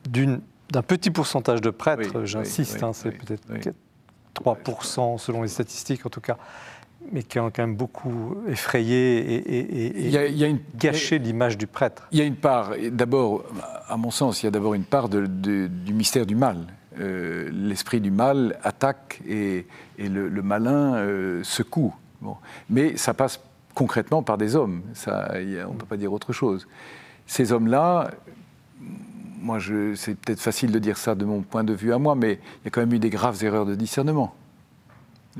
[0.09, 0.40] d'une-
[0.70, 3.60] d'un petit pourcentage de prêtres, Oui, j'insiste, oui, hein, c'est oui, peut-être oui.
[4.34, 6.36] 3% selon les statistiques en tout cas,
[7.12, 10.42] mais qui ont quand même beaucoup effrayé et, et- et- Il y a, il y
[10.44, 12.09] a une, gâché l'image du prêtre.
[12.10, 13.44] Il y a une part, d'abord,
[13.88, 16.59] à mon sens, il y a d'abord une part de- de- du mystère du mal.
[16.98, 19.66] Euh, L'esprit du mal attaque et,
[19.98, 21.94] et le, le malin euh, secoue.
[22.20, 22.36] Bon.
[22.70, 23.40] Mais ça passe
[23.74, 24.82] concrètement par des hommes.
[24.94, 25.38] Ça, a-
[25.68, 26.66] on ne peut pas dire autre chose.
[27.26, 28.10] Ces hommes-là,
[29.40, 29.59] moi,
[29.96, 32.64] c'est peut-être facile de dire ça de mon point de vue à moi, mais il
[32.64, 34.34] y a quand même eu des graves erreurs de discernement.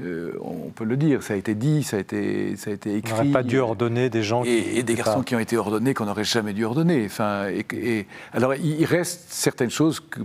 [0.01, 2.91] Euh, on peut le dire, ça a été dit, ça a été, ça a été
[2.93, 3.13] On écrit.
[3.13, 5.57] n'aurait pas dû ordonner des gens qui Et, et des garçons pas- qui ont été
[5.57, 7.05] ordonnés qu'on n'aurait jamais dû ordonner.
[7.07, 10.21] Enfin, et, et- alors, il il reste certaines choses que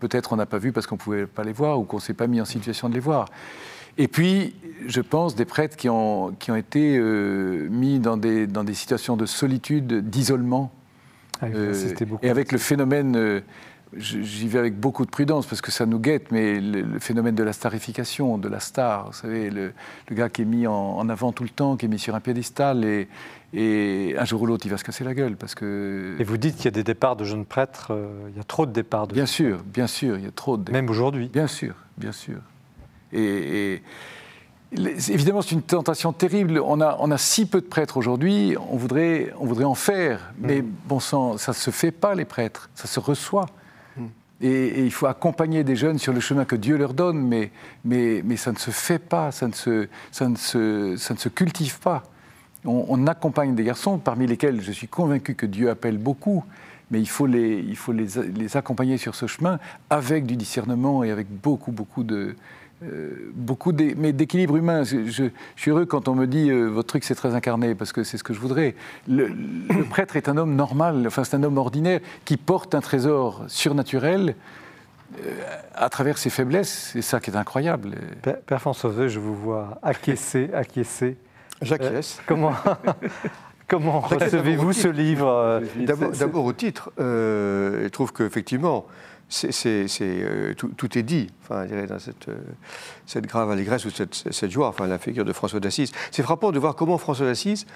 [0.00, 2.02] peut-être on n'a pas vues parce qu'on ne pouvait pas les voir ou qu'on ne
[2.02, 3.26] s'est pas mis en situation de les voir.
[3.98, 4.54] Et puis,
[4.86, 8.74] je pense, des prêtres qui ont, qui ont été euh, mis dans des, dans des
[8.74, 10.72] situations de solitude, d'isolement.
[11.40, 11.74] Ah, Euh,
[12.22, 13.40] et avec le phénomène euh,
[13.96, 17.42] j'y vais avec beaucoup de prudence parce que ça nous guette, mais le, phénomène de
[17.42, 19.72] la starification, de la star, vous savez, le,
[20.12, 22.84] gars qui est mis en, avant tout le temps, qui est mis sur un piédestal,
[22.84, 23.08] et,
[23.52, 26.16] et un jour ou l'autre, il va se casser la gueule parce que.
[26.20, 27.92] Et vous dites qu'il y a des départs de jeunes prêtres,
[28.30, 30.56] il y a trop de départs de Bien sûr, bien sûr, il y a trop
[30.56, 30.80] de départs.
[30.80, 32.38] Même aujourd'hui Bien sûr, bien sûr.
[33.12, 33.82] Et
[34.74, 36.58] Évidemment, c'est une tentation terrible.
[36.64, 40.32] On a, on a si peu de prêtres aujourd'hui, on voudrait, on voudrait en faire.
[40.38, 40.72] Mais mm.
[40.86, 42.70] bon sang, ça ne se fait pas, les prêtres.
[42.74, 43.46] Ça se reçoit.
[43.96, 44.06] Mm.
[44.40, 47.50] Et, il faut accompagner des jeunes sur le chemin que Dieu leur donne, mais,
[47.84, 51.18] mais, mais ça ne se fait pas, ça ne se, ça ne se, ça ne
[51.18, 52.04] se cultive pas.
[52.64, 56.44] On, accompagne des garçons, parmi lesquels je suis convaincu que Dieu appelle beaucoup,
[56.92, 58.06] mais il faut, les, il faut les,
[58.36, 59.58] les accompagner sur ce chemin
[59.90, 62.36] avec du discernement et avec beaucoup, beaucoup de,
[63.34, 64.84] beaucoup d'équilibre humain.
[64.84, 68.04] Je, suis heureux quand on me dit euh, votre truc c'est très incarné parce que
[68.04, 68.74] c'est ce que je voudrais.
[69.08, 69.28] Le,
[69.90, 74.34] prêtre est un homme normal, enfin c'est un homme ordinaire qui porte un trésor surnaturel
[75.24, 75.30] euh,
[75.74, 76.90] à travers ses faiblesses.
[76.92, 77.96] C'est ça qui est incroyable.
[78.22, 81.16] Père, François, je vous vois acquiescer, acquiescer.
[81.60, 82.20] J'acquiesce.
[82.26, 82.54] comment
[83.68, 85.62] comment recevez-vous ce livre
[86.18, 86.90] D'abord au titre.
[86.98, 88.86] je trouve qu'effectivement,
[89.32, 92.36] c'est, euh, tout, est dit, enfin, dans cette, euh,
[93.06, 95.92] cette, grave allégresse ou cette, joie, enfin, la figure de François d'Assise.
[96.10, 97.66] C'est frappant de voir comment François d'Assise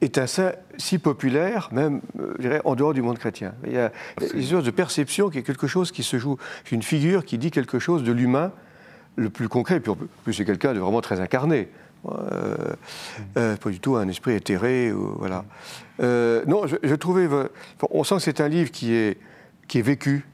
[0.00, 3.54] est un saint si populaire, même euh, en dehors du monde chrétien.
[3.66, 3.90] Il y a
[4.34, 6.36] une sorte de perception qui est quelque chose qui se joue,
[6.70, 8.52] une figure qui dit quelque chose de l'humain
[9.16, 9.92] le plus concret, puis
[10.22, 11.68] plus c'est quelqu'un de vraiment très incarné.
[12.04, 14.92] pas du tout un esprit éthéré.
[14.92, 15.44] voilà.
[16.00, 17.28] non, je, trouvais.
[17.90, 19.18] on sent que c'est un livre qui est,
[19.66, 20.24] qui est vécu,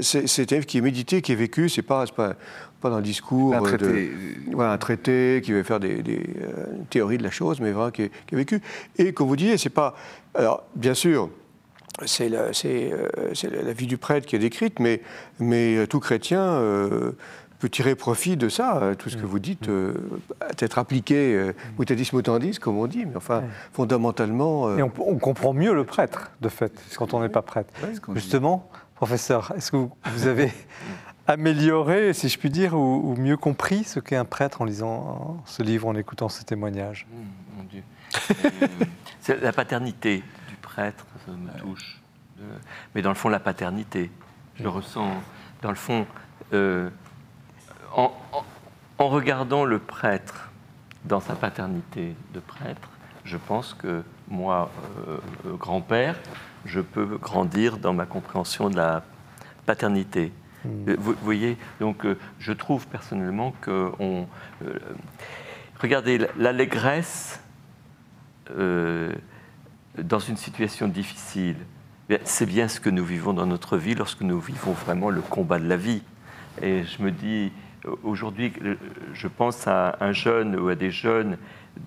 [0.00, 2.34] c'est un livre qui est médité, qui est vécu, c'est pas, pas,
[2.80, 3.54] pas dans le discours.
[3.54, 4.10] Un traité.
[4.58, 8.10] un traité qui va faire des, euh, théories de la chose, mais vraiment qui est,
[8.32, 8.60] vécu.
[8.96, 9.94] Et comme vous disiez, c'est pas.
[10.34, 11.30] Alors, bien sûr,
[12.04, 13.08] c'est la, euh,
[13.64, 15.02] la, vie du prêtre qui est décrite, mais,
[15.40, 16.60] mais tout chrétien
[17.58, 18.92] peut tirer profit de ça.
[18.98, 19.94] Tout ce que vous dites, euh,
[20.60, 23.42] être appliqué, euh, mutandis mutandis, comme on dit, mais enfin,
[23.72, 24.76] fondamentalement.
[24.76, 27.72] Et on, on, comprend mieux le prêtre, de fait, quand on n'est pas prêtre.
[28.14, 30.52] Justement, Professeur, est-ce que vous avez
[31.28, 35.62] amélioré, si je puis dire, ou, mieux compris ce qu'est un prêtre en lisant ce
[35.62, 37.06] livre, en écoutant ce témoignage?
[37.08, 37.82] Mmh, Mon Dieu.
[39.30, 42.00] Euh, la paternité du prêtre, ça me touche.
[42.96, 44.10] Mais dans le fond, la paternité,
[44.56, 45.12] je ressens,
[45.62, 46.04] dans le fond,
[46.52, 46.90] euh,
[47.94, 48.10] en,
[48.98, 50.50] regardant le prêtre
[51.04, 52.88] dans sa paternité de prêtre,
[53.24, 54.72] je pense que moi,
[55.06, 55.18] euh,
[55.56, 56.16] grand-père,
[56.68, 59.02] je peux grandir dans ma compréhension de la
[59.66, 60.32] paternité.
[60.64, 60.88] Hmm.
[60.88, 64.26] Euh, vous, voyez, donc euh, je trouve personnellement que on,
[64.64, 64.78] euh,
[65.80, 67.40] regardez l'allégresse
[68.50, 71.56] dans une situation difficile.
[72.24, 75.58] C'est bien ce que nous vivons dans notre vie lorsque nous vivons vraiment le combat
[75.58, 76.00] de la vie.
[76.62, 77.52] Et je me dis,
[78.02, 78.54] aujourd'hui,
[79.12, 81.36] je pense à un jeune ou à des jeunes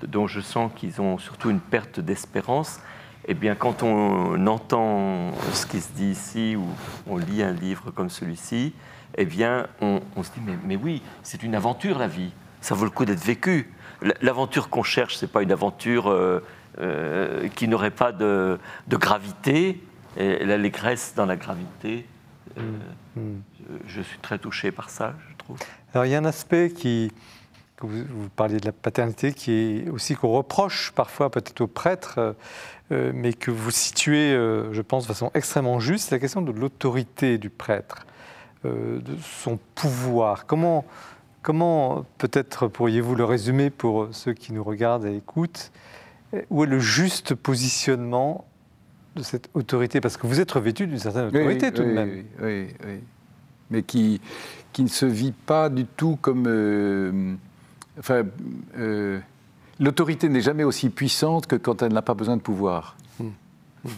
[0.07, 2.79] dont je sens qu'ils ont surtout une perte d'espérance
[3.27, 6.65] eh bien, quand on entend ce qui se dit ici ou
[7.07, 8.73] on lit un livre comme celui-ci,
[9.17, 12.31] eh bien, on, se dit mais, oui, c'est une aventure la vie.
[12.61, 13.71] Ça vaut le coup d'être vécu.
[14.21, 16.43] L'aventure qu'on cherche, c'est pas une aventure euh,
[16.79, 19.83] euh, qui n'aurait pas de, gravité.
[20.17, 22.05] Et l'allégresse dans la gravité,
[22.57, 22.61] euh,
[23.15, 23.41] mm.
[23.87, 25.57] je, suis très touché par ça, je trouve.
[25.93, 27.11] Alors, il y a un aspect qui,
[27.79, 29.51] vous, parliez de la paternité, qui
[29.85, 32.35] est aussi qu'on reproche parfois peut-être aux prêtres,
[32.91, 36.41] euh, mais que vous situez, euh, je pense, de façon extrêmement juste, c'est la question
[36.41, 38.05] de l'autorité du prêtre,
[38.65, 40.45] euh, de son pouvoir.
[40.45, 40.83] Comment,
[41.41, 45.71] comment peut-être pourriez-vous le résumer pour ceux qui nous regardent et écoutent
[46.49, 48.45] Où est le juste positionnement
[49.15, 50.01] de cette autorité?
[50.01, 52.25] Parce que vous êtes revêtu d'une certaine autorité tout de même.
[52.41, 52.99] Oui, oui,
[53.69, 54.19] mais qui,
[54.73, 57.37] qui ne se vit pas du tout comme...
[57.97, 58.23] enfin,
[59.81, 62.95] l'autorité n'est jamais aussi puissante que quand elle n'a pas besoin de pouvoir.
[63.19, 63.25] Mmh.
[63.83, 63.89] Mmh.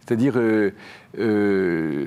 [0.00, 0.72] C'est-à-dire, euh,
[1.18, 2.06] euh,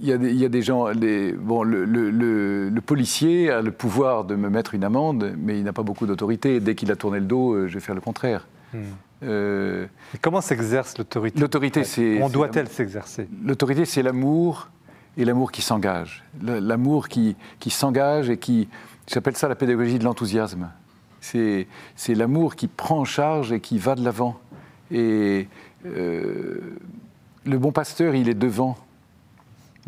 [0.00, 0.84] il y, a des gens.
[0.84, 5.82] bon, le, policier a le pouvoir de me mettre une amende, mais il n'a pas
[5.82, 6.60] beaucoup d'autorité.
[6.60, 8.46] Dès qu'il a tourné le dos, euh, je vais faire le contraire.
[8.72, 9.86] Mmh.
[10.20, 11.40] comment s'exerce l'autorité?
[11.40, 12.14] L'autorité, c'est.
[12.14, 13.26] Comment doit-elle s'exercer?
[13.44, 14.68] L'autorité, c'est l'amour
[15.16, 16.22] et l'amour qui s'engage.
[16.40, 18.68] L'amour qui, qui s'engage et qui,
[19.06, 20.70] J'appelle ça la pédagogie de l'enthousiasme.
[21.20, 21.66] C'est
[22.08, 24.38] l'amour qui prend en charge et qui va de l'avant.
[24.90, 25.48] Et
[25.86, 26.60] euh,
[27.44, 28.76] le bon pasteur, il est devant.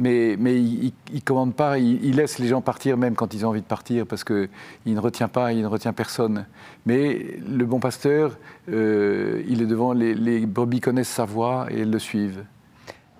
[0.00, 3.48] Mais, mais il ne commande pas, il, laisse les gens partir même quand ils ont
[3.48, 4.48] envie de partir parce qu'il
[4.86, 6.46] ne retient pas, il ne retient personne.
[6.86, 8.38] Mais le bon pasteur,
[8.68, 12.44] euh, il est devant, les, les, brebis connaissent sa voix et elles le suivent.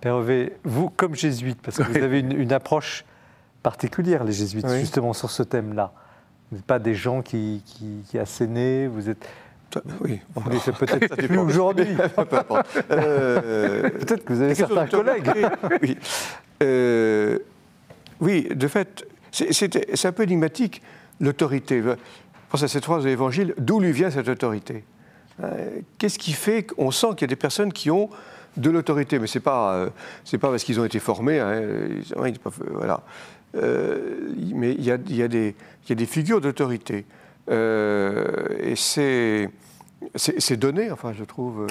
[0.01, 3.05] Père Hervé, vous, comme jésuite, parce que vous avez une, une approche
[3.63, 4.81] particulière, les jésuites, Oui.
[4.81, 5.93] justement sur ce thème-là.
[6.51, 9.29] Vous n'êtes pas des gens qui, qui, qui assénaient, vous êtes.
[10.01, 10.21] Oui.
[10.35, 11.89] Vous l'êtes peut-être plus aujourd'hui.
[12.91, 15.31] Euh, Peut-être que vous avez certains collègues.
[15.83, 15.97] oui.
[16.63, 17.39] Euh,
[18.21, 20.83] oui, de fait, c'est- un peu énigmatique,
[21.21, 21.83] l'autorité.
[21.83, 21.95] Je
[22.49, 24.85] pense à cette phrase de l'Évangile, d'où lui vient cette autorité?
[25.43, 28.09] Euh, Qu'est-ce qui fait qu'on sent qu'il y a des personnes qui ont
[28.57, 29.19] de l'autorité?
[29.19, 29.89] Mais ce n'est pas,
[30.25, 31.61] c'est pas parce qu'ils ont été formés, hein,
[32.27, 32.39] ils-
[32.73, 33.03] voilà.
[33.59, 35.55] Euh, mais il y a, il y a des,
[35.85, 37.05] il y a des figures d'autorité.
[37.51, 39.51] Euh, et c'est
[40.15, 41.63] c'est donné, enfin, je trouve.
[41.63, 41.67] euh,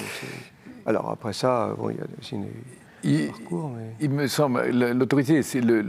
[0.86, 2.46] Alors après ça, bon, il y a aussi une-
[3.04, 5.82] Il, parcours, mais- il me semble, la- l'autorité, c'est le,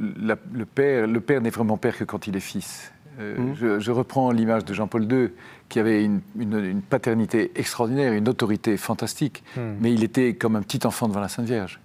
[0.66, 1.08] père.
[1.08, 2.92] Le père n'est vraiment père que quand il est fils.
[3.20, 3.56] Euh, Mhm.
[3.56, 5.30] je, je reprends l'image de Jean-Paul II,
[5.68, 9.74] qui avait une, une- une paternité extraordinaire, une autorité fantastique, Hmm.
[9.82, 11.80] mais il était comme un petit enfant devant la Sainte Vierge.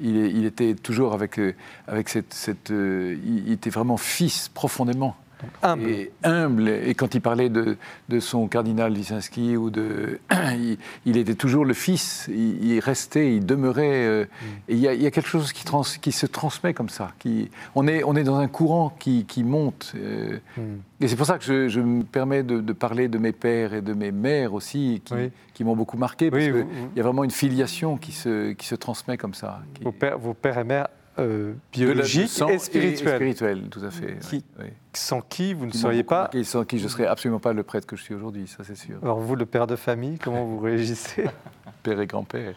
[0.00, 1.54] Il, était toujours avec, euh,
[1.86, 2.70] avec cette...
[2.70, 5.16] euh, il était vraiment fils profondément.
[5.62, 5.88] Humble.
[5.88, 6.68] Et humble.
[6.68, 7.76] Et quand il parlait de,
[8.08, 10.18] de son cardinal Wyszynski, ou de,
[10.54, 12.26] il, il était toujours le fils.
[12.28, 14.04] Il, il restait, il demeurait.
[14.06, 14.24] euh,
[14.68, 16.88] Et il y, a, il y a quelque chose qui, trans- qui se transmet comme
[16.88, 17.12] ça.
[17.18, 19.92] Qui, on, est, on est dans un courant qui, qui monte.
[19.96, 20.78] euh, Hmm.
[21.00, 23.74] et c'est pour ça que je, je me permets de, de parler de mes pères
[23.74, 25.30] et de mes mères aussi, qui, Oui.
[25.54, 26.30] qui m'ont beaucoup marqué.
[26.30, 29.60] Parce Oui, qu'il y a vraiment une filiation qui se, qui se transmet comme ça.
[29.74, 30.88] qui- Vos pères, vos pères et mères
[31.18, 31.58] euh, de la- de
[31.92, 34.18] biologiques sang et spirituels, tout à fait.
[34.20, 36.22] Qui- oui, sans qui vous ne Qui seriez pas.
[36.22, 38.64] marqué, sans qui je ne serais absolument pas le prêtre que je suis aujourd'hui, ça
[38.64, 38.98] c'est sûr.
[39.02, 41.24] Alors vous, le père de famille, comment vous réagissez?
[41.82, 42.54] Père et grand-père.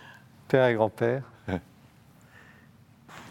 [0.48, 1.24] Père et grand-père.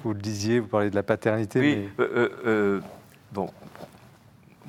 [0.04, 2.80] Vous le disiez, vous parlez de la paternité, Oui, euh, euh, euh,
[3.32, 3.50] bon,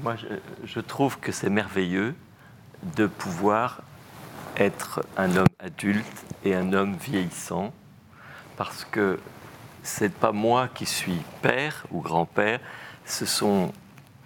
[0.02, 0.26] moi je,
[0.66, 2.16] je trouve que c'est merveilleux
[2.98, 3.82] de pouvoir
[4.58, 6.04] être un homme adulte
[6.44, 7.72] et un homme vieillissant,
[8.58, 9.20] parce que
[9.90, 12.60] c'est pas moi qui suis père ou grand-père,
[13.06, 13.74] ce sont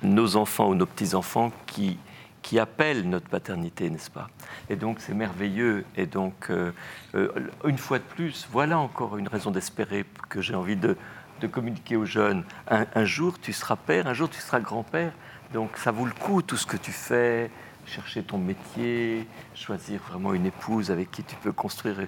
[0.03, 1.97] nos enfants ou nos petits-enfants qui,
[2.41, 4.29] qui appellent notre paternité, n'est-ce pas?
[4.69, 5.85] Et donc c'est merveilleux.
[5.95, 6.71] Et donc, euh,
[7.15, 7.29] euh,
[7.65, 10.97] une fois de plus, voilà encore une raison d'espérer que j'ai envie de,
[11.39, 12.43] de communiquer aux jeunes.
[12.69, 15.13] Un, un jour tu seras père, un jour tu seras grand-père.
[15.53, 17.49] Donc ça vaut le coup tout ce que tu fais,
[17.85, 22.01] chercher ton métier, choisir vraiment une épouse avec qui tu peux construire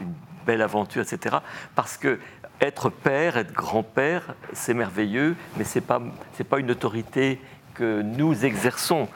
[0.00, 0.14] une
[0.46, 1.36] belle aventure, etc.
[1.74, 2.18] Parce que
[2.60, 6.00] être père, être grand-père, c'est merveilleux, mais c'est pas
[6.34, 7.40] c'est pas une autorité
[7.74, 9.08] que nous exerçons.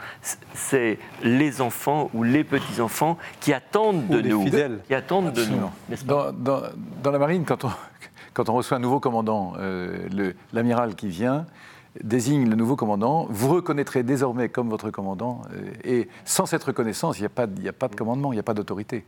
[0.55, 4.79] C'est les enfants ou les petits enfants qui attendent Ou de les nous, fidèles.
[4.87, 5.59] qui attendent de nous,
[6.07, 6.63] pas Dans, dans-
[7.03, 7.71] dans la marine, quand on,
[8.33, 11.47] quand on reçoit un nouveau commandant, euh, l'amiral qui vient
[12.03, 17.19] désigne le nouveau commandant, vous reconnaîtrez désormais comme votre commandant, euh, et sans cette reconnaissance,
[17.19, 18.55] il n'y a, pas de- il n'y a pas de commandement, il n'y a pas
[18.55, 19.05] d'autorité.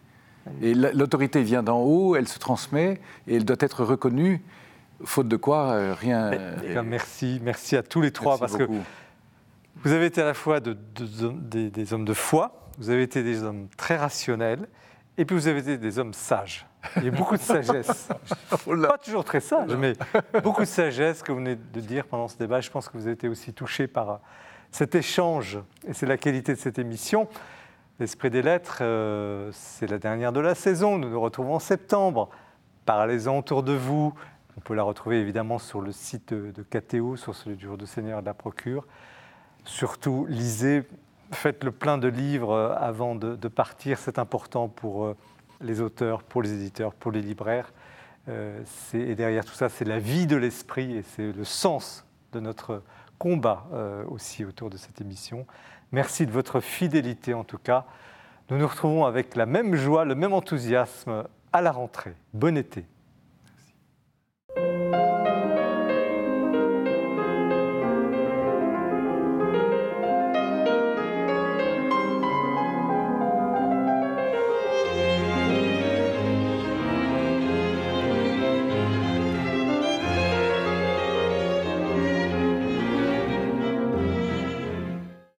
[0.63, 4.43] Et la- l'autorité vient d'en haut, elle se transmet, et elle doit être reconnue,
[5.05, 6.31] faute de quoi, euh, rien...
[6.31, 6.39] Mais-
[6.77, 8.85] euh, merci, merci à tous les trois, merci parce que beaucoup.
[9.85, 13.03] vous avez été à la fois de- de- des, des hommes de foi, vous avez
[13.03, 14.67] été des hommes très rationnels,
[15.19, 16.67] et puis vous avez été des hommes sages.
[16.99, 18.09] Il y a beaucoup de sagesse.
[18.67, 19.95] Pas toujours très sage, mais
[20.45, 22.61] beaucoup de sagesse que vous venez de dire pendant ce débat.
[22.61, 24.21] Je pense que vous avez été aussi touché par
[24.71, 25.59] cet échange,
[25.89, 27.29] et c'est la qualité de cette émission.
[27.99, 30.99] L'Esprit des Lettres, euh, c'est la dernière de la saison.
[30.99, 32.29] Nous nous retrouvons en septembre.
[32.85, 34.13] Parlez-en autour de vous.
[34.59, 37.79] On peut la retrouver évidemment sur le site de, de KTO, sur celui du jour
[37.79, 38.87] du Seigneur et de la Procure.
[39.65, 40.83] Surtout, lisez,
[41.33, 43.99] faites le plein de livres euh, avant de, partir.
[43.99, 45.17] C'est important pour euh,
[45.63, 47.73] les auteurs, pour les éditeurs, pour les libraires.
[48.93, 52.83] Et derrière tout ça, c'est la vie de l'esprit et c'est le sens de notre
[53.21, 53.69] combat
[54.09, 55.47] aussi autour de cette émission.
[55.93, 57.85] Merci de votre fidélité en tout cas.
[58.51, 62.15] Nous nous retrouvons avec la même joie, le même enthousiasme à la rentrée.
[62.33, 62.85] Bon été.